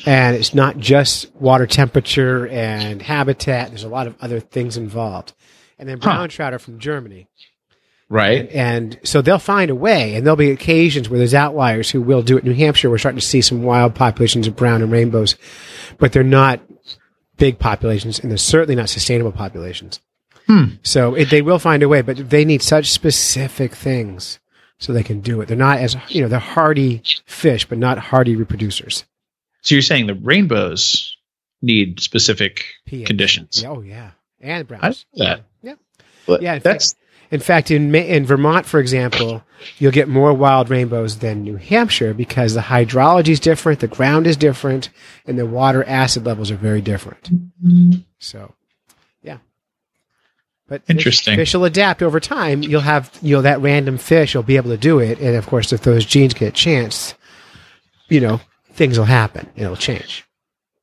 [0.07, 3.69] and it's not just water temperature and habitat.
[3.71, 5.33] There's a lot of other things involved.
[5.79, 6.29] And then brown Huh.
[6.29, 7.27] trout are from Germany,
[8.09, 8.49] Right.
[8.53, 10.15] and so they'll find a way.
[10.15, 12.45] And there'll be occasions where there's outliers who will do it.
[12.45, 15.35] New Hampshire, we're starting to see some wild populations of brown and rainbows,
[15.99, 16.61] but they're not
[17.39, 19.99] big populations, and they're certainly not sustainable populations.
[20.47, 20.65] Hmm.
[20.83, 24.39] So it, they will find a way, but they need such specific things
[24.79, 25.47] so they can do it.
[25.49, 29.05] They're not as you know they're hardy fish, but not hardy reproducers.
[29.63, 31.17] So you're saying the rainbows
[31.63, 33.07] need specific pH.
[33.07, 33.65] conditions.
[33.67, 34.11] Oh yeah,
[34.41, 35.07] and browns.
[35.15, 35.45] I know that.
[35.63, 35.75] Yeah.
[36.27, 36.95] But Yeah, in that's
[37.31, 39.43] In fact, in Ma- in Vermont, for example,
[39.79, 44.27] you'll get more wild rainbows than New Hampshire because the hydrology is different, the ground
[44.27, 44.91] is different,
[45.27, 47.31] and the water acid levels are very different.
[48.19, 48.53] So,
[49.23, 49.39] yeah.
[50.69, 51.37] But Interesting.
[51.37, 52.63] Fish will adapt over time.
[52.63, 55.47] You'll have you know that random fish will be able to do it, and of
[55.47, 57.15] course, if those genes get a chance,
[58.09, 58.41] you know
[58.73, 59.49] things will happen.
[59.57, 60.25] It'll change.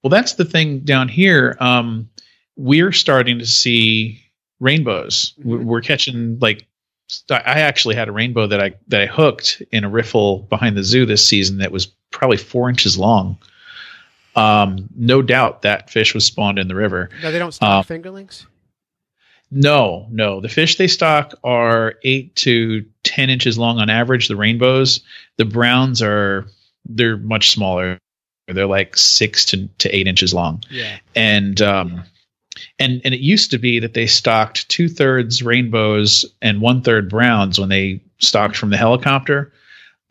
[0.03, 1.57] well, that's the thing down here.
[1.59, 2.09] Um,
[2.55, 4.21] we're starting to see
[4.59, 5.33] rainbows.
[5.39, 5.49] Mm-hmm.
[5.49, 6.65] We're we're catching like
[7.31, 10.83] I actually had a rainbow that I that I hooked in a riffle behind the
[10.83, 13.37] zoo this season that was probably four inches long.
[14.35, 17.09] Um, no doubt that fish was spawned in the river.
[17.23, 18.45] No, they don't stock Uh, fingerlings.
[19.51, 20.39] No, no.
[20.39, 24.27] The fish they stock are eight to ten inches long on average.
[24.27, 24.99] The rainbows,
[25.37, 26.45] the browns are
[26.85, 27.97] they're much smaller.
[28.47, 30.97] They're like six to, to eight inches long, Yeah.
[31.15, 32.03] and um,
[32.79, 37.09] and and it used to be that they stocked two thirds rainbows and one third
[37.09, 39.53] browns when they stocked from the helicopter.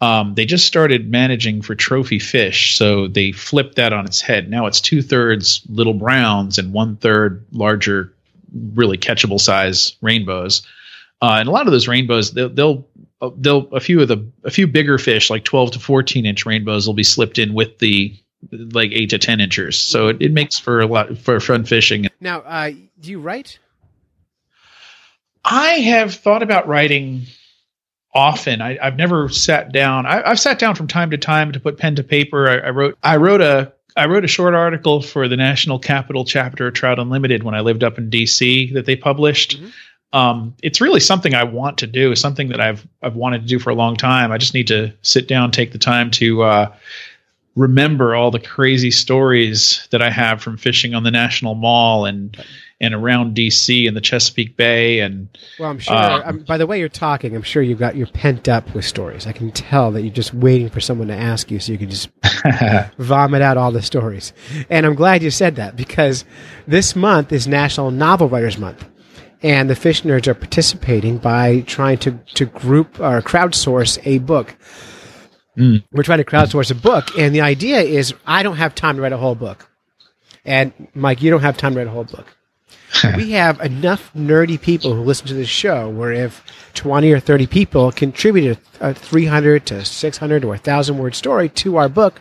[0.00, 4.48] Um, they just started managing for trophy fish, so they flipped that on its head.
[4.48, 8.14] Now it's two thirds little browns and one third larger,
[8.74, 10.62] really catchable size rainbows.
[11.20, 12.86] Uh, and a lot of those rainbows, they'll, they'll,
[13.36, 16.86] they'll, a few of the, a few bigger fish, like 12 to 14 inch rainbows,
[16.86, 18.16] will be slipped in with the
[18.50, 19.78] like eight to 10 inchers.
[19.78, 22.06] So it, it makes for a lot for fun fishing.
[22.20, 22.70] Now, uh,
[23.00, 23.58] do you write?
[25.44, 27.26] I have thought about writing
[28.14, 28.60] often.
[28.60, 30.06] I, I've never sat down.
[30.06, 32.48] I, I've sat down from time to time to put pen to paper.
[32.48, 32.98] I, I wrote.
[33.02, 33.72] I wrote a.
[33.96, 37.60] I wrote a short article for the National Capital chapter of Trout Unlimited when I
[37.60, 38.74] lived up in D.C.
[38.74, 39.60] that they published.
[40.12, 42.14] Um, it's really something I want to do.
[42.14, 44.32] Something that I've I've wanted to do for a long time.
[44.32, 46.74] I just need to sit down, take the time to uh,
[47.56, 52.36] remember all the crazy stories that I have from fishing on the National Mall and
[52.80, 55.28] and around DC and the Chesapeake Bay and
[55.58, 55.96] Well, I'm sure.
[55.96, 58.84] Uh, um, by the way you're talking, I'm sure you've got you're pent up with
[58.84, 59.26] stories.
[59.26, 61.90] I can tell that you're just waiting for someone to ask you, so you can
[61.90, 62.08] just
[62.98, 64.32] vomit out all the stories.
[64.70, 66.24] And I'm glad you said that because
[66.68, 68.86] this month is National Novel Writers Month,
[69.42, 74.56] and the Fish Nerds are participating by trying to to group or crowdsource a book.
[75.54, 75.76] Hmm.
[75.92, 79.02] We're trying to crowdsource a book, and the idea is I don't have time to
[79.02, 79.70] write a whole book,
[80.44, 82.26] and Mike, you don't have time to write a whole book.
[83.16, 86.42] We have enough nerdy people who listen to this show where if
[86.74, 91.88] 20 or 30 people contributed a 300 to 600 or 1000 word story to our
[91.88, 92.20] book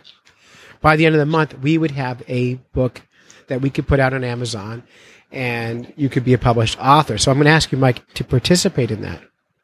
[0.80, 3.02] by the end of the month we would have a book
[3.48, 4.82] that we could put out on amazon
[5.30, 8.24] and you could be a published author so i'm going to ask you mike to
[8.24, 9.20] participate in that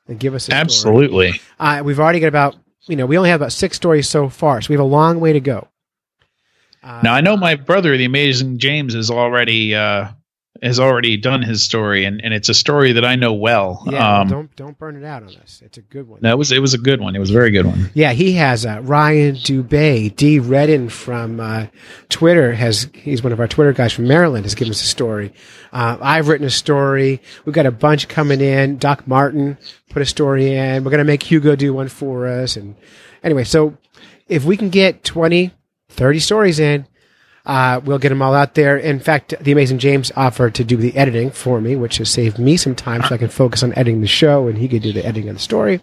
[0.06, 0.60] and give us a story.
[0.60, 1.40] absolutely.
[1.58, 4.60] Uh, we've already got about you know we only have about six stories so far
[4.60, 5.68] so we have a long way to go
[7.02, 10.08] Now I know my brother, the amazing James, is already uh,
[10.62, 13.82] has already done his story, and, and it's a story that I know well.
[13.90, 16.52] yeah um, don't don't burn it out on us it's a good one that was
[16.52, 17.14] it was a good one.
[17.16, 17.90] It was a very good one.
[17.94, 20.38] Yeah, he has uh, Ryan Dubay, D.
[20.38, 21.66] Redden from uh,
[22.08, 25.32] Twitter has he's one of our Twitter guys from Maryland has given us a story.
[25.72, 27.20] Uh, I've written a story.
[27.44, 28.78] We've got a bunch coming in.
[28.78, 29.58] Doc Martin
[29.90, 30.84] put a story in.
[30.84, 32.56] We're gonna make Hugo do one for us.
[32.56, 32.76] And
[33.22, 33.76] anyway, so
[34.28, 35.50] if we can get 20,
[35.90, 36.86] 30 stories in,
[37.46, 38.76] uh, we'll get them all out there.
[38.76, 42.38] In fact, the amazing James offered to do the editing for me, which has saved
[42.38, 44.92] me some time so I can focus on editing the show and he could do
[44.92, 45.82] the editing of the story.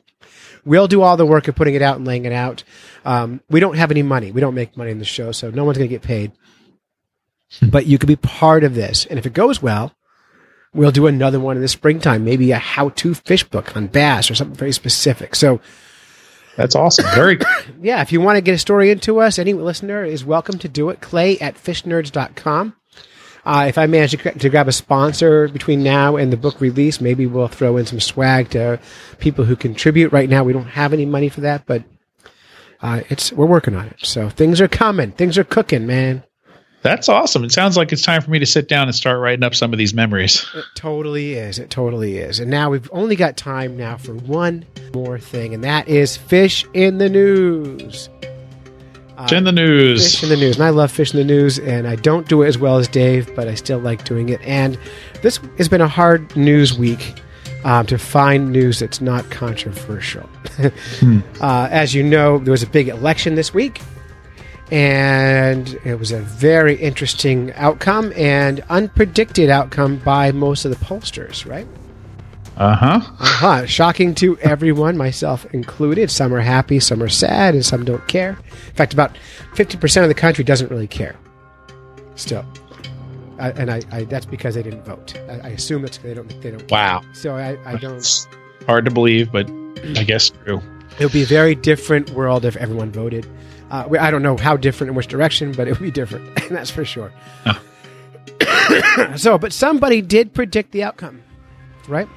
[0.65, 2.63] We'll do all the work of putting it out and laying it out.
[3.05, 4.31] Um, we don't have any money.
[4.31, 6.31] We don't make money in the show, so no one's going to get paid.
[7.61, 9.05] but you could be part of this.
[9.05, 9.95] And if it goes well,
[10.73, 14.31] we'll do another one in the springtime, maybe a how to fish book on bass
[14.31, 15.35] or something very specific.
[15.35, 15.59] So,
[16.55, 17.05] That's awesome.
[17.15, 17.39] Very
[17.81, 20.67] yeah, if you want to get a story into us, any listener is welcome to
[20.67, 21.01] do it.
[21.01, 22.75] Clay at fishnerds.com.
[23.43, 27.01] Uh, if I manage to, to grab a sponsor between now and the book release,
[27.01, 28.79] maybe we'll throw in some swag to
[29.19, 30.11] people who contribute.
[30.11, 31.83] Right now, we don't have any money for that, but
[32.81, 34.05] uh, it's we're working on it.
[34.05, 36.23] So things are coming, things are cooking, man.
[36.81, 37.43] That's awesome.
[37.43, 39.71] It sounds like it's time for me to sit down and start writing up some
[39.71, 40.45] of these memories.
[40.53, 41.59] It totally is.
[41.59, 42.39] It totally is.
[42.39, 46.65] And now we've only got time now for one more thing, and that is fish
[46.73, 48.09] in the news.
[49.19, 50.15] It's in the news.
[50.15, 50.55] Fish in the news.
[50.55, 52.87] And I love fish in the news, and I don't do it as well as
[52.87, 54.41] Dave, but I still like doing it.
[54.41, 54.79] And
[55.21, 57.13] this has been a hard news week
[57.63, 60.27] um, to find news that's not controversial.
[61.41, 63.79] uh, as you know, there was a big election this week,
[64.71, 71.45] and it was a very interesting outcome and unpredicted outcome by most of the pollsters,
[71.45, 71.67] right?
[72.55, 73.01] Uh huh.
[73.19, 73.65] Uh-huh.
[73.65, 76.09] Shocking to everyone, myself included.
[76.09, 78.37] Some are happy, some are sad, and some don't care.
[78.69, 79.17] In fact, about
[79.55, 81.15] 50% of the country doesn't really care.
[82.15, 82.45] Still.
[83.39, 85.19] I, and I, I, that's because they didn't vote.
[85.27, 86.41] I, I assume that's they don't.
[86.41, 86.69] They don't.
[86.71, 87.01] Wow.
[87.13, 87.97] So I, I don't.
[87.97, 88.27] It's
[88.67, 89.49] hard to believe, but
[89.97, 90.61] I guess true.
[90.99, 93.27] It would be a very different world if everyone voted.
[93.71, 96.35] Uh, we- I don't know how different in which direction, but it would be different,
[96.49, 97.11] that's for sure.
[99.15, 101.21] so, but somebody did predict the outcome,
[101.87, 102.07] right?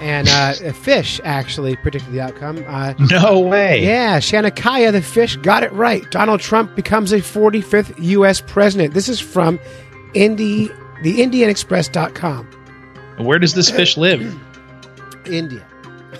[0.00, 2.62] And uh, a fish actually predicted the outcome.
[2.68, 3.82] Uh, No way.
[3.82, 6.08] yeah, Chanakya the fish got it right.
[6.10, 8.42] Donald Trump becomes a 45th U.S.
[8.46, 8.92] president.
[8.92, 9.58] This is from
[10.12, 10.68] Indy,
[11.02, 12.46] the IndianExpress.com.
[13.24, 14.38] Where does this fish live?
[15.24, 15.66] India.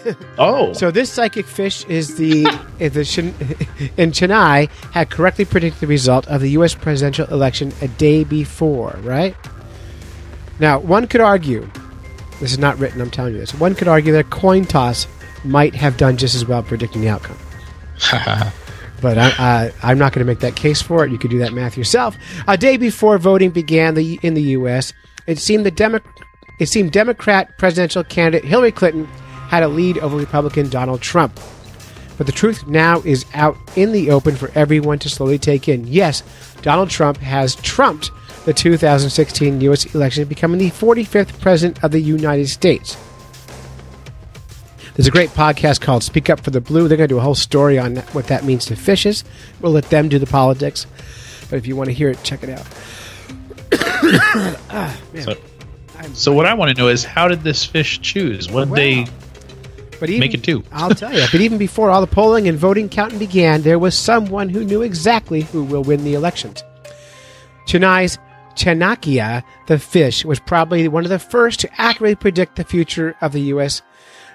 [0.38, 2.46] Oh, So this psychic fish is the
[2.80, 3.28] eh, the Chin,
[3.96, 6.74] in Chennai had correctly predicted the result of the U.S.
[6.74, 9.34] presidential election a day before, right?
[10.58, 11.68] Now, one could argue,
[12.40, 13.00] this is not written.
[13.00, 13.54] I'm telling you this.
[13.54, 15.06] One could argue that a coin toss
[15.44, 17.38] might have done just as well predicting the outcome.
[19.00, 21.10] but I, I'm not going to make that case for it.
[21.10, 22.16] You could do that math yourself.
[22.48, 24.92] A day before voting began the, in the U.S.,
[25.26, 26.00] it seemed the Demo-
[26.58, 29.06] it seemed Democrat presidential candidate Hillary Clinton
[29.56, 31.38] had a lead over Republican Donald Trump.
[32.18, 35.86] But the truth now is out in the open for everyone to slowly take in.
[35.86, 36.22] Yes,
[36.62, 38.10] Donald Trump has trumped
[38.46, 39.94] the 2016 U.S.
[39.94, 42.96] election, becoming the 45th president of the United States.
[44.94, 46.88] There's a great podcast called Speak Up for the Blue.
[46.88, 49.24] They're going to do a whole story on what that means to fishes.
[49.60, 50.86] We'll let them do the politics.
[51.50, 52.66] But if you want to hear it, check it out.
[54.70, 54.96] Ah.
[55.20, 55.36] So-
[56.12, 58.48] so what I want to know is how did this fish choose?
[58.50, 59.06] What did Well, they?
[59.98, 60.62] But even, Make it two.
[60.72, 61.24] I'll tell you.
[61.32, 64.82] But even before all the polling and voting counting began, there was someone who knew
[64.82, 66.62] exactly who will win the elections.
[67.66, 68.18] Chennai's
[68.54, 73.32] Chanakya, the fish, was probably one of the first to accurately predict the future of
[73.32, 73.82] the U.S.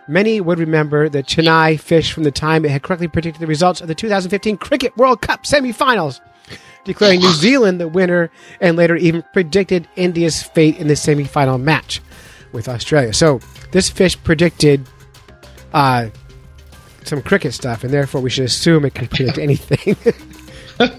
[0.08, 3.82] Many would remember the Chennai fish from the time it had correctly predicted the results
[3.82, 6.20] of the 2015 Cricket World Cup semifinals.
[6.84, 12.02] declaring New Zealand the winner, and later even predicted India's fate in the semifinal match
[12.52, 13.14] with Australia.
[13.14, 13.40] So
[13.72, 14.88] this fish predicted
[15.74, 16.10] uh,
[17.04, 19.96] some cricket stuff, and therefore we should assume it can predict anything.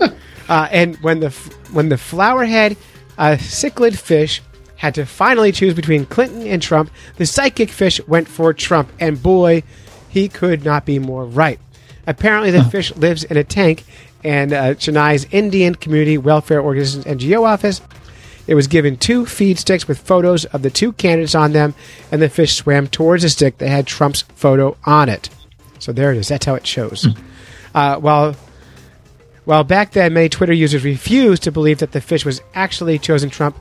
[0.49, 2.77] uh, and when the f- when the flowerhorn
[3.19, 4.43] uh, cichlid fish
[4.77, 9.23] had to finally choose between Clinton and Trump, the psychic fish went for Trump, and
[9.23, 9.63] boy,
[10.09, 11.61] he could not be more right.
[12.07, 13.85] Apparently, the fish lives in a tank,
[14.25, 17.81] and uh, Chennai's Indian Community Welfare Organization NGO office.
[18.47, 21.75] It was given two feed sticks with photos of the two candidates on them,
[22.11, 25.31] and the fish swam towards the stick that had Trump's photo on it.
[25.79, 26.29] So there it is.
[26.29, 27.07] That's how it shows.
[27.75, 28.37] Uh, while
[29.45, 33.29] while back then, many Twitter users refused to believe that the fish was actually chosen
[33.31, 33.57] Trump,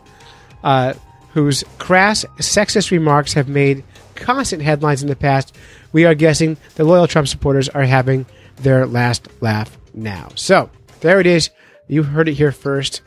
[0.64, 0.94] uh,
[1.34, 3.84] whose crass, sexist remarks have made
[4.16, 5.56] constant headlines in the past.
[5.91, 8.26] We are guessing the loyal Trump supporters are having
[8.58, 10.30] their last laugh now.
[10.36, 11.49] So there it is.
[11.88, 13.02] You heard it here first.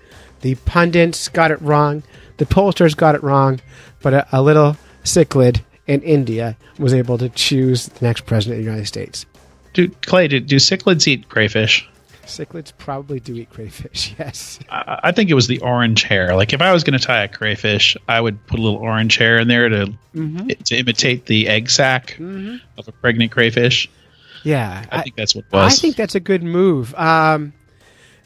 [0.45, 2.03] The pundits got it wrong.
[2.37, 3.61] The pollsters got it wrong.
[4.03, 8.65] But a, a little cichlid in India was able to choose the next president of
[8.66, 9.25] the United States.
[9.73, 10.29] Do Clay?
[10.29, 11.89] Do, do cichlids eat crayfish?
[12.27, 14.15] Cichlids probably do eat crayfish.
[14.19, 14.61] Yes.
[14.69, 16.37] I, I think it was the orange hair.
[16.37, 19.16] Like if I was going to tie a crayfish, I would put a little orange
[19.16, 23.89] hair in there to to imitate the egg sac of a pregnant crayfish.
[24.43, 24.85] Yeah.
[24.93, 25.73] I, think that's what it was.
[25.73, 26.95] I think that's a good move.
[26.97, 27.55] Um,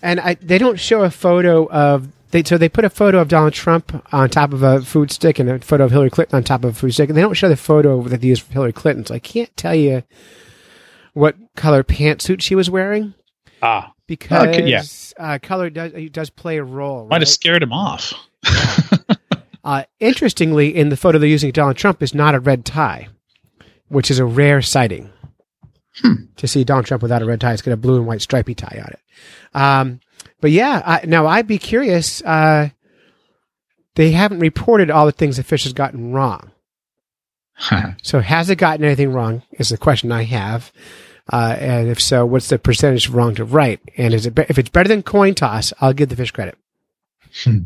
[0.03, 3.29] and I, they don't show a photo of they so they put a photo of
[3.29, 6.45] Donald Trump on top of a food stick and a photo of Hillary Clinton on
[6.45, 8.53] top of a food stick, and they don't show the photo that they used for
[8.53, 9.07] Hillary Clinton.
[9.07, 10.03] So I can't tell you
[11.15, 13.15] what color pantsuit she was wearing
[13.63, 14.83] ah because okay, yeah.
[15.19, 17.07] uh, color does does play a role.
[17.07, 17.23] might right?
[17.23, 18.13] have scared him off.
[19.69, 23.07] Uh, interestingly, in the photo they're using of Donald Trump is not a red tie,
[23.89, 25.11] which is a rare sighting.
[26.37, 28.55] To see Donald Trump without a red tie, it's got a blue and white stripy
[28.55, 29.01] tie on it.
[29.55, 30.01] Um,
[30.41, 32.23] but yeah, I, now I'd be curious.
[32.23, 32.71] Uh,
[33.95, 36.53] they haven't reported all the things the fish has gotten wrong.
[38.03, 39.43] So has it gotten anything wrong?
[39.53, 40.73] Is the question I have.
[41.31, 43.81] Uh, and if so, what's the percentage of wrong to right?
[43.97, 46.57] And is it be- if it's better than coin toss, I'll give the fish credit.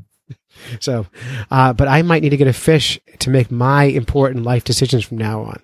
[0.81, 1.07] so,
[1.51, 5.05] uh, but I might need to get a fish to make my important life decisions
[5.05, 5.63] from now on.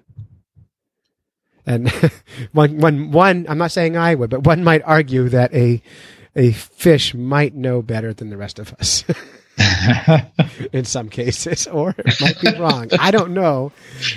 [1.68, 1.90] And
[2.52, 5.82] one, one, one, I'm not saying I would, but one might argue that a,
[6.34, 9.04] a fish might know better than the rest of us
[10.72, 12.88] in some cases, or it might be wrong.
[12.98, 13.70] I don't know.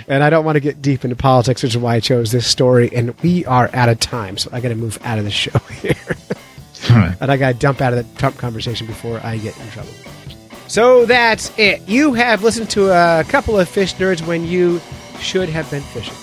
[0.07, 2.47] And I don't want to get deep into politics, which is why I chose this
[2.47, 2.89] story.
[2.95, 5.59] And we are out of time, so I got to move out of the show
[5.81, 5.95] here.
[7.19, 9.91] and I got to dump out of the Trump conversation before I get in trouble.
[10.69, 11.87] So that's it.
[11.89, 14.79] You have listened to a couple of fish nerds when you
[15.19, 16.15] should have been fishing.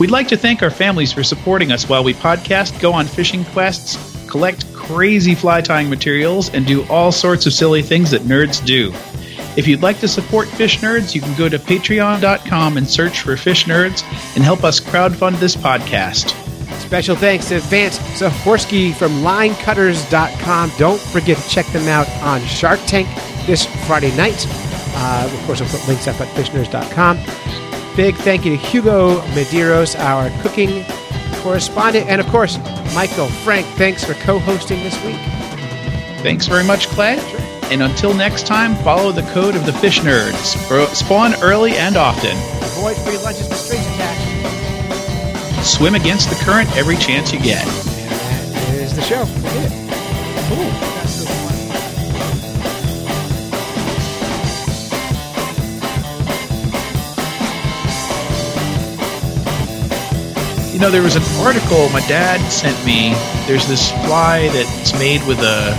[0.00, 3.44] We'd like to thank our families for supporting us while we podcast, go on fishing
[3.44, 3.98] quests,
[4.30, 8.94] collect crazy fly tying materials, and do all sorts of silly things that nerds do.
[9.58, 13.36] If you'd like to support Fish Nerds, you can go to patreon.com and search for
[13.36, 14.02] Fish Nerds
[14.36, 16.30] and help us crowdfund this podcast.
[16.80, 20.72] Special thanks to Vance Zahorsky from linecutterz.com.
[20.78, 23.06] Don't forget to check them out on Shark Tank
[23.44, 24.46] this Friday night.
[24.48, 27.59] Uh, of course, I'll put links up at fishnerds.com.
[28.00, 30.86] Big thank you to Hugo Medeiros, our cooking
[31.42, 32.08] correspondent.
[32.08, 32.56] And of course,
[32.94, 35.18] Michael Frank, thanks for co hosting this week.
[36.22, 37.18] Thanks very much, Clay.
[37.70, 40.56] And until next time, follow the code of the Fish Nerds.
[40.94, 42.34] Spawn early and often.
[42.62, 45.66] Avoid free lunches with strings attached.
[45.66, 47.66] Swim against the current every chance you get.
[47.66, 49.24] And that is the show.
[50.56, 50.99] We
[60.80, 63.10] You know, there was an article my dad sent me.
[63.46, 65.72] There's this fly that's made with a,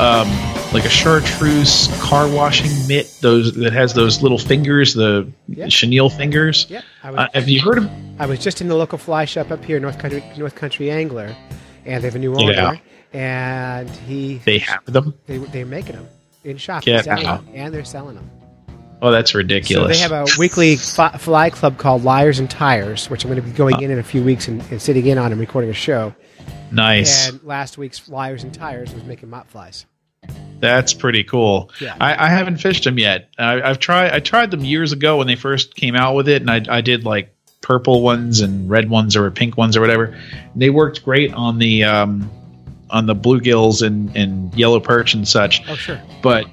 [0.00, 0.28] um,
[0.72, 3.12] like a chartreuse car washing mitt.
[3.22, 5.66] Those that has those little fingers, the Yeah.
[5.66, 6.66] chenille fingers.
[6.70, 7.90] Yeah, was, Uh, have you heard of?
[8.20, 11.34] I was just in the local fly shop up here, North Country, North Country Angler,
[11.84, 12.76] and they have a new owner, Yeah.
[13.12, 15.14] and he They have them.
[15.26, 16.06] they they're making them
[16.44, 17.42] in shop, Get out.
[17.52, 18.30] and they're selling them.
[19.04, 19.96] Oh, that's So ridiculous.
[19.98, 23.46] they have a weekly fi- fly club called Liars and Tyers, which I'm going to
[23.46, 25.74] be going in in a few weeks and, and sitting in on and recording a
[25.74, 26.14] show.
[26.72, 27.28] nice.
[27.28, 29.84] And last week's Liars and Tyers was making mop flies.
[30.58, 31.70] That's pretty cool.
[31.80, 31.96] Yeah.
[32.00, 33.28] I, I haven't fished them yet.
[33.38, 34.12] I, I've tried.
[34.12, 36.80] I tried them years ago when they first came out with it, and I, I
[36.80, 40.18] did like purple ones and red ones or pink ones or whatever.
[40.56, 42.30] They worked great on the um,
[42.88, 45.62] on the bluegills and, and yellow perch and such.
[45.68, 46.00] Oh, sure.
[46.22, 46.46] But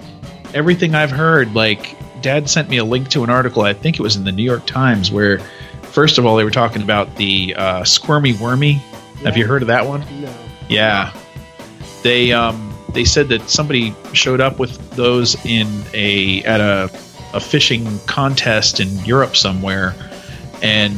[0.54, 3.64] everything I've heard, like Dad sent me a link to an article.
[3.64, 5.40] I think it was in the New York Times where,
[5.82, 8.74] first of all, they were talking about the uh, squirmy wormy.
[9.24, 10.02] Have you heard of that one?
[10.22, 10.34] No.
[10.70, 11.14] Yeah.
[12.04, 16.90] They um they said that somebody showed up with those in a at a
[17.34, 19.96] a fishing contest in Europe somewhere
[20.62, 20.98] and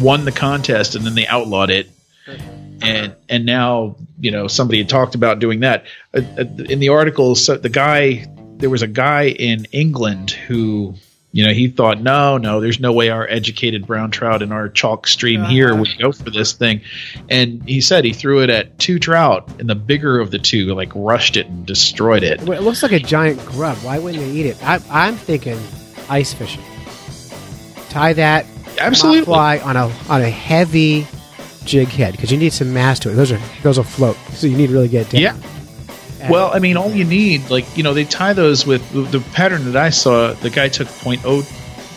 [0.00, 1.88] won the contest and then they outlawed it
[2.82, 5.84] and and now you know somebody had talked about doing that
[6.14, 8.26] uh, uh, in the article so the guy
[8.62, 10.94] there was a guy in England who
[11.32, 14.68] you know he thought no no there's no way our educated brown trout in our
[14.68, 15.50] chalk stream uh-huh.
[15.50, 16.80] here would go for this thing
[17.28, 20.74] and he said he threw it at two trout and the bigger of the two
[20.74, 23.76] like rushed it and destroyed it Well, it looks like a giant grub.
[23.78, 24.62] Why wouldn't they eat it?
[24.62, 25.58] I, I'm thinking
[26.08, 26.62] ice fishing.
[27.88, 28.46] Tie that
[28.78, 29.24] Absolutely.
[29.24, 31.06] fly on a on a heavy
[31.64, 33.14] jig head because you need some mass to it.
[33.14, 35.20] Those are those will float, so you need to really get down.
[35.20, 35.36] Yeah.
[36.30, 39.64] Well, I mean, all you need, like, you know, they tie those with the pattern
[39.66, 40.32] that I saw.
[40.34, 41.42] The guy took oh,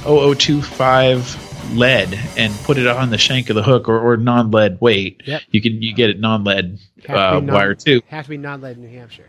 [0.03, 5.23] .0025 lead and put it on the shank of the hook, or, or non-lead weight.
[5.25, 5.41] Yep.
[5.51, 8.01] You can you get it non-lead Have to uh, non- wire too.
[8.07, 9.27] have to be non-lead in New Hampshire.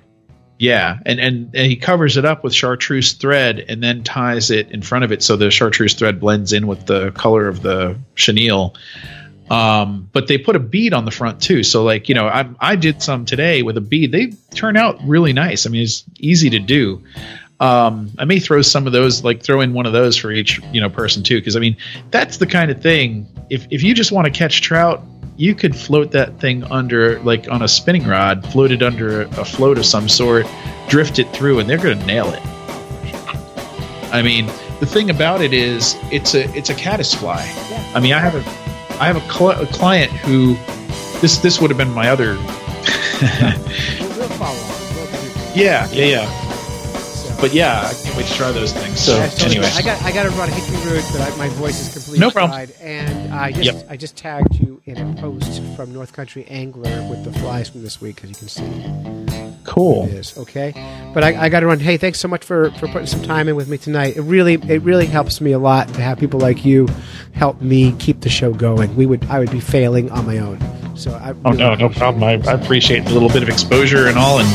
[0.59, 4.71] Yeah, and, and and he covers it up with chartreuse thread and then ties it
[4.71, 7.99] in front of it so the chartreuse thread blends in with the color of the
[8.15, 8.75] chenille.
[9.51, 11.63] Um, but they put a bead on the front too.
[11.63, 14.13] So like you know, I I did some today with a bead.
[14.13, 15.67] They turn out really nice.
[15.67, 17.03] I mean, it's easy to do.
[17.59, 20.61] Um, I may throw some of those, like throw in one of those for each
[20.73, 21.77] you know person too, because I mean
[22.11, 23.27] that's the kind of thing.
[23.49, 25.03] If if you just want to catch trout,
[25.37, 29.45] you could float that thing under like on a spinning rod, float it under a
[29.45, 30.47] float of some sort,
[30.89, 32.43] drift it through, and they're going to nail it.
[34.13, 34.47] I mean,
[34.81, 37.45] the thing about it is, it's a it's a caddis fly.
[37.95, 38.66] I mean, I have a
[39.01, 40.55] I have a, cl- a client who
[41.21, 42.37] this this would have been my other.
[43.99, 44.95] We'll, we'll follow up.
[44.95, 45.07] We'll
[45.55, 46.46] do- yeah, yeah, yeah.
[47.37, 47.43] So.
[47.43, 48.99] But yeah, I can't wait to try those things.
[49.01, 49.57] So Yeah, totally.
[49.57, 50.49] anyway, I got I got to run.
[50.49, 52.51] I hate to be rude, but I, my voice is completely No problem.
[52.59, 52.73] fried.
[52.81, 53.87] And I just Yep.
[53.91, 57.83] I just tagged you in a post from North Country Angler with the flies from
[57.83, 59.57] this week, as you can see.
[59.65, 60.05] cool.
[60.07, 60.73] It is okay,
[61.13, 61.81] but I, I got to run.
[61.81, 64.17] Hey, thanks so much for, for putting some time in with me tonight.
[64.17, 66.89] It really it really helps me a lot to have people like you
[67.35, 68.95] help me keep the show going.
[68.97, 70.59] We would I would be failing on my own.
[70.97, 72.25] So I Oh no, no problem.
[72.25, 72.35] I.
[72.49, 74.49] I appreciate the little bit of exposure and all, and